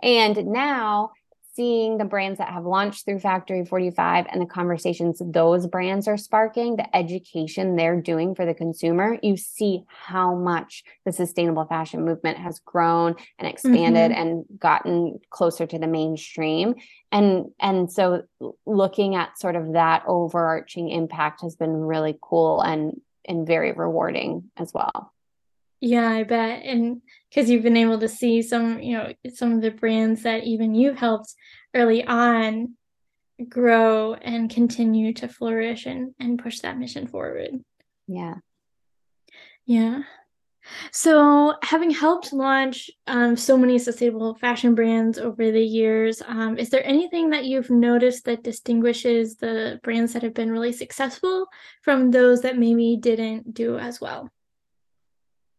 And 0.03 0.47
now 0.47 1.13
seeing 1.57 1.97
the 1.97 2.05
brands 2.05 2.39
that 2.39 2.53
have 2.53 2.65
launched 2.65 3.05
through 3.05 3.19
Factory 3.19 3.65
45 3.65 4.27
and 4.31 4.41
the 4.41 4.47
conversations 4.47 5.21
those 5.25 5.67
brands 5.67 6.07
are 6.07 6.19
sparking, 6.19 6.77
the 6.77 6.95
education 6.95 7.75
they're 7.75 8.01
doing 8.01 8.35
for 8.35 8.45
the 8.45 8.55
consumer, 8.55 9.19
you 9.23 9.37
see 9.37 9.83
how 9.89 10.35
much 10.35 10.85
the 11.07 11.13
sustainable 11.13 11.65
fashion 11.65 12.05
movement 12.05 12.39
has 12.39 12.61
grown 12.61 13.17
and 13.39 13.49
expanded 13.49 14.13
mm-hmm. 14.13 14.21
and 14.21 14.45
gotten 14.59 15.19
closer 15.31 15.67
to 15.67 15.79
the 15.79 15.87
mainstream. 15.87 16.75
And 17.11 17.47
and 17.59 17.91
so 17.91 18.25
looking 18.67 19.15
at 19.15 19.39
sort 19.39 19.57
of 19.57 19.73
that 19.73 20.05
overarching 20.07 20.91
impact 20.91 21.41
has 21.41 21.57
been 21.57 21.73
really 21.73 22.19
cool 22.21 22.61
and 22.61 23.01
and 23.25 23.47
very 23.47 23.73
rewarding 23.73 24.51
as 24.57 24.73
well. 24.73 25.13
Yeah, 25.81 26.09
I 26.09 26.23
bet. 26.23 26.63
And 26.65 27.03
because 27.37 27.51
you've 27.51 27.63
been 27.63 27.77
able 27.77 27.99
to 27.99 28.09
see 28.09 28.41
some, 28.41 28.81
you 28.81 28.97
know, 28.97 29.13
some 29.35 29.53
of 29.53 29.61
the 29.61 29.71
brands 29.71 30.23
that 30.23 30.45
even 30.45 30.75
you've 30.75 30.97
helped 30.97 31.35
early 31.75 32.03
on 32.07 32.75
grow 33.47 34.15
and 34.15 34.49
continue 34.49 35.13
to 35.13 35.29
flourish 35.29 35.85
and, 35.85 36.15
and 36.19 36.43
push 36.43 36.61
that 36.61 36.79
mission 36.79 37.07
forward. 37.07 37.51
Yeah. 38.09 38.37
Yeah. 39.67 40.05
So, 40.91 41.55
having 41.63 41.91
helped 41.91 42.33
launch 42.33 42.91
um, 43.07 43.37
so 43.37 43.59
many 43.59 43.79
sustainable 43.79 44.35
fashion 44.37 44.75
brands 44.75 45.19
over 45.19 45.53
the 45.53 45.63
years, 45.63 46.23
um, 46.27 46.57
is 46.57 46.71
there 46.71 46.85
anything 46.85 47.31
that 47.31 47.45
you've 47.45 47.71
noticed 47.71 48.25
that 48.25 48.43
distinguishes 48.45 49.37
the 49.37 49.79
brands 49.85 50.15
that 50.15 50.23
have 50.23 50.35
been 50.35 50.51
really 50.51 50.73
successful 50.73 51.47
from 51.83 52.11
those 52.11 52.41
that 52.41 52.59
maybe 52.59 52.97
didn't 52.97 53.53
do 53.53 53.79
as 53.79 54.01
well? 54.01 54.31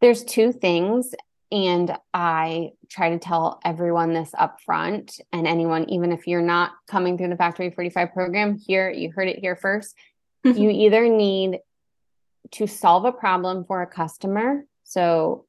There's 0.02 0.24
two 0.24 0.52
things, 0.52 1.16
and 1.52 1.96
I 2.14 2.72
try 2.90 3.12
to 3.12 3.20
tell 3.20 3.60
everyone 3.64 4.14
this 4.14 4.32
up 4.38 4.60
front, 4.62 5.20
and 5.32 5.48
anyone, 5.48 5.90
even 5.90 6.12
if 6.12 6.28
you're 6.28 6.42
not 6.42 6.72
coming 6.88 7.18
through 7.18 7.30
the 7.30 7.38
Factory 7.38 7.70
45 7.70 8.14
program, 8.14 8.58
here, 8.58 8.90
you 8.90 9.12
heard 9.12 9.28
it 9.28 9.40
here 9.40 9.56
first. 9.56 9.96
you 10.44 10.70
either 10.70 11.08
need 11.08 11.60
to 12.52 12.68
solve 12.68 13.06
a 13.06 13.12
problem 13.12 13.66
for 13.66 13.82
a 13.82 13.88
customer 13.88 14.66
so 14.88 15.46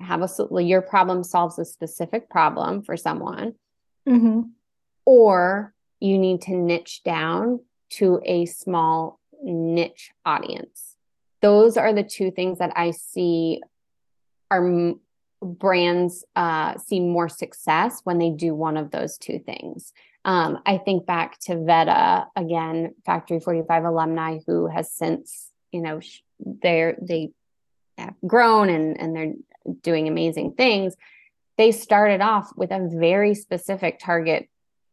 have 0.00 0.22
a 0.22 0.62
your 0.62 0.82
problem 0.82 1.22
solves 1.22 1.58
a 1.58 1.64
specific 1.64 2.28
problem 2.28 2.82
for 2.82 2.96
someone, 2.96 3.54
mm-hmm. 4.06 4.40
or 5.04 5.72
you 6.00 6.18
need 6.18 6.42
to 6.42 6.52
niche 6.52 7.02
down 7.04 7.60
to 7.90 8.20
a 8.24 8.44
small 8.46 9.20
niche 9.42 10.10
audience. 10.24 10.96
Those 11.40 11.76
are 11.76 11.92
the 11.92 12.02
two 12.02 12.32
things 12.32 12.58
that 12.58 12.72
I 12.74 12.90
see 12.90 13.62
are 14.50 14.96
brands 15.42 16.24
uh, 16.34 16.78
see 16.78 17.00
more 17.00 17.28
success 17.28 18.00
when 18.04 18.18
they 18.18 18.30
do 18.30 18.54
one 18.54 18.76
of 18.76 18.90
those 18.90 19.18
two 19.18 19.38
things. 19.38 19.92
Um, 20.24 20.58
I 20.66 20.78
think 20.78 21.06
back 21.06 21.38
to 21.42 21.62
Vetta 21.62 22.26
again, 22.34 22.94
Factory 23.04 23.38
45 23.38 23.84
alumni 23.84 24.40
who 24.46 24.66
has 24.66 24.92
since, 24.92 25.50
you 25.70 25.80
know, 25.80 26.00
they're, 26.40 26.96
they 27.00 27.30
have 27.96 28.14
grown 28.26 28.68
and, 28.68 29.00
and 29.00 29.14
they're 29.14 29.34
doing 29.82 30.08
amazing 30.08 30.54
things, 30.54 30.96
they 31.56 31.72
started 31.72 32.20
off 32.20 32.50
with 32.56 32.70
a 32.70 32.88
very 32.92 33.34
specific 33.34 33.98
target 33.98 34.48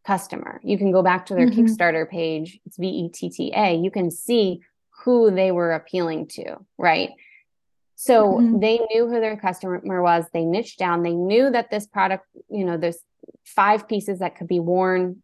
customer. 0.05 0.59
You 0.63 0.77
can 0.77 0.91
go 0.91 1.01
back 1.01 1.25
to 1.27 1.35
their 1.35 1.47
mm-hmm. 1.47 1.65
Kickstarter 1.65 2.09
page, 2.09 2.59
it's 2.65 2.77
V 2.77 2.87
E 2.87 3.09
T 3.09 3.29
T 3.29 3.53
A. 3.55 3.75
You 3.75 3.91
can 3.91 4.11
see 4.11 4.61
who 5.03 5.31
they 5.31 5.51
were 5.51 5.73
appealing 5.73 6.27
to, 6.27 6.57
right? 6.77 7.09
So 8.03 8.33
mm-hmm. 8.33 8.59
they 8.59 8.79
knew 8.91 9.07
who 9.07 9.19
their 9.19 9.37
customer 9.37 10.01
was. 10.01 10.25
They 10.33 10.43
niched 10.43 10.79
down. 10.79 11.03
They 11.03 11.13
knew 11.13 11.49
that 11.49 11.71
this 11.71 11.87
product, 11.87 12.25
you 12.49 12.65
know, 12.65 12.77
there's 12.77 12.99
five 13.45 13.87
pieces 13.87 14.19
that 14.19 14.35
could 14.35 14.47
be 14.47 14.59
worn 14.59 15.23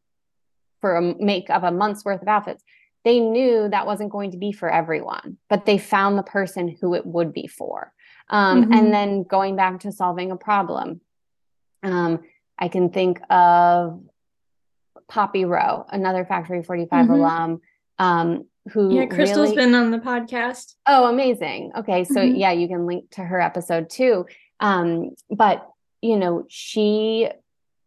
for 0.82 0.96
a 0.96 1.02
make 1.02 1.50
of 1.50 1.64
a 1.64 1.72
month's 1.72 2.06
worth 2.06 2.22
of 2.22 2.28
outfits 2.28 2.64
they 3.06 3.20
knew 3.20 3.70
that 3.70 3.86
wasn't 3.86 4.12
going 4.12 4.32
to 4.32 4.38
be 4.38 4.52
for 4.52 4.70
everyone, 4.70 5.38
but 5.50 5.66
they 5.66 5.78
found 5.78 6.18
the 6.18 6.24
person 6.24 6.68
who 6.68 6.94
it 6.96 7.06
would 7.06 7.34
be 7.34 7.48
for. 7.48 7.94
Um, 8.30 8.64
mm-hmm. 8.64 8.74
And 8.74 8.94
then 8.94 9.24
going 9.24 9.56
back 9.56 9.80
to 9.82 9.92
solving 9.92 10.32
a 10.32 10.36
problem, 10.36 11.02
um, 11.82 12.20
I 12.58 12.68
can 12.68 12.90
think 12.90 13.22
of 13.30 14.02
Poppy 15.08 15.46
Rowe, 15.46 15.86
another 15.90 16.26
Factory 16.26 16.62
45 16.62 17.06
mm-hmm. 17.06 17.14
alum. 17.14 17.62
Um, 17.98 18.46
who 18.72 18.93
yeah, 18.95 19.05
Crystal's 19.05 19.51
really... 19.51 19.66
been 19.66 19.76
on 19.76 19.91
the 19.91 19.99
podcast. 19.99 20.76
Oh, 20.86 21.10
amazing. 21.10 21.72
Okay. 21.78 22.03
So 22.03 22.16
mm-hmm. 22.16 22.36
yeah, 22.36 22.51
you 22.51 22.68
can 22.68 22.86
link 22.86 23.10
to 23.12 23.22
her 23.22 23.41
episode 23.41 23.89
too. 23.89 24.26
Um, 24.60 25.12
but 25.30 25.68
you 26.01 26.18
know, 26.18 26.45
she 26.47 27.30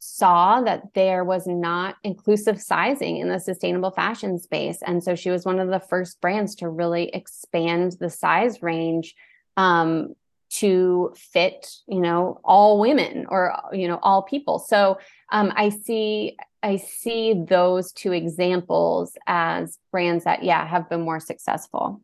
saw 0.04 0.60
that 0.62 0.94
there 0.94 1.22
was 1.22 1.46
not 1.46 1.96
inclusive 2.02 2.60
sizing 2.60 3.18
in 3.18 3.28
the 3.28 3.38
sustainable 3.38 3.92
fashion 3.92 4.36
space. 4.36 4.82
And 4.84 5.02
so 5.02 5.14
she 5.14 5.30
was 5.30 5.44
one 5.44 5.60
of 5.60 5.68
the 5.68 5.78
first 5.78 6.20
brands 6.20 6.56
to 6.56 6.68
really 6.68 7.08
expand 7.10 7.92
the 8.00 8.10
size 8.10 8.62
range 8.62 9.14
um, 9.56 10.16
to 10.50 11.14
fit, 11.16 11.70
you 11.86 12.00
know, 12.00 12.40
all 12.42 12.80
women 12.80 13.26
or, 13.28 13.56
you 13.72 13.86
know, 13.86 14.00
all 14.02 14.22
people. 14.22 14.58
So 14.58 14.98
um, 15.30 15.52
I 15.54 15.68
see, 15.68 16.36
I 16.62 16.76
see 16.76 17.34
those 17.34 17.92
two 17.92 18.12
examples 18.12 19.16
as 19.26 19.78
brands 19.90 20.24
that, 20.24 20.44
yeah, 20.44 20.66
have 20.66 20.88
been 20.88 21.02
more 21.02 21.20
successful. 21.20 22.00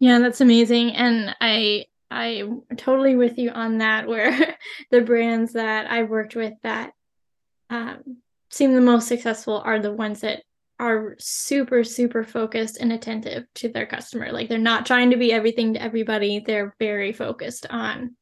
Yeah, 0.00 0.18
that's 0.18 0.40
amazing. 0.40 0.92
And 0.92 1.34
I 1.40 1.86
I'm 2.10 2.62
totally 2.76 3.16
with 3.16 3.38
you 3.38 3.50
on 3.50 3.78
that. 3.78 4.06
Where 4.06 4.56
the 4.90 5.02
brands 5.02 5.52
that 5.52 5.90
I've 5.90 6.08
worked 6.08 6.36
with 6.36 6.54
that 6.62 6.92
um, 7.70 8.18
seem 8.50 8.72
the 8.72 8.80
most 8.80 9.08
successful 9.08 9.62
are 9.64 9.78
the 9.78 9.92
ones 9.92 10.20
that 10.20 10.42
are 10.80 11.16
super 11.18 11.82
super 11.82 12.22
focused 12.22 12.78
and 12.78 12.92
attentive 12.92 13.44
to 13.56 13.68
their 13.68 13.86
customer. 13.86 14.32
Like 14.32 14.48
they're 14.48 14.58
not 14.58 14.86
trying 14.86 15.10
to 15.10 15.16
be 15.16 15.32
everything 15.32 15.74
to 15.74 15.82
everybody. 15.82 16.40
They're 16.40 16.74
very 16.78 17.12
focused 17.12 17.66
on 17.68 18.16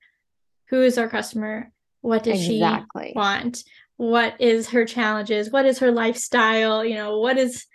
who 0.70 0.82
is 0.82 0.98
our 0.98 1.08
customer, 1.08 1.70
what 2.00 2.24
does 2.24 2.44
exactly. 2.48 3.08
she 3.08 3.12
want, 3.14 3.62
what 3.96 4.40
is 4.40 4.68
her 4.68 4.84
challenges, 4.84 5.50
what 5.50 5.66
is 5.66 5.78
her 5.78 5.90
lifestyle, 5.90 6.84
you 6.84 6.94
know, 6.94 7.18
what 7.18 7.38
is 7.38 7.66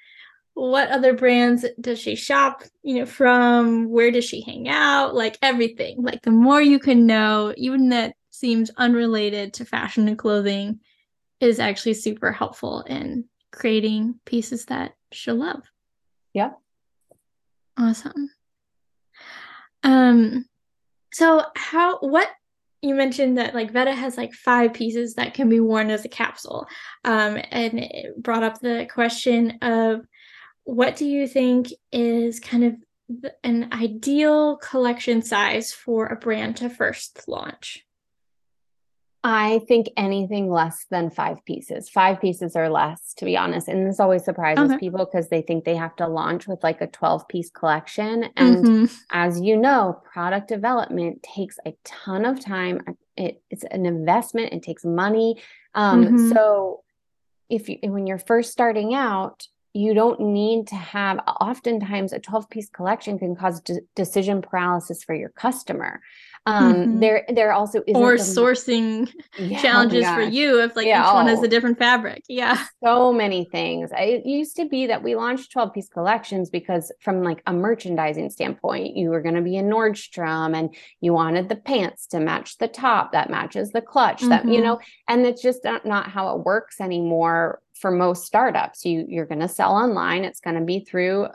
what 0.53 0.89
other 0.89 1.13
brands 1.13 1.65
does 1.80 1.97
she 1.97 2.15
shop 2.15 2.63
you 2.84 2.95
know 2.95 3.05
from? 3.05 3.89
Where 3.89 4.11
does 4.11 4.26
she 4.26 4.41
hang 4.41 4.67
out? 4.67 5.15
Like 5.15 5.38
everything. 5.41 6.03
Like 6.03 6.22
the 6.22 6.32
more 6.32 6.61
you 6.61 6.78
can 6.78 7.05
know 7.05 7.53
even 7.57 7.89
that 7.89 8.15
seems 8.30 8.69
unrelated 8.78 9.53
to 9.53 9.65
fashion 9.65 10.07
and 10.07 10.17
clothing 10.17 10.80
is 11.39 11.59
actually 11.59 11.93
super 11.93 12.32
helpful 12.32 12.82
in 12.82 13.26
creating 13.51 14.19
pieces 14.26 14.65
that 14.65 14.93
she'll 15.11 15.36
love. 15.36 15.63
Yeah 16.34 16.51
awesome. 17.78 18.30
Um 19.84 20.45
so 21.13 21.43
how 21.55 21.99
what 21.99 22.30
you 22.82 22.95
mentioned 22.95 23.38
that 23.38 23.53
like 23.53 23.71
Vetta 23.71 23.93
has 23.93 24.17
like 24.17 24.34
five 24.34 24.73
pieces 24.73 25.15
that 25.15 25.34
can 25.34 25.49
be 25.49 25.59
worn 25.59 25.89
as 25.89 26.03
a 26.03 26.09
capsule. 26.09 26.67
Um, 27.05 27.38
and 27.51 27.79
it 27.79 28.21
brought 28.21 28.43
up 28.43 28.59
the 28.59 28.88
question 28.91 29.59
of 29.61 30.01
what 30.63 30.95
do 30.95 31.05
you 31.05 31.27
think 31.27 31.67
is 31.91 32.39
kind 32.39 32.63
of 32.63 33.32
an 33.43 33.69
ideal 33.73 34.57
collection 34.57 35.21
size 35.21 35.71
for 35.71 36.07
a 36.07 36.15
brand 36.15 36.57
to 36.57 36.69
first 36.69 37.27
launch? 37.27 37.86
I 39.24 39.61
think 39.67 39.88
anything 39.97 40.49
less 40.49 40.86
than 40.89 41.11
five 41.11 41.45
pieces, 41.45 41.89
five 41.89 42.19
pieces 42.19 42.55
or 42.55 42.69
less, 42.69 43.13
to 43.17 43.26
be 43.26 43.38
honest. 43.38 43.67
And 43.67 43.88
this 43.88 43.99
always 43.99 44.26
surprises 44.26 44.72
okay. 44.72 44.80
people 44.80 45.05
because 45.05 45.30
they 45.30 45.43
think 45.43 45.63
they 45.63 45.76
have 45.76 45.95
to 45.97 46.07
launch 46.07 46.47
with 46.47 46.63
like 46.63 46.82
a 46.82 46.88
12 46.88 47.28
piece 47.28 47.51
collection. 47.51 48.26
And 48.36 48.65
mm-hmm. 48.65 48.86
as 49.11 49.39
you 49.39 49.57
know, 49.57 50.01
product 50.11 50.47
development 50.47 51.22
takes 51.22 51.59
a 51.67 51.76
ton 51.84 52.26
of 52.26 52.43
time. 52.43 52.82
It, 53.15 53.43
it's 53.51 53.63
an 53.65 53.86
investment, 53.86 54.53
it 54.53 54.63
takes 54.63 54.84
money. 54.84 55.39
Um, 55.76 56.03
mm-hmm. 56.03 56.32
So 56.32 56.82
if 57.47 57.69
you, 57.69 57.78
when 57.84 58.07
you're 58.07 58.17
first 58.17 58.51
starting 58.51 58.95
out, 58.95 59.47
you 59.74 59.93
don't 59.93 60.19
need 60.19 60.67
to 60.67 60.76
have 60.76 61.19
oftentimes 61.19 62.11
a 62.11 62.19
12 62.19 62.49
piece 62.49 62.69
collection 62.69 63.19
can 63.19 63.36
cause 63.36 63.61
de- 63.61 63.82
decision 63.95 64.41
paralysis 64.41 65.03
for 65.03 65.13
your 65.13 65.30
customer 65.30 66.01
um 66.47 66.73
mm-hmm. 66.73 66.99
there 66.99 67.23
there 67.29 67.53
also 67.53 67.83
is 67.85 67.95
or 67.95 68.15
sourcing 68.15 69.11
yeah, 69.37 69.57
oh 69.59 69.61
challenges 69.61 70.05
oh 70.07 70.15
for 70.15 70.21
you 70.21 70.59
if 70.61 70.75
like 70.75 70.87
yeah, 70.87 71.03
each 71.03 71.11
oh, 71.11 71.13
one 71.13 71.27
has 71.27 71.43
a 71.43 71.47
different 71.47 71.77
fabric 71.77 72.23
yeah 72.27 72.65
so 72.83 73.13
many 73.13 73.45
things 73.45 73.91
it 73.93 74.25
used 74.25 74.55
to 74.55 74.67
be 74.67 74.87
that 74.87 75.03
we 75.03 75.15
launched 75.15 75.51
12 75.51 75.73
piece 75.73 75.89
collections 75.89 76.49
because 76.49 76.91
from 76.99 77.21
like 77.21 77.43
a 77.45 77.53
merchandising 77.53 78.29
standpoint 78.29 78.95
you 78.95 79.09
were 79.09 79.21
going 79.21 79.35
to 79.35 79.41
be 79.41 79.55
in 79.55 79.67
nordstrom 79.67 80.57
and 80.57 80.75
you 80.99 81.13
wanted 81.13 81.47
the 81.47 81.55
pants 81.55 82.07
to 82.07 82.19
match 82.19 82.57
the 82.57 82.67
top 82.67 83.11
that 83.11 83.29
matches 83.29 83.71
the 83.71 83.81
clutch 83.81 84.21
mm-hmm. 84.21 84.29
that 84.29 84.45
you 84.45 84.53
mm-hmm. 84.53 84.63
know 84.63 84.79
and 85.07 85.25
it's 85.27 85.43
just 85.43 85.63
not, 85.63 85.85
not 85.85 86.09
how 86.09 86.35
it 86.35 86.43
works 86.43 86.81
anymore 86.81 87.61
for 87.75 87.91
most 87.91 88.25
startups 88.25 88.83
you 88.83 89.05
you're 89.07 89.27
going 89.27 89.39
to 89.39 89.47
sell 89.47 89.73
online 89.73 90.23
it's 90.23 90.39
going 90.39 90.55
to 90.55 90.65
be 90.65 90.79
through 90.79 91.27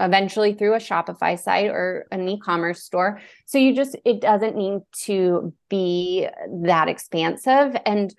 eventually 0.00 0.54
through 0.54 0.74
a 0.74 0.78
shopify 0.78 1.38
site 1.38 1.70
or 1.70 2.06
an 2.10 2.28
e-commerce 2.28 2.82
store 2.82 3.20
so 3.46 3.58
you 3.58 3.74
just 3.74 3.96
it 4.04 4.20
doesn't 4.20 4.56
need 4.56 4.80
to 4.92 5.52
be 5.68 6.26
that 6.62 6.88
expansive 6.88 7.76
and 7.86 8.14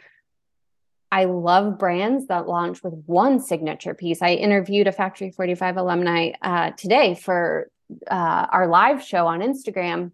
I 1.12 1.26
love 1.26 1.78
brands 1.78 2.28
that 2.28 2.48
launch 2.48 2.84
with 2.84 2.94
one 3.06 3.42
signature 3.42 3.94
piece. 3.94 4.22
I 4.22 4.30
interviewed 4.30 4.88
a 4.88 4.94
Factory 4.94 5.30
45 5.30 5.76
alumni 5.76 6.32
uh, 6.42 6.72
today 6.72 7.16
for 7.16 7.70
uh, 8.10 8.48
our 8.50 8.68
live 8.68 9.04
show 9.04 9.28
on 9.28 9.42
Instagram. 9.42 10.12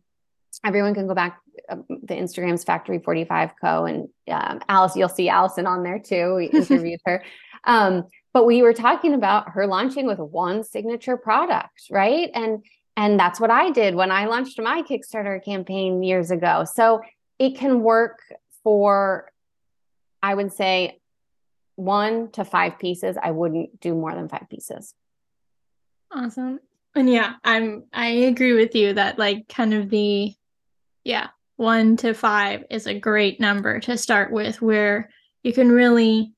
Everyone 0.66 0.96
can 0.96 1.08
go 1.08 1.14
back 1.14 1.40
um, 1.70 1.86
the 1.88 2.16
Instagram's 2.16 2.64
Factory 2.64 3.00
45 3.00 3.52
Co. 3.62 3.86
And 3.86 4.10
um, 4.28 4.62
Alice, 4.68 4.96
you'll 4.96 5.10
see 5.10 5.30
Alison 5.30 5.68
on 5.68 5.84
there 5.84 6.00
too. 6.00 6.36
We 6.36 6.46
interviewed 6.54 7.02
her. 7.06 7.24
Um, 7.64 8.06
but 8.38 8.46
we 8.46 8.62
were 8.62 8.72
talking 8.72 9.16
about 9.16 9.50
her 9.50 9.66
launching 9.66 10.06
with 10.06 10.20
one 10.20 10.64
signature 10.64 11.18
product, 11.18 11.88
right? 11.90 12.30
And 12.36 12.64
and 12.96 13.20
that's 13.20 13.40
what 13.40 13.50
I 13.50 13.72
did 13.72 13.96
when 13.96 14.12
I 14.12 14.28
launched 14.28 14.62
my 14.62 14.84
Kickstarter 14.84 15.44
campaign 15.44 16.04
years 16.04 16.30
ago. 16.30 16.64
So 16.72 17.02
it 17.40 17.58
can 17.58 17.82
work 17.82 18.20
for, 18.64 19.32
I 20.22 20.36
would 20.36 20.54
say, 20.54 21.00
one 21.78 22.30
to 22.34 22.46
five 22.46 22.78
pieces. 22.78 23.18
I 23.20 23.32
wouldn't 23.32 23.80
do 23.80 23.96
more 23.96 24.14
than 24.14 24.30
five 24.30 24.46
pieces. 24.52 24.94
Awesome. 26.12 26.60
And 26.94 27.10
yeah, 27.10 27.38
I'm 27.44 27.86
I 27.92 28.10
agree 28.30 28.54
with 28.54 28.76
you 28.76 28.94
that 28.94 29.18
like 29.18 29.48
kind 29.48 29.74
of 29.74 29.90
the 29.90 30.32
Yeah. 31.04 31.30
One 31.56 31.98
to 31.98 32.14
five 32.14 32.66
is 32.70 32.86
a 32.86 33.00
great 33.00 33.40
number 33.40 33.80
to 33.80 33.98
start 33.98 34.32
with 34.32 34.62
where 34.62 35.10
you 35.42 35.54
can 35.54 35.72
really 35.72 36.34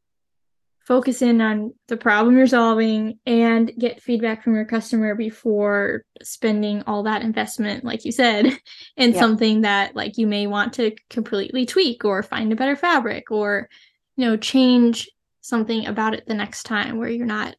focus 0.89 1.21
in 1.21 1.39
on 1.39 1.71
the 1.87 1.95
problem 1.95 2.35
you're 2.35 2.47
solving 2.47 3.19
and 3.27 3.71
get 3.77 4.01
feedback 4.01 4.43
from 4.43 4.55
your 4.55 4.65
customer 4.65 5.13
before 5.13 6.03
spending 6.23 6.81
all 6.87 7.03
that 7.03 7.21
investment 7.21 7.85
like 7.85 8.05
you 8.05 8.11
said 8.11 8.45
in 8.97 9.13
yeah. 9.13 9.19
something 9.19 9.61
that 9.61 9.95
like 9.95 10.17
you 10.17 10.25
may 10.25 10.47
want 10.47 10.73
to 10.73 10.91
completely 11.11 11.63
tweak 11.63 12.03
or 12.03 12.23
find 12.23 12.51
a 12.51 12.55
better 12.55 12.75
fabric 12.75 13.29
or 13.29 13.69
you 14.17 14.25
know 14.25 14.35
change 14.35 15.07
something 15.41 15.85
about 15.85 16.15
it 16.15 16.25
the 16.25 16.33
next 16.33 16.63
time 16.63 16.97
where 16.97 17.09
you're 17.09 17.23
not 17.23 17.55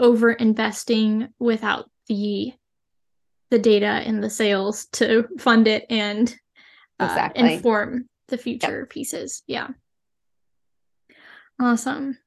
over 0.00 0.32
investing 0.32 1.28
without 1.38 1.88
the 2.08 2.52
the 3.50 3.60
data 3.60 3.86
and 3.86 4.24
the 4.24 4.30
sales 4.30 4.86
to 4.86 5.28
fund 5.38 5.68
it 5.68 5.86
and 5.88 6.34
uh, 6.98 7.04
exactly. 7.04 7.54
inform 7.54 8.08
the 8.26 8.36
future 8.36 8.80
yep. 8.80 8.90
pieces 8.90 9.44
yeah 9.46 9.68
awesome 11.60 12.18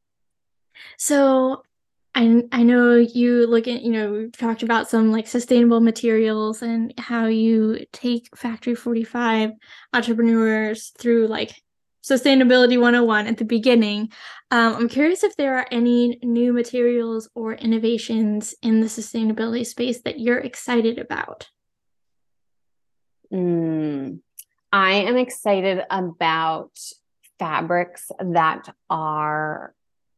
so 0.98 1.64
I 2.16 2.44
I 2.52 2.64
know 2.64 2.96
you 2.96 3.46
look 3.46 3.68
at, 3.68 3.82
you 3.82 3.92
know, 3.92 4.12
we've 4.12 4.38
talked 4.38 4.64
about 4.64 4.90
some 4.90 5.12
like 5.12 5.28
sustainable 5.28 5.82
materials 5.82 6.62
and 6.62 6.94
how 6.98 7.28
you 7.28 7.86
take 7.92 8.36
Factory 8.36 8.74
45 8.74 9.52
entrepreneurs 9.94 10.94
through 10.98 11.28
like 11.28 11.62
sustainability 12.06 12.80
101 12.80 13.28
at 13.28 13.38
the 13.38 13.46
beginning. 13.46 14.12
Um, 14.52 14.76
I'm 14.76 14.90
curious 14.90 15.24
if 15.24 15.36
there 15.36 15.58
are 15.58 15.68
any 15.72 16.20
new 16.24 16.54
materials 16.54 17.28
or 17.36 17.54
innovations 17.54 18.54
in 18.62 18.80
the 18.80 18.88
sustainability 18.88 19.66
space 19.66 20.02
that 20.02 20.20
you're 20.20 20.40
excited 20.40 21.00
about. 21.00 21.50
Mm, 23.34 24.20
I 24.72 24.92
am 24.92 25.18
excited 25.18 25.84
about 25.90 26.72
fabrics 27.40 28.12
that 28.20 28.74
are 28.90 29.74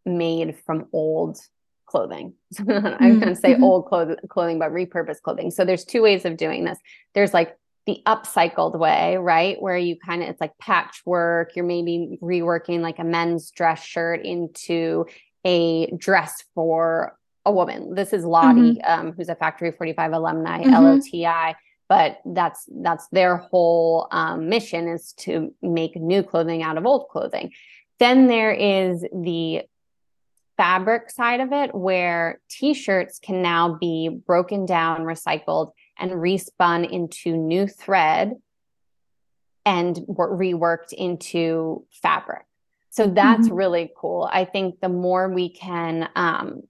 made 0.07 0.57
from 0.65 0.87
old 0.93 1.37
clothing. 1.85 2.33
I'm 2.59 2.65
mm-hmm. 2.65 3.19
going 3.19 3.33
to 3.33 3.35
say 3.35 3.53
mm-hmm. 3.53 3.63
old 3.63 3.87
cloth- 3.87 4.17
clothing, 4.29 4.59
but 4.59 4.71
repurposed 4.71 5.21
clothing. 5.21 5.51
So 5.51 5.65
there's 5.65 5.85
two 5.85 6.01
ways 6.01 6.25
of 6.25 6.37
doing 6.37 6.65
this. 6.65 6.77
There's 7.13 7.33
like 7.33 7.57
the 7.85 8.01
upcycled 8.05 8.77
way, 8.77 9.17
right? 9.17 9.61
Where 9.61 9.77
you 9.77 9.95
kind 9.97 10.21
of, 10.21 10.29
it's 10.29 10.41
like 10.41 10.57
patchwork. 10.59 11.55
You're 11.55 11.65
maybe 11.65 12.19
reworking 12.21 12.81
like 12.81 12.99
a 12.99 13.03
men's 13.03 13.49
dress 13.51 13.83
shirt 13.83 14.25
into 14.25 15.05
a 15.45 15.89
dress 15.91 16.43
for 16.53 17.17
a 17.45 17.51
woman. 17.51 17.95
This 17.95 18.11
is 18.11 18.25
Loti, 18.25 18.75
mm-hmm. 18.75 18.91
um, 19.07 19.13
who's 19.13 19.29
a 19.29 19.35
Factory 19.35 19.71
45 19.71 20.11
alumni, 20.11 20.63
mm-hmm. 20.63 20.73
LOTI. 20.73 21.55
But 21.87 22.19
that's 22.25 22.67
that's 22.81 23.07
their 23.13 23.37
whole 23.37 24.09
um, 24.11 24.49
mission 24.49 24.89
is 24.89 25.13
to 25.19 25.55
make 25.61 25.95
new 25.95 26.21
clothing 26.21 26.61
out 26.61 26.77
of 26.77 26.85
old 26.85 27.07
clothing. 27.07 27.53
Then 27.97 28.27
there 28.27 28.51
is 28.51 29.05
the 29.13 29.61
fabric 30.57 31.09
side 31.11 31.39
of 31.39 31.53
it 31.53 31.73
where 31.73 32.39
t-shirts 32.49 33.19
can 33.19 33.41
now 33.41 33.77
be 33.79 34.09
broken 34.09 34.65
down 34.65 35.01
recycled 35.01 35.71
and 35.97 36.11
respun 36.11 36.89
into 36.89 37.37
new 37.37 37.67
thread 37.67 38.33
and 39.65 39.97
reworked 40.07 40.93
into 40.93 41.85
fabric 41.91 42.45
so 42.89 43.07
that's 43.07 43.47
mm-hmm. 43.47 43.55
really 43.55 43.91
cool 43.95 44.27
i 44.31 44.43
think 44.43 44.79
the 44.81 44.89
more 44.89 45.29
we 45.29 45.49
can 45.49 46.09
um, 46.15 46.63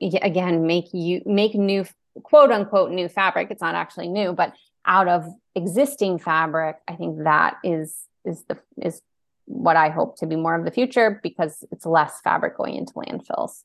again 0.00 0.66
make 0.66 0.92
you 0.92 1.22
make 1.24 1.54
new 1.54 1.84
quote 2.22 2.50
unquote 2.50 2.90
new 2.90 3.08
fabric 3.08 3.48
it's 3.50 3.62
not 3.62 3.74
actually 3.74 4.08
new 4.08 4.32
but 4.32 4.52
out 4.84 5.08
of 5.08 5.26
existing 5.54 6.18
fabric 6.18 6.76
i 6.88 6.94
think 6.94 7.22
that 7.24 7.56
is 7.62 8.08
is 8.24 8.42
the 8.48 8.58
is 8.80 9.00
what 9.46 9.76
I 9.76 9.88
hope 9.88 10.18
to 10.18 10.26
be 10.26 10.36
more 10.36 10.54
of 10.54 10.64
the 10.64 10.70
future 10.70 11.20
because 11.22 11.64
it's 11.70 11.86
less 11.86 12.20
fabric 12.22 12.56
going 12.56 12.76
into 12.76 12.92
landfills. 12.94 13.62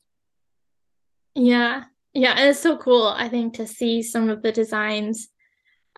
Yeah. 1.34 1.84
Yeah. 2.14 2.32
And 2.32 2.48
it's 2.50 2.60
so 2.60 2.76
cool, 2.76 3.06
I 3.06 3.28
think, 3.28 3.54
to 3.54 3.66
see 3.66 4.02
some 4.02 4.28
of 4.28 4.42
the 4.42 4.52
designs 4.52 5.28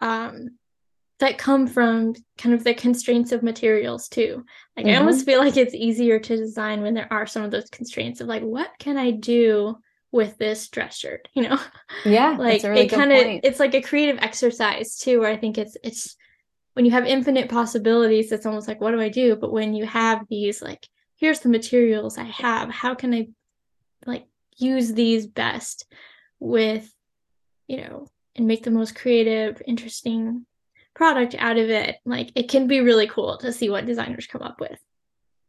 um, 0.02 0.58
that 1.18 1.38
come 1.38 1.66
from 1.66 2.14
kind 2.38 2.54
of 2.54 2.64
the 2.64 2.74
constraints 2.74 3.32
of 3.32 3.42
materials 3.42 4.08
too. 4.08 4.44
Like 4.76 4.86
mm-hmm. 4.86 4.94
I 4.94 4.98
almost 4.98 5.24
feel 5.24 5.38
like 5.38 5.56
it's 5.56 5.74
easier 5.74 6.18
to 6.18 6.36
design 6.36 6.82
when 6.82 6.94
there 6.94 7.12
are 7.12 7.26
some 7.26 7.42
of 7.42 7.50
those 7.50 7.70
constraints 7.70 8.20
of 8.20 8.26
like, 8.26 8.42
what 8.42 8.70
can 8.78 8.96
I 8.96 9.10
do 9.10 9.78
with 10.12 10.36
this 10.38 10.68
dress 10.68 10.96
shirt? 10.96 11.28
You 11.34 11.48
know? 11.48 11.60
Yeah. 12.04 12.30
like 12.38 12.62
really 12.62 12.82
it 12.82 12.88
kind 12.88 13.12
of 13.12 13.40
it's 13.42 13.60
like 13.60 13.74
a 13.74 13.82
creative 13.82 14.18
exercise 14.20 14.98
too, 14.98 15.20
where 15.20 15.30
I 15.30 15.36
think 15.36 15.58
it's 15.58 15.76
it's 15.82 16.16
when 16.80 16.86
you 16.86 16.92
have 16.92 17.04
infinite 17.04 17.50
possibilities, 17.50 18.32
it's 18.32 18.46
almost 18.46 18.66
like, 18.66 18.80
what 18.80 18.92
do 18.92 19.00
I 19.02 19.10
do? 19.10 19.36
But 19.36 19.52
when 19.52 19.74
you 19.74 19.84
have 19.84 20.26
these, 20.30 20.62
like, 20.62 20.88
here's 21.16 21.40
the 21.40 21.50
materials 21.50 22.16
I 22.16 22.24
have, 22.24 22.70
how 22.70 22.94
can 22.94 23.12
I 23.12 23.28
like 24.06 24.24
use 24.56 24.94
these 24.94 25.26
best 25.26 25.84
with, 26.38 26.90
you 27.66 27.82
know, 27.82 28.06
and 28.34 28.46
make 28.46 28.62
the 28.62 28.70
most 28.70 28.94
creative, 28.94 29.60
interesting 29.66 30.46
product 30.94 31.34
out 31.38 31.58
of 31.58 31.68
it? 31.68 31.96
Like, 32.06 32.30
it 32.34 32.48
can 32.48 32.66
be 32.66 32.80
really 32.80 33.08
cool 33.08 33.36
to 33.42 33.52
see 33.52 33.68
what 33.68 33.84
designers 33.84 34.26
come 34.26 34.40
up 34.40 34.58
with. 34.58 34.80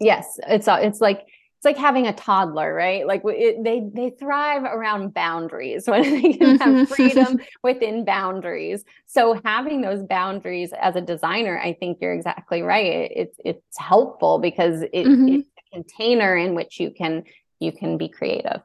Yes, 0.02 0.38
it's 0.46 0.68
uh, 0.68 0.80
it's 0.82 1.00
like 1.00 1.26
it's 1.62 1.66
like 1.68 1.78
having 1.78 2.08
a 2.08 2.14
toddler, 2.14 2.74
right? 2.74 3.06
Like 3.06 3.22
it, 3.24 3.64
they 3.64 3.88
they 3.94 4.10
thrive 4.10 4.64
around 4.64 5.14
boundaries 5.14 5.84
when 5.88 6.02
they 6.02 6.34
can 6.34 6.58
have 6.58 6.90
freedom 6.90 7.40
within 7.64 8.04
boundaries. 8.04 8.84
So 9.06 9.40
having 9.46 9.82
those 9.82 10.02
boundaries 10.02 10.74
as 10.74 10.96
a 10.96 11.02
designer, 11.02 11.60
I 11.60 11.74
think 11.74 12.00
you're 12.02 12.16
exactly 12.16 12.64
right. 12.64 13.12
It's 13.16 13.38
it's 13.46 13.78
helpful 13.78 14.40
because 14.40 14.82
it, 14.82 14.92
mm-hmm. 14.92 15.28
it's 15.28 15.50
a 15.60 15.76
container 15.76 16.36
in 16.36 16.56
which 16.56 16.80
you 16.80 16.90
can 16.90 17.26
you 17.60 17.72
can 17.72 18.00
be 18.00 18.10
creative. 18.10 18.62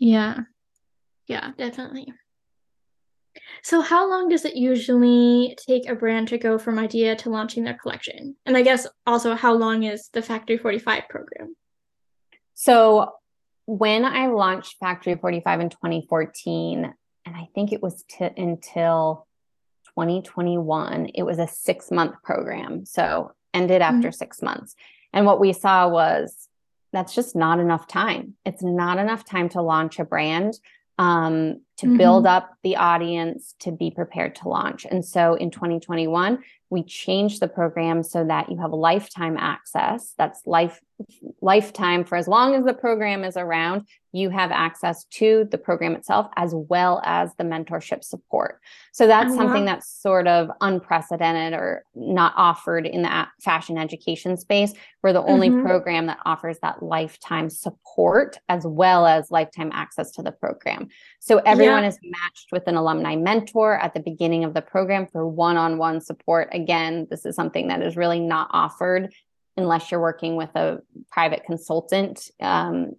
Yeah, 0.00 0.40
yeah, 1.28 1.52
definitely. 1.56 2.12
So, 3.62 3.80
how 3.80 4.10
long 4.10 4.28
does 4.28 4.44
it 4.44 4.56
usually 4.56 5.56
take 5.68 5.88
a 5.88 5.94
brand 5.94 6.26
to 6.28 6.38
go 6.38 6.58
from 6.58 6.80
idea 6.80 7.14
to 7.14 7.30
launching 7.30 7.62
their 7.62 7.78
collection? 7.78 8.34
And 8.44 8.56
I 8.56 8.62
guess 8.62 8.88
also, 9.06 9.36
how 9.36 9.54
long 9.54 9.84
is 9.84 10.08
the 10.12 10.20
Factory 10.20 10.58
45 10.58 11.04
program? 11.08 11.54
So 12.60 13.12
when 13.66 14.04
I 14.04 14.26
launched 14.26 14.78
Factory 14.80 15.14
45 15.14 15.60
in 15.60 15.70
2014, 15.70 16.92
and 17.24 17.36
I 17.36 17.48
think 17.54 17.72
it 17.72 17.80
was 17.80 18.04
t- 18.08 18.30
until 18.36 19.28
2021, 19.94 21.12
it 21.14 21.22
was 21.22 21.38
a 21.38 21.46
six 21.46 21.92
month 21.92 22.16
program. 22.24 22.84
So 22.84 23.30
ended 23.54 23.80
mm-hmm. 23.80 23.94
after 23.94 24.08
mm-hmm. 24.08 24.16
six 24.16 24.42
months. 24.42 24.74
And 25.12 25.24
what 25.24 25.38
we 25.38 25.52
saw 25.52 25.88
was 25.88 26.48
that's 26.92 27.14
just 27.14 27.36
not 27.36 27.60
enough 27.60 27.86
time. 27.86 28.34
It's 28.44 28.64
not 28.64 28.98
enough 28.98 29.24
time 29.24 29.48
to 29.50 29.62
launch 29.62 30.00
a 30.00 30.04
brand, 30.04 30.58
um, 30.98 31.60
to 31.78 31.86
mm-hmm. 31.86 31.96
build 31.96 32.26
up 32.26 32.50
the 32.62 32.76
audience, 32.76 33.54
to 33.60 33.72
be 33.72 33.90
prepared 33.90 34.34
to 34.36 34.48
launch. 34.48 34.84
And 34.84 35.04
so 35.04 35.34
in 35.34 35.50
2021, 35.50 36.38
we 36.70 36.82
changed 36.82 37.40
the 37.40 37.48
program 37.48 38.02
so 38.02 38.24
that 38.24 38.50
you 38.50 38.58
have 38.58 38.72
lifetime 38.72 39.36
access. 39.38 40.14
That's 40.18 40.46
life 40.46 40.80
lifetime 41.40 42.04
for 42.04 42.16
as 42.16 42.26
long 42.26 42.56
as 42.56 42.64
the 42.64 42.74
program 42.74 43.22
is 43.22 43.36
around 43.36 43.86
you 44.10 44.30
have 44.30 44.50
access 44.50 45.04
to 45.04 45.46
the 45.52 45.58
program 45.58 45.94
itself 45.94 46.28
as 46.34 46.52
well 46.54 47.00
as 47.04 47.32
the 47.36 47.44
mentorship 47.44 48.02
support 48.02 48.60
so 48.92 49.06
that's 49.06 49.28
uh-huh. 49.28 49.36
something 49.36 49.64
that's 49.64 49.88
sort 49.88 50.26
of 50.26 50.50
unprecedented 50.60 51.52
or 51.52 51.84
not 51.94 52.32
offered 52.36 52.84
in 52.84 53.02
the 53.02 53.26
fashion 53.40 53.78
education 53.78 54.36
space 54.36 54.72
we're 55.04 55.12
the 55.12 55.22
only 55.22 55.50
mm-hmm. 55.50 55.64
program 55.64 56.06
that 56.06 56.18
offers 56.24 56.58
that 56.62 56.82
lifetime 56.82 57.48
support 57.48 58.36
as 58.48 58.66
well 58.66 59.06
as 59.06 59.30
lifetime 59.30 59.70
access 59.72 60.10
to 60.10 60.20
the 60.20 60.32
program 60.32 60.88
so 61.20 61.38
everyone 61.68 61.82
yeah. 61.82 61.88
is 61.88 61.98
matched 62.02 62.48
with 62.52 62.66
an 62.66 62.76
alumni 62.76 63.16
mentor 63.16 63.78
at 63.78 63.94
the 63.94 64.00
beginning 64.00 64.44
of 64.44 64.54
the 64.54 64.62
program 64.62 65.06
for 65.06 65.26
one-on-one 65.26 66.00
support 66.00 66.48
again 66.52 67.06
this 67.10 67.24
is 67.24 67.34
something 67.34 67.68
that 67.68 67.82
is 67.82 67.96
really 67.96 68.20
not 68.20 68.48
offered 68.52 69.12
unless 69.56 69.90
you're 69.90 70.00
working 70.00 70.36
with 70.36 70.50
a 70.54 70.78
private 71.10 71.42
consultant 71.44 72.30
um, 72.40 72.92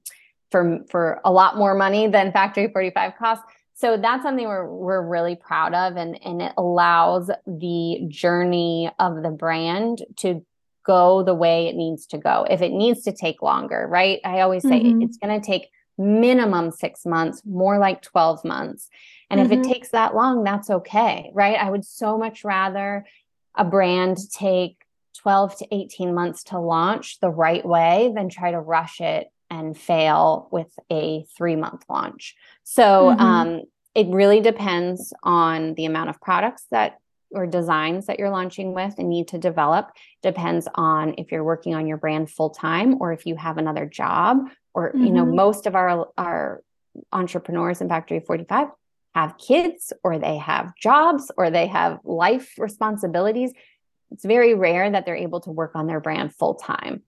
for 0.51 0.79
for 0.89 1.21
a 1.23 1.31
lot 1.31 1.57
more 1.57 1.73
money 1.73 2.07
than 2.07 2.31
factory 2.31 2.69
45 2.71 3.13
costs 3.17 3.45
so 3.75 3.95
that's 3.95 4.23
something 4.23 4.47
we're 4.47 4.67
we're 4.67 5.01
really 5.01 5.35
proud 5.35 5.73
of 5.73 5.95
and 5.95 6.19
and 6.25 6.41
it 6.41 6.53
allows 6.57 7.31
the 7.47 8.05
journey 8.07 8.91
of 8.99 9.23
the 9.23 9.29
brand 9.29 10.03
to 10.17 10.45
go 10.85 11.23
the 11.23 11.35
way 11.35 11.67
it 11.67 11.75
needs 11.75 12.05
to 12.07 12.17
go 12.17 12.45
if 12.49 12.61
it 12.61 12.71
needs 12.71 13.03
to 13.03 13.11
take 13.11 13.41
longer 13.41 13.87
right 13.87 14.19
i 14.25 14.41
always 14.41 14.63
say 14.63 14.81
mm-hmm. 14.81 15.01
it's 15.01 15.17
going 15.17 15.39
to 15.39 15.45
take 15.45 15.69
minimum 15.99 16.71
6 16.71 17.05
months 17.05 17.41
more 17.45 17.77
like 17.77 18.01
12 18.01 18.45
months 18.45 18.89
and 19.29 19.39
mm-hmm. 19.39 19.45
if 19.45 19.59
it 19.59 19.61
mm-hmm. 19.61 19.71
takes 19.71 19.89
that 19.89 20.15
long 20.15 20.43
that's 20.43 20.69
okay 20.69 21.29
right 21.33 21.57
i 21.57 21.69
would 21.69 21.85
so 21.85 22.17
much 22.17 22.43
rather 22.43 23.05
a 23.55 23.65
brand 23.65 24.17
take 24.31 24.85
12 25.21 25.57
to 25.57 25.67
18 25.71 26.13
months 26.13 26.43
to 26.43 26.59
launch 26.59 27.19
the 27.19 27.29
right 27.29 27.65
way 27.65 28.11
than 28.15 28.29
try 28.29 28.51
to 28.51 28.59
rush 28.59 29.01
it 29.01 29.27
and 29.49 29.77
fail 29.77 30.47
with 30.51 30.71
a 30.91 31.25
three 31.37 31.55
month 31.55 31.83
launch. 31.89 32.35
So 32.63 32.83
mm-hmm. 32.83 33.21
um, 33.21 33.61
it 33.95 34.07
really 34.07 34.41
depends 34.41 35.13
on 35.23 35.73
the 35.73 35.85
amount 35.85 36.09
of 36.09 36.21
products 36.21 36.65
that 36.71 36.99
or 37.31 37.45
designs 37.45 38.07
that 38.07 38.19
you're 38.19 38.29
launching 38.29 38.73
with 38.73 38.95
and 38.97 39.09
need 39.09 39.27
to 39.27 39.37
develop 39.37 39.91
depends 40.21 40.67
on 40.75 41.13
if 41.17 41.31
you're 41.31 41.43
working 41.43 41.75
on 41.75 41.87
your 41.87 41.97
brand 41.97 42.29
full 42.29 42.49
time 42.49 43.01
or 43.01 43.13
if 43.13 43.25
you 43.25 43.35
have 43.35 43.57
another 43.57 43.85
job 43.85 44.37
or 44.73 44.89
mm-hmm. 44.89 45.05
you 45.05 45.11
know 45.11 45.25
mm-hmm. 45.25 45.35
most 45.35 45.67
of 45.67 45.75
our 45.75 46.09
our 46.17 46.61
entrepreneurs 47.11 47.81
in 47.81 47.89
factory 47.89 48.19
45 48.19 48.67
have 49.15 49.37
kids 49.37 49.93
or 50.03 50.19
they 50.19 50.37
have 50.37 50.75
jobs 50.75 51.31
or 51.37 51.49
they 51.49 51.67
have 51.67 51.99
life 52.03 52.53
responsibilities 52.57 53.51
it's 54.11 54.25
very 54.25 54.53
rare 54.53 54.89
that 54.89 55.05
they're 55.05 55.15
able 55.15 55.41
to 55.41 55.51
work 55.51 55.71
on 55.75 55.87
their 55.87 55.99
brand 55.99 56.33
full 56.33 56.55
time 56.55 57.03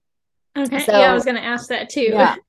okay 0.56 0.78
so, 0.80 0.92
yeah 0.92 1.10
i 1.10 1.14
was 1.14 1.24
going 1.24 1.36
to 1.36 1.44
ask 1.44 1.68
that 1.68 1.88
too 1.88 2.10
yeah 2.12 2.36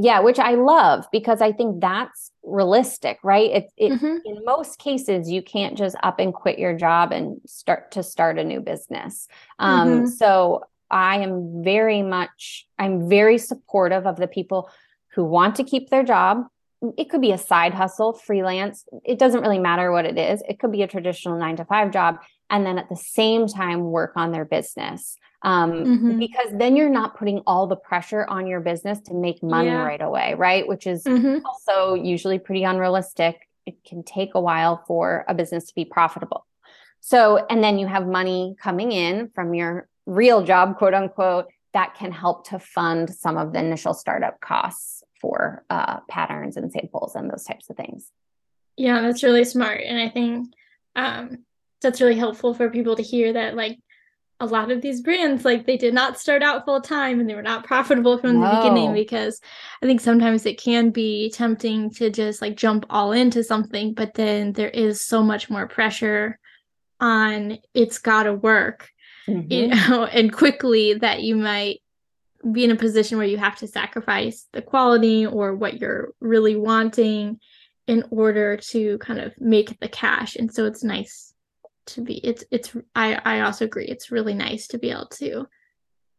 yeah 0.00 0.20
which 0.20 0.38
i 0.38 0.54
love 0.54 1.04
because 1.12 1.40
i 1.42 1.52
think 1.52 1.80
that's 1.80 2.28
realistic 2.48 3.18
right? 3.22 3.50
It, 3.50 3.72
it 3.76 3.92
mm-hmm. 3.92 4.16
in 4.24 4.44
most 4.44 4.78
cases 4.78 5.30
you 5.30 5.42
can't 5.42 5.76
just 5.76 5.96
up 6.02 6.18
and 6.18 6.32
quit 6.32 6.58
your 6.58 6.76
job 6.76 7.12
and 7.12 7.40
start 7.46 7.92
to 7.92 8.02
start 8.02 8.38
a 8.38 8.44
new 8.44 8.60
business. 8.60 9.28
Um, 9.58 9.88
mm-hmm. 9.88 10.06
so 10.06 10.64
i 10.90 11.18
am 11.18 11.62
very 11.62 12.02
much 12.02 12.66
i'm 12.78 13.08
very 13.08 13.38
supportive 13.38 14.06
of 14.06 14.16
the 14.16 14.26
people 14.26 14.70
who 15.14 15.24
want 15.24 15.56
to 15.56 15.64
keep 15.64 15.90
their 15.90 16.04
job. 16.04 16.46
It 16.96 17.10
could 17.10 17.20
be 17.20 17.32
a 17.32 17.38
side 17.38 17.74
hustle 17.74 18.12
freelance 18.12 18.84
it 19.04 19.18
doesn't 19.18 19.42
really 19.42 19.58
matter 19.58 19.92
what 19.92 20.06
it 20.06 20.16
is. 20.16 20.42
It 20.48 20.58
could 20.58 20.72
be 20.72 20.82
a 20.82 20.88
traditional 20.88 21.38
9 21.38 21.56
to 21.56 21.64
5 21.64 21.90
job 21.90 22.18
and 22.50 22.64
then 22.64 22.78
at 22.78 22.88
the 22.88 22.96
same 22.96 23.46
time 23.46 23.84
work 23.84 24.12
on 24.16 24.32
their 24.32 24.44
business 24.44 25.16
um, 25.42 25.72
mm-hmm. 25.72 26.18
because 26.18 26.50
then 26.52 26.76
you're 26.76 26.88
not 26.88 27.16
putting 27.16 27.40
all 27.46 27.66
the 27.66 27.76
pressure 27.76 28.26
on 28.26 28.46
your 28.46 28.60
business 28.60 29.00
to 29.02 29.14
make 29.14 29.42
money 29.42 29.68
yeah. 29.68 29.84
right 29.84 30.02
away, 30.02 30.34
right? 30.34 30.66
Which 30.66 30.86
is 30.86 31.04
mm-hmm. 31.04 31.44
also 31.46 31.94
usually 31.94 32.38
pretty 32.38 32.64
unrealistic. 32.64 33.48
It 33.66 33.76
can 33.84 34.02
take 34.02 34.34
a 34.34 34.40
while 34.40 34.82
for 34.86 35.24
a 35.28 35.34
business 35.34 35.66
to 35.66 35.74
be 35.74 35.84
profitable. 35.84 36.46
So, 37.00 37.46
and 37.48 37.62
then 37.62 37.78
you 37.78 37.86
have 37.86 38.06
money 38.06 38.56
coming 38.60 38.92
in 38.92 39.30
from 39.34 39.54
your 39.54 39.88
real 40.06 40.42
job, 40.42 40.76
quote 40.78 40.94
unquote, 40.94 41.46
that 41.74 41.94
can 41.94 42.10
help 42.10 42.48
to 42.48 42.58
fund 42.58 43.14
some 43.14 43.36
of 43.36 43.52
the 43.52 43.60
initial 43.60 43.94
startup 43.94 44.40
costs 44.40 45.04
for 45.20 45.64
uh, 45.70 46.00
patterns 46.08 46.56
and 46.56 46.72
samples 46.72 47.14
and 47.14 47.30
those 47.30 47.44
types 47.44 47.70
of 47.70 47.76
things. 47.76 48.10
Yeah, 48.76 49.00
that's 49.02 49.22
really 49.22 49.44
smart. 49.44 49.82
And 49.82 49.98
I 49.98 50.08
think 50.08 50.52
um, 50.96 51.44
that's 51.82 52.00
really 52.00 52.16
helpful 52.16 52.54
for 52.54 52.70
people 52.70 52.96
to 52.96 53.02
hear 53.02 53.32
that, 53.34 53.54
like, 53.54 53.78
a 54.40 54.46
lot 54.46 54.70
of 54.70 54.80
these 54.80 55.00
brands 55.00 55.44
like 55.44 55.66
they 55.66 55.76
did 55.76 55.92
not 55.92 56.18
start 56.18 56.42
out 56.42 56.64
full 56.64 56.80
time 56.80 57.18
and 57.18 57.28
they 57.28 57.34
were 57.34 57.42
not 57.42 57.64
profitable 57.64 58.18
from 58.18 58.40
no. 58.40 58.48
the 58.48 58.56
beginning 58.56 58.92
because 58.92 59.40
i 59.82 59.86
think 59.86 60.00
sometimes 60.00 60.46
it 60.46 60.60
can 60.60 60.90
be 60.90 61.30
tempting 61.30 61.90
to 61.90 62.10
just 62.10 62.40
like 62.40 62.56
jump 62.56 62.84
all 62.88 63.12
into 63.12 63.42
something 63.42 63.94
but 63.94 64.14
then 64.14 64.52
there 64.52 64.70
is 64.70 65.00
so 65.00 65.22
much 65.22 65.50
more 65.50 65.66
pressure 65.66 66.38
on 67.00 67.58
it's 67.74 67.98
got 67.98 68.24
to 68.24 68.32
work 68.32 68.90
mm-hmm. 69.26 69.50
you 69.52 69.68
know 69.68 70.04
and 70.12 70.32
quickly 70.32 70.94
that 70.94 71.22
you 71.22 71.36
might 71.36 71.80
be 72.52 72.64
in 72.64 72.70
a 72.70 72.76
position 72.76 73.18
where 73.18 73.26
you 73.26 73.36
have 73.36 73.56
to 73.56 73.66
sacrifice 73.66 74.46
the 74.52 74.62
quality 74.62 75.26
or 75.26 75.54
what 75.54 75.80
you're 75.80 76.12
really 76.20 76.54
wanting 76.54 77.40
in 77.88 78.04
order 78.10 78.56
to 78.56 78.98
kind 78.98 79.18
of 79.18 79.32
make 79.40 79.80
the 79.80 79.88
cash 79.88 80.36
and 80.36 80.52
so 80.52 80.64
it's 80.64 80.84
nice 80.84 81.27
to 81.88 82.02
be 82.02 82.18
it's 82.18 82.44
it's 82.50 82.76
i 82.94 83.20
i 83.24 83.40
also 83.40 83.64
agree. 83.64 83.86
It's 83.86 84.10
really 84.10 84.34
nice 84.34 84.68
to 84.68 84.78
be 84.78 84.90
able 84.90 85.06
to 85.06 85.46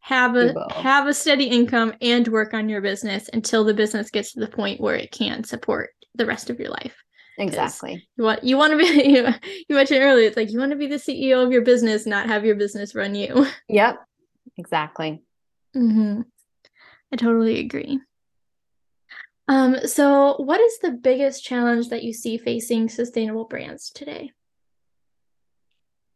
have 0.01 0.35
a 0.35 0.55
have 0.73 1.07
a 1.07 1.13
steady 1.13 1.45
income 1.45 1.93
and 2.01 2.27
work 2.27 2.53
on 2.53 2.69
your 2.69 2.81
business 2.81 3.29
until 3.31 3.63
the 3.63 3.73
business 3.73 4.09
gets 4.09 4.33
to 4.33 4.39
the 4.39 4.47
point 4.47 4.81
where 4.81 4.95
it 4.95 5.11
can 5.11 5.43
support 5.43 5.91
the 6.15 6.25
rest 6.25 6.49
of 6.49 6.59
your 6.59 6.69
life. 6.69 6.95
Exactly. 7.37 8.05
you 8.17 8.23
want 8.23 8.43
you 8.43 8.57
want 8.57 8.71
to 8.71 8.77
be 8.77 8.85
you, 9.09 9.27
you 9.69 9.75
mentioned 9.75 10.01
earlier 10.01 10.27
it's 10.27 10.35
like 10.35 10.51
you 10.51 10.59
want 10.59 10.71
to 10.71 10.77
be 10.77 10.87
the 10.87 10.95
ceo 10.97 11.41
of 11.45 11.53
your 11.53 11.61
business 11.61 12.05
not 12.05 12.27
have 12.27 12.43
your 12.43 12.55
business 12.55 12.93
run 12.95 13.15
you. 13.15 13.47
Yep 13.69 13.97
exactly. 14.57 15.21
Mm-hmm. 15.75 16.21
i 17.13 17.15
totally 17.15 17.59
agree. 17.59 17.99
Um 19.47 19.87
so 19.87 20.35
what 20.37 20.59
is 20.59 20.79
the 20.79 20.91
biggest 20.91 21.43
challenge 21.43 21.89
that 21.89 22.03
you 22.03 22.11
see 22.13 22.37
facing 22.37 22.89
sustainable 22.89 23.45
brands 23.45 23.89
today 23.89 24.31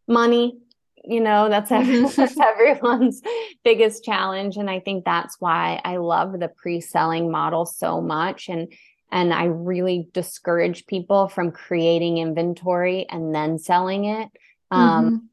money 0.08 0.58
you 1.04 1.20
know 1.20 1.50
that's, 1.50 1.70
mm-hmm. 1.70 2.06
that's 2.16 2.40
everyone's 2.40 3.22
biggest 3.64 4.04
challenge 4.04 4.58
and 4.58 4.70
i 4.70 4.80
think 4.80 5.04
that's 5.04 5.40
why 5.40 5.82
i 5.84 5.98
love 5.98 6.40
the 6.40 6.48
pre-selling 6.48 7.30
model 7.30 7.66
so 7.66 8.02
much 8.02 8.50
and 8.50 8.72
and 9.12 9.34
i 9.34 9.46
really 9.46 10.08
discourage 10.14 10.86
people 10.86 11.28
from 11.28 11.52
creating 11.52 12.18
inventory 12.18 13.06
and 13.10 13.34
then 13.34 13.58
selling 13.58 14.06
it 14.06 14.30
um, 14.72 15.30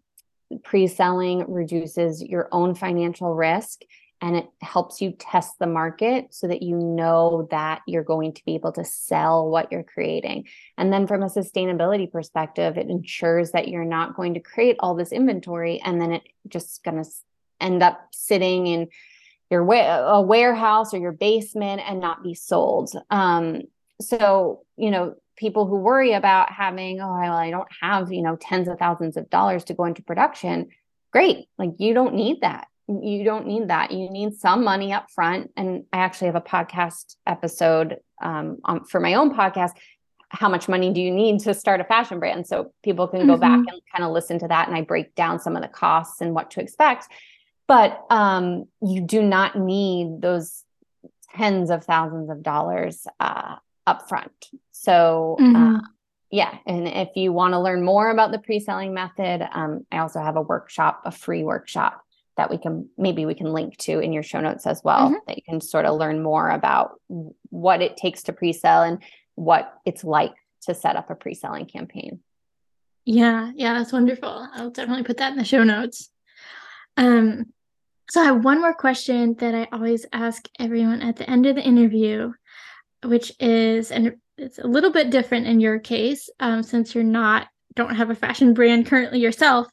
mm-hmm. 0.50 0.56
pre-selling 0.64 1.44
reduces 1.50 2.22
your 2.22 2.48
own 2.52 2.74
financial 2.74 3.34
risk 3.34 3.82
and 4.20 4.36
it 4.36 4.48
helps 4.60 5.00
you 5.00 5.12
test 5.12 5.58
the 5.58 5.66
market 5.66 6.26
so 6.34 6.46
that 6.46 6.62
you 6.62 6.76
know 6.76 7.48
that 7.50 7.80
you're 7.86 8.04
going 8.04 8.34
to 8.34 8.44
be 8.44 8.54
able 8.54 8.72
to 8.72 8.84
sell 8.84 9.48
what 9.48 9.72
you're 9.72 9.82
creating. 9.82 10.46
And 10.76 10.92
then 10.92 11.06
from 11.06 11.22
a 11.22 11.26
sustainability 11.26 12.10
perspective, 12.10 12.76
it 12.76 12.88
ensures 12.88 13.52
that 13.52 13.68
you're 13.68 13.84
not 13.84 14.16
going 14.16 14.34
to 14.34 14.40
create 14.40 14.76
all 14.80 14.94
this 14.94 15.12
inventory 15.12 15.80
and 15.80 16.00
then 16.00 16.12
it 16.12 16.22
just 16.48 16.84
going 16.84 17.02
to 17.02 17.08
end 17.60 17.82
up 17.82 18.08
sitting 18.12 18.66
in 18.66 18.88
your 19.50 19.64
wa- 19.64 19.76
a 19.76 20.20
warehouse 20.20 20.92
or 20.92 20.98
your 20.98 21.12
basement 21.12 21.80
and 21.86 22.00
not 22.00 22.22
be 22.22 22.34
sold. 22.34 22.92
Um, 23.10 23.62
so, 24.00 24.64
you 24.76 24.90
know, 24.90 25.14
people 25.36 25.66
who 25.66 25.76
worry 25.76 26.12
about 26.12 26.52
having, 26.52 27.00
oh, 27.00 27.18
well, 27.18 27.32
I 27.32 27.50
don't 27.50 27.68
have, 27.80 28.12
you 28.12 28.22
know, 28.22 28.36
tens 28.36 28.68
of 28.68 28.78
thousands 28.78 29.16
of 29.16 29.30
dollars 29.30 29.64
to 29.64 29.74
go 29.74 29.86
into 29.86 30.02
production. 30.02 30.68
Great. 31.10 31.48
Like 31.58 31.70
you 31.78 31.94
don't 31.94 32.14
need 32.14 32.42
that 32.42 32.68
you 33.02 33.24
don't 33.24 33.46
need 33.46 33.68
that. 33.68 33.92
You 33.92 34.10
need 34.10 34.34
some 34.34 34.64
money 34.64 34.92
up 34.92 35.10
front. 35.10 35.52
And 35.56 35.84
I 35.92 35.98
actually 35.98 36.26
have 36.26 36.36
a 36.36 36.40
podcast 36.40 37.16
episode 37.26 37.98
um, 38.20 38.58
on, 38.64 38.84
for 38.84 39.00
my 39.00 39.14
own 39.14 39.34
podcast. 39.34 39.72
How 40.30 40.48
much 40.48 40.68
money 40.68 40.92
do 40.92 41.00
you 41.00 41.10
need 41.10 41.40
to 41.40 41.54
start 41.54 41.80
a 41.80 41.84
fashion 41.84 42.18
brand? 42.18 42.46
So 42.46 42.72
people 42.82 43.08
can 43.08 43.26
go 43.26 43.34
mm-hmm. 43.34 43.40
back 43.40 43.58
and 43.72 43.80
kind 43.92 44.04
of 44.04 44.12
listen 44.12 44.38
to 44.40 44.48
that. 44.48 44.68
And 44.68 44.76
I 44.76 44.82
break 44.82 45.14
down 45.14 45.40
some 45.40 45.56
of 45.56 45.62
the 45.62 45.68
costs 45.68 46.20
and 46.20 46.34
what 46.34 46.50
to 46.52 46.60
expect. 46.60 47.08
But 47.66 48.04
um, 48.10 48.64
you 48.82 49.00
do 49.00 49.22
not 49.22 49.56
need 49.56 50.20
those 50.20 50.64
tens 51.36 51.70
of 51.70 51.84
thousands 51.84 52.30
of 52.30 52.42
dollars 52.42 53.06
uh, 53.20 53.56
up 53.86 54.08
front. 54.08 54.48
So, 54.72 55.36
mm-hmm. 55.40 55.76
uh, 55.76 55.80
yeah. 56.30 56.58
And 56.66 56.88
if 56.88 57.10
you 57.14 57.32
want 57.32 57.54
to 57.54 57.60
learn 57.60 57.84
more 57.84 58.10
about 58.10 58.32
the 58.32 58.38
pre 58.38 58.58
selling 58.58 58.94
method, 58.94 59.48
um, 59.52 59.86
I 59.92 59.98
also 59.98 60.20
have 60.20 60.36
a 60.36 60.42
workshop, 60.42 61.02
a 61.04 61.12
free 61.12 61.44
workshop 61.44 62.04
that 62.36 62.50
we 62.50 62.58
can 62.58 62.88
maybe 62.96 63.26
we 63.26 63.34
can 63.34 63.52
link 63.52 63.76
to 63.78 63.98
in 63.98 64.12
your 64.12 64.22
show 64.22 64.40
notes 64.40 64.66
as 64.66 64.80
well 64.84 65.06
mm-hmm. 65.06 65.18
that 65.26 65.36
you 65.36 65.42
can 65.42 65.60
sort 65.60 65.84
of 65.84 65.98
learn 65.98 66.22
more 66.22 66.50
about 66.50 67.00
what 67.50 67.82
it 67.82 67.96
takes 67.96 68.22
to 68.24 68.32
pre-sell 68.32 68.82
and 68.82 69.02
what 69.34 69.74
it's 69.84 70.04
like 70.04 70.34
to 70.62 70.74
set 70.74 70.96
up 70.96 71.10
a 71.10 71.14
pre-selling 71.14 71.66
campaign. 71.66 72.20
Yeah 73.04 73.50
yeah 73.54 73.74
that's 73.74 73.92
wonderful. 73.92 74.48
I'll 74.54 74.70
definitely 74.70 75.04
put 75.04 75.18
that 75.18 75.32
in 75.32 75.38
the 75.38 75.44
show 75.44 75.64
notes. 75.64 76.10
Um 76.96 77.46
so 78.10 78.20
i 78.20 78.24
have 78.24 78.44
one 78.44 78.60
more 78.60 78.74
question 78.74 79.34
that 79.34 79.54
i 79.54 79.68
always 79.72 80.04
ask 80.12 80.48
everyone 80.58 81.00
at 81.00 81.16
the 81.16 81.30
end 81.30 81.46
of 81.46 81.54
the 81.54 81.62
interview 81.62 82.32
which 83.04 83.32
is 83.40 83.90
and 83.90 84.16
it's 84.36 84.58
a 84.58 84.66
little 84.66 84.90
bit 84.90 85.10
different 85.10 85.46
in 85.46 85.60
your 85.60 85.78
case 85.78 86.28
um, 86.40 86.62
since 86.62 86.94
you're 86.94 87.04
not 87.04 87.48
don't 87.74 87.94
have 87.94 88.10
a 88.10 88.14
fashion 88.14 88.52
brand 88.52 88.86
currently 88.86 89.20
yourself 89.20 89.68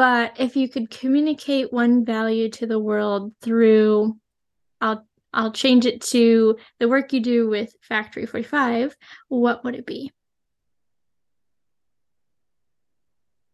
but 0.00 0.40
if 0.40 0.56
you 0.56 0.66
could 0.66 0.88
communicate 0.88 1.74
one 1.74 2.06
value 2.06 2.48
to 2.48 2.66
the 2.66 2.78
world 2.78 3.34
through 3.42 4.16
I'll 4.80 5.06
I'll 5.34 5.52
change 5.52 5.84
it 5.84 6.00
to 6.12 6.56
the 6.78 6.88
work 6.88 7.12
you 7.12 7.20
do 7.20 7.50
with 7.50 7.74
Factory 7.82 8.24
45, 8.24 8.96
what 9.28 9.62
would 9.62 9.74
it 9.74 9.84
be? 9.84 10.10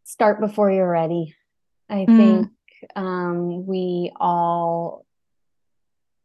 Start 0.04 0.38
before 0.38 0.70
you're 0.70 0.88
ready. 0.88 1.34
I 1.90 2.06
mm. 2.08 2.16
think 2.16 2.50
um, 2.94 3.66
we 3.66 4.12
all 4.14 5.04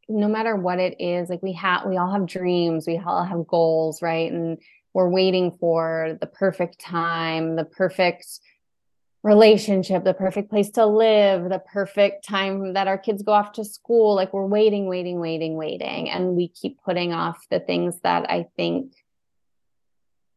no 0.07 0.28
matter 0.28 0.55
what 0.55 0.78
it 0.78 1.01
is 1.01 1.32
like 1.32 1.41
we 1.41 1.53
have 1.53 1.88
we 1.88 1.97
all 1.97 2.11
have 2.11 2.28
dreams 2.28 2.86
we 2.86 3.01
all 3.03 3.24
have 3.24 3.47
goals 3.47 4.03
right 4.03 4.32
and 4.32 4.59
we're 4.93 5.09
waiting 5.09 5.57
for 5.59 6.17
the 6.19 6.28
perfect 6.28 6.80
time 6.80 7.55
the 7.55 7.63
perfect 7.63 8.26
relationship, 9.24 10.03
the 10.03 10.13
perfect 10.13 10.49
place 10.49 10.72
to 10.72 10.86
live, 10.86 11.49
the 11.49 11.59
perfect 11.59 12.28
time 12.28 12.74
that 12.74 12.88
our 12.88 12.97
kids 12.97 13.22
go 13.22 13.34
off 13.34 13.51
to 13.53 13.63
school. 13.63 14.15
Like 14.15 14.34
we're 14.34 14.47
waiting, 14.47 14.88
waiting, 14.88 15.19
waiting, 15.19 15.55
waiting. 15.55 16.09
And 16.09 16.36
we 16.36 16.47
keep 16.47 16.82
putting 16.82 17.13
off 17.13 17.45
the 17.49 17.59
things 17.59 17.99
that 18.01 18.30
I 18.30 18.47
think 18.55 18.93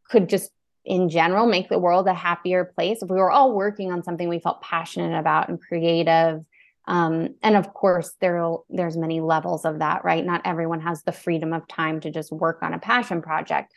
could 0.08 0.28
just 0.28 0.50
in 0.84 1.08
general 1.08 1.46
make 1.46 1.68
the 1.68 1.78
world 1.78 2.06
a 2.06 2.14
happier 2.14 2.64
place 2.64 3.02
if 3.02 3.08
we 3.08 3.16
were 3.16 3.30
all 3.30 3.54
working 3.54 3.90
on 3.90 4.02
something 4.02 4.28
we 4.28 4.38
felt 4.38 4.60
passionate 4.60 5.18
about 5.18 5.48
and 5.48 5.60
creative 5.60 6.44
um, 6.86 7.34
and 7.42 7.56
of 7.56 7.72
course 7.72 8.14
there 8.20 8.54
there's 8.68 8.96
many 8.96 9.20
levels 9.20 9.64
of 9.64 9.78
that 9.78 10.04
right 10.04 10.26
not 10.26 10.42
everyone 10.44 10.80
has 10.80 11.02
the 11.02 11.12
freedom 11.12 11.54
of 11.54 11.66
time 11.68 12.00
to 12.00 12.10
just 12.10 12.30
work 12.30 12.58
on 12.62 12.74
a 12.74 12.78
passion 12.78 13.22
project 13.22 13.72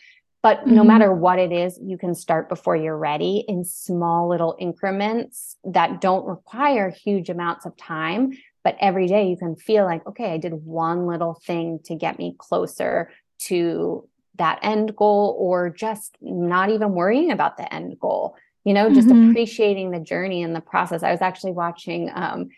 But 0.48 0.60
mm-hmm. 0.62 0.76
no 0.76 0.86
matter 0.86 1.14
what 1.14 1.40
it 1.40 1.52
is, 1.52 1.78
you 1.84 1.98
can 1.98 2.16
start 2.16 2.48
before 2.48 2.78
you're 2.78 2.98
ready 2.98 3.44
in 3.50 3.66
small 3.66 4.30
little 4.30 4.56
increments 4.58 5.58
that 5.66 6.00
don't 6.00 6.26
require 6.26 6.90
huge 6.90 7.30
amounts 7.30 7.66
of 7.66 7.76
time. 7.76 8.32
But 8.64 8.78
every 8.80 9.08
day 9.08 9.28
you 9.28 9.36
can 9.36 9.58
feel 9.58 9.84
like, 9.84 10.08
okay, 10.08 10.32
I 10.32 10.38
did 10.38 10.54
one 10.54 11.06
little 11.06 11.34
thing 11.34 11.82
to 11.84 11.96
get 11.96 12.18
me 12.18 12.34
closer 12.38 13.12
to 13.40 14.08
that 14.38 14.60
end 14.62 14.96
goal 14.96 15.36
or 15.38 15.70
just 15.70 16.18
not 16.22 16.70
even 16.70 16.94
worrying 16.94 17.30
about 17.30 17.58
the 17.58 17.74
end 17.74 18.00
goal 18.00 18.38
you 18.64 18.74
know 18.74 18.94
just 18.94 19.08
mm-hmm. 19.08 19.32
appreciating 19.32 19.90
the 19.90 20.00
journey 20.00 20.44
and 20.44 20.56
the 20.56 20.62
process 20.62 21.02
i 21.02 21.10
was 21.10 21.22
actually 21.22 21.54
watching 21.54 22.12
um 22.14 22.50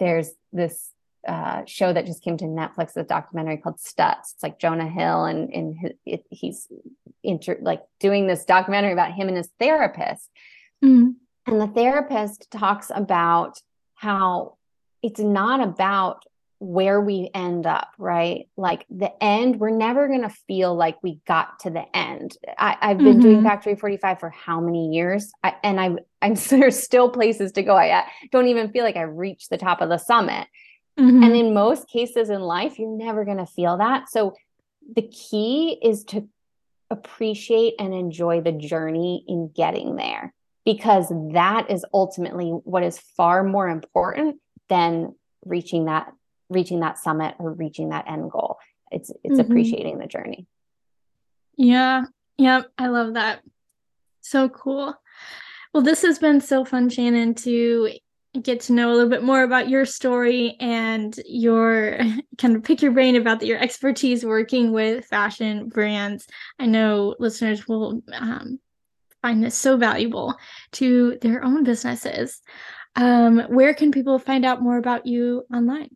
there's 0.00 0.32
this 0.52 0.90
uh, 1.28 1.62
show 1.66 1.92
that 1.92 2.06
just 2.06 2.22
came 2.22 2.36
to 2.38 2.44
Netflix, 2.46 2.96
a 2.96 3.04
documentary 3.04 3.58
called 3.58 3.76
Stutz. 3.78 4.32
It's 4.32 4.42
like 4.42 4.58
Jonah 4.58 4.88
Hill, 4.88 5.24
and 5.24 5.52
and 5.52 5.76
his, 6.04 6.20
he's 6.30 6.68
inter, 7.22 7.58
like 7.60 7.82
doing 8.00 8.26
this 8.26 8.44
documentary 8.44 8.92
about 8.92 9.12
him 9.12 9.28
and 9.28 9.36
his 9.36 9.50
therapist. 9.60 10.30
Mm. 10.84 11.14
And 11.46 11.60
the 11.60 11.66
therapist 11.66 12.50
talks 12.50 12.90
about 12.94 13.60
how 13.94 14.56
it's 15.02 15.20
not 15.20 15.60
about 15.60 16.24
where 16.60 17.00
we 17.00 17.30
end 17.34 17.66
up, 17.66 17.90
right? 17.98 18.48
Like 18.56 18.84
the 18.90 19.12
end, 19.22 19.60
we're 19.60 19.70
never 19.70 20.08
going 20.08 20.22
to 20.22 20.34
feel 20.48 20.74
like 20.74 21.00
we 21.02 21.20
got 21.26 21.60
to 21.60 21.70
the 21.70 21.84
end. 21.96 22.36
I, 22.58 22.76
have 22.80 22.98
been 22.98 23.06
mm-hmm. 23.06 23.20
doing 23.20 23.42
Factory 23.44 23.76
45 23.76 24.18
for 24.18 24.30
how 24.30 24.60
many 24.60 24.88
years? 24.88 25.30
I, 25.44 25.54
and 25.62 25.80
I, 25.80 25.96
I'm 26.20 26.34
there's 26.48 26.82
still 26.82 27.10
places 27.10 27.52
to 27.52 27.62
go. 27.62 27.76
I, 27.76 28.00
I 28.00 28.04
don't 28.32 28.48
even 28.48 28.72
feel 28.72 28.84
like 28.84 28.96
I 28.96 29.02
reached 29.02 29.50
the 29.50 29.58
top 29.58 29.80
of 29.80 29.88
the 29.88 29.98
summit. 29.98 30.48
Mm-hmm. 30.98 31.22
And 31.22 31.36
in 31.36 31.54
most 31.54 31.88
cases 31.88 32.28
in 32.28 32.40
life, 32.40 32.78
you're 32.78 32.96
never 32.96 33.24
going 33.24 33.38
to 33.38 33.46
feel 33.46 33.78
that. 33.78 34.08
So 34.08 34.34
the 34.94 35.02
key 35.02 35.78
is 35.82 36.04
to 36.04 36.28
appreciate 36.90 37.74
and 37.78 37.94
enjoy 37.94 38.40
the 38.40 38.52
journey 38.52 39.24
in 39.28 39.50
getting 39.54 39.96
there 39.96 40.32
because 40.64 41.12
that 41.32 41.70
is 41.70 41.84
ultimately 41.92 42.48
what 42.48 42.82
is 42.82 42.98
far 42.98 43.42
more 43.44 43.68
important 43.68 44.36
than 44.68 45.14
reaching 45.44 45.84
that 45.84 46.12
reaching 46.50 46.80
that 46.80 46.98
summit 46.98 47.34
or 47.38 47.52
reaching 47.52 47.90
that 47.90 48.08
end 48.08 48.30
goal 48.30 48.56
it's 48.90 49.10
it's 49.22 49.34
mm-hmm. 49.34 49.40
appreciating 49.40 49.98
the 49.98 50.06
journey 50.06 50.46
yeah 51.56 52.04
yeah 52.38 52.62
i 52.78 52.86
love 52.86 53.14
that 53.14 53.40
so 54.22 54.48
cool 54.48 54.94
well 55.74 55.82
this 55.82 56.02
has 56.02 56.18
been 56.18 56.40
so 56.40 56.64
fun 56.64 56.88
shannon 56.88 57.34
to 57.34 57.90
get 58.42 58.60
to 58.60 58.72
know 58.72 58.90
a 58.90 58.94
little 58.94 59.08
bit 59.08 59.22
more 59.22 59.42
about 59.42 59.68
your 59.68 59.84
story 59.84 60.56
and 60.60 61.18
your 61.26 61.98
kind 62.38 62.56
of 62.56 62.62
pick 62.62 62.82
your 62.82 62.92
brain 62.92 63.16
about 63.16 63.40
the, 63.40 63.46
your 63.46 63.58
expertise 63.58 64.24
working 64.24 64.72
with 64.72 65.04
fashion 65.06 65.68
brands 65.68 66.26
i 66.58 66.66
know 66.66 67.14
listeners 67.18 67.66
will 67.66 68.02
um, 68.12 68.58
find 69.22 69.42
this 69.42 69.56
so 69.56 69.76
valuable 69.76 70.34
to 70.72 71.18
their 71.22 71.44
own 71.44 71.64
businesses 71.64 72.40
um, 72.96 73.40
where 73.48 73.74
can 73.74 73.90
people 73.90 74.18
find 74.18 74.44
out 74.44 74.62
more 74.62 74.76
about 74.76 75.06
you 75.06 75.44
online 75.52 75.90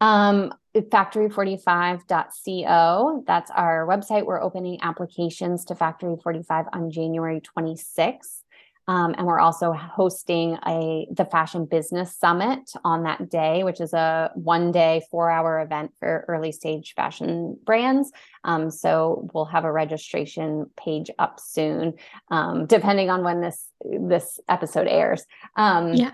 um, 0.00 0.52
factory45.co. 0.76 3.24
That's 3.26 3.50
our 3.50 3.86
website. 3.86 4.26
We're 4.26 4.42
opening 4.42 4.78
applications 4.82 5.64
to 5.66 5.74
Factory 5.74 6.16
45 6.22 6.66
on 6.72 6.90
January 6.90 7.40
26th. 7.40 8.43
Um, 8.86 9.14
and 9.16 9.26
we're 9.26 9.40
also 9.40 9.72
hosting 9.72 10.58
a 10.66 11.06
the 11.10 11.24
Fashion 11.24 11.64
Business 11.64 12.14
Summit 12.16 12.70
on 12.84 13.04
that 13.04 13.30
day, 13.30 13.64
which 13.64 13.80
is 13.80 13.92
a 13.92 14.30
one 14.34 14.72
day, 14.72 15.02
four 15.10 15.30
hour 15.30 15.60
event 15.60 15.92
for 16.00 16.24
early 16.28 16.52
stage 16.52 16.94
fashion 16.94 17.58
brands. 17.64 18.12
Um, 18.44 18.70
so 18.70 19.28
we'll 19.32 19.46
have 19.46 19.64
a 19.64 19.72
registration 19.72 20.70
page 20.76 21.10
up 21.18 21.40
soon, 21.40 21.94
um, 22.30 22.66
depending 22.66 23.10
on 23.10 23.24
when 23.24 23.40
this 23.40 23.68
this 23.82 24.40
episode 24.48 24.86
airs. 24.86 25.24
Um, 25.56 25.94
yeah 25.94 26.12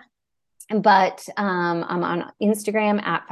but 0.72 1.28
um, 1.36 1.84
I'm 1.88 2.04
on 2.04 2.32
Instagram 2.40 3.02
at 3.02 3.26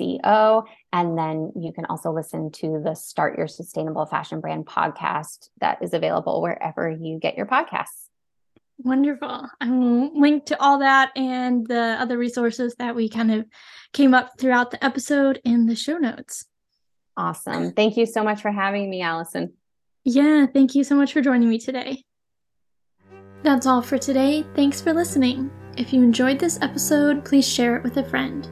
Factory45CO. 0.00 0.64
And 0.92 1.18
then 1.18 1.52
you 1.56 1.72
can 1.72 1.84
also 1.86 2.12
listen 2.12 2.50
to 2.52 2.80
the 2.82 2.94
Start 2.94 3.36
Your 3.36 3.48
Sustainable 3.48 4.06
Fashion 4.06 4.40
Brand 4.40 4.66
podcast 4.66 5.48
that 5.60 5.82
is 5.82 5.94
available 5.94 6.42
wherever 6.42 6.90
you 6.90 7.18
get 7.18 7.36
your 7.36 7.46
podcasts. 7.46 8.08
Wonderful. 8.78 9.48
I 9.60 9.70
will 9.70 10.20
link 10.20 10.46
to 10.46 10.60
all 10.60 10.80
that 10.80 11.10
and 11.16 11.66
the 11.66 11.96
other 11.98 12.18
resources 12.18 12.74
that 12.78 12.94
we 12.94 13.08
kind 13.08 13.32
of 13.32 13.46
came 13.92 14.12
up 14.12 14.38
throughout 14.38 14.70
the 14.70 14.84
episode 14.84 15.40
in 15.44 15.66
the 15.66 15.74
show 15.74 15.96
notes. 15.96 16.44
Awesome. 17.16 17.72
Thank 17.72 17.96
you 17.96 18.04
so 18.04 18.22
much 18.22 18.42
for 18.42 18.50
having 18.50 18.90
me, 18.90 19.00
Alison. 19.00 19.54
Yeah, 20.04 20.46
thank 20.46 20.74
you 20.74 20.84
so 20.84 20.94
much 20.94 21.14
for 21.14 21.22
joining 21.22 21.48
me 21.48 21.58
today. 21.58 22.04
That's 23.42 23.66
all 23.66 23.80
for 23.80 23.96
today. 23.96 24.44
Thanks 24.54 24.80
for 24.80 24.92
listening. 24.92 25.50
If 25.78 25.92
you 25.92 26.02
enjoyed 26.02 26.38
this 26.38 26.58
episode, 26.60 27.24
please 27.24 27.48
share 27.48 27.76
it 27.76 27.82
with 27.82 27.96
a 27.96 28.04
friend. 28.04 28.46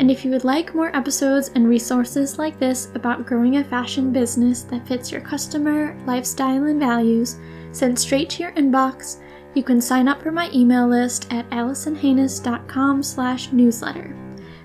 And 0.00 0.10
if 0.10 0.24
you 0.24 0.30
would 0.30 0.44
like 0.44 0.74
more 0.74 0.96
episodes 0.96 1.50
and 1.54 1.68
resources 1.68 2.38
like 2.38 2.58
this 2.58 2.88
about 2.94 3.26
growing 3.26 3.58
a 3.58 3.64
fashion 3.64 4.14
business 4.14 4.62
that 4.62 4.88
fits 4.88 5.12
your 5.12 5.20
customer, 5.20 5.94
lifestyle, 6.06 6.64
and 6.64 6.80
values 6.80 7.36
sent 7.72 7.98
straight 7.98 8.30
to 8.30 8.42
your 8.42 8.52
inbox, 8.52 9.18
you 9.52 9.62
can 9.62 9.78
sign 9.78 10.08
up 10.08 10.22
for 10.22 10.32
my 10.32 10.50
email 10.54 10.88
list 10.88 11.30
at 11.30 11.46
alisonhoenes.com 11.50 13.02
slash 13.02 13.52
newsletter. 13.52 14.16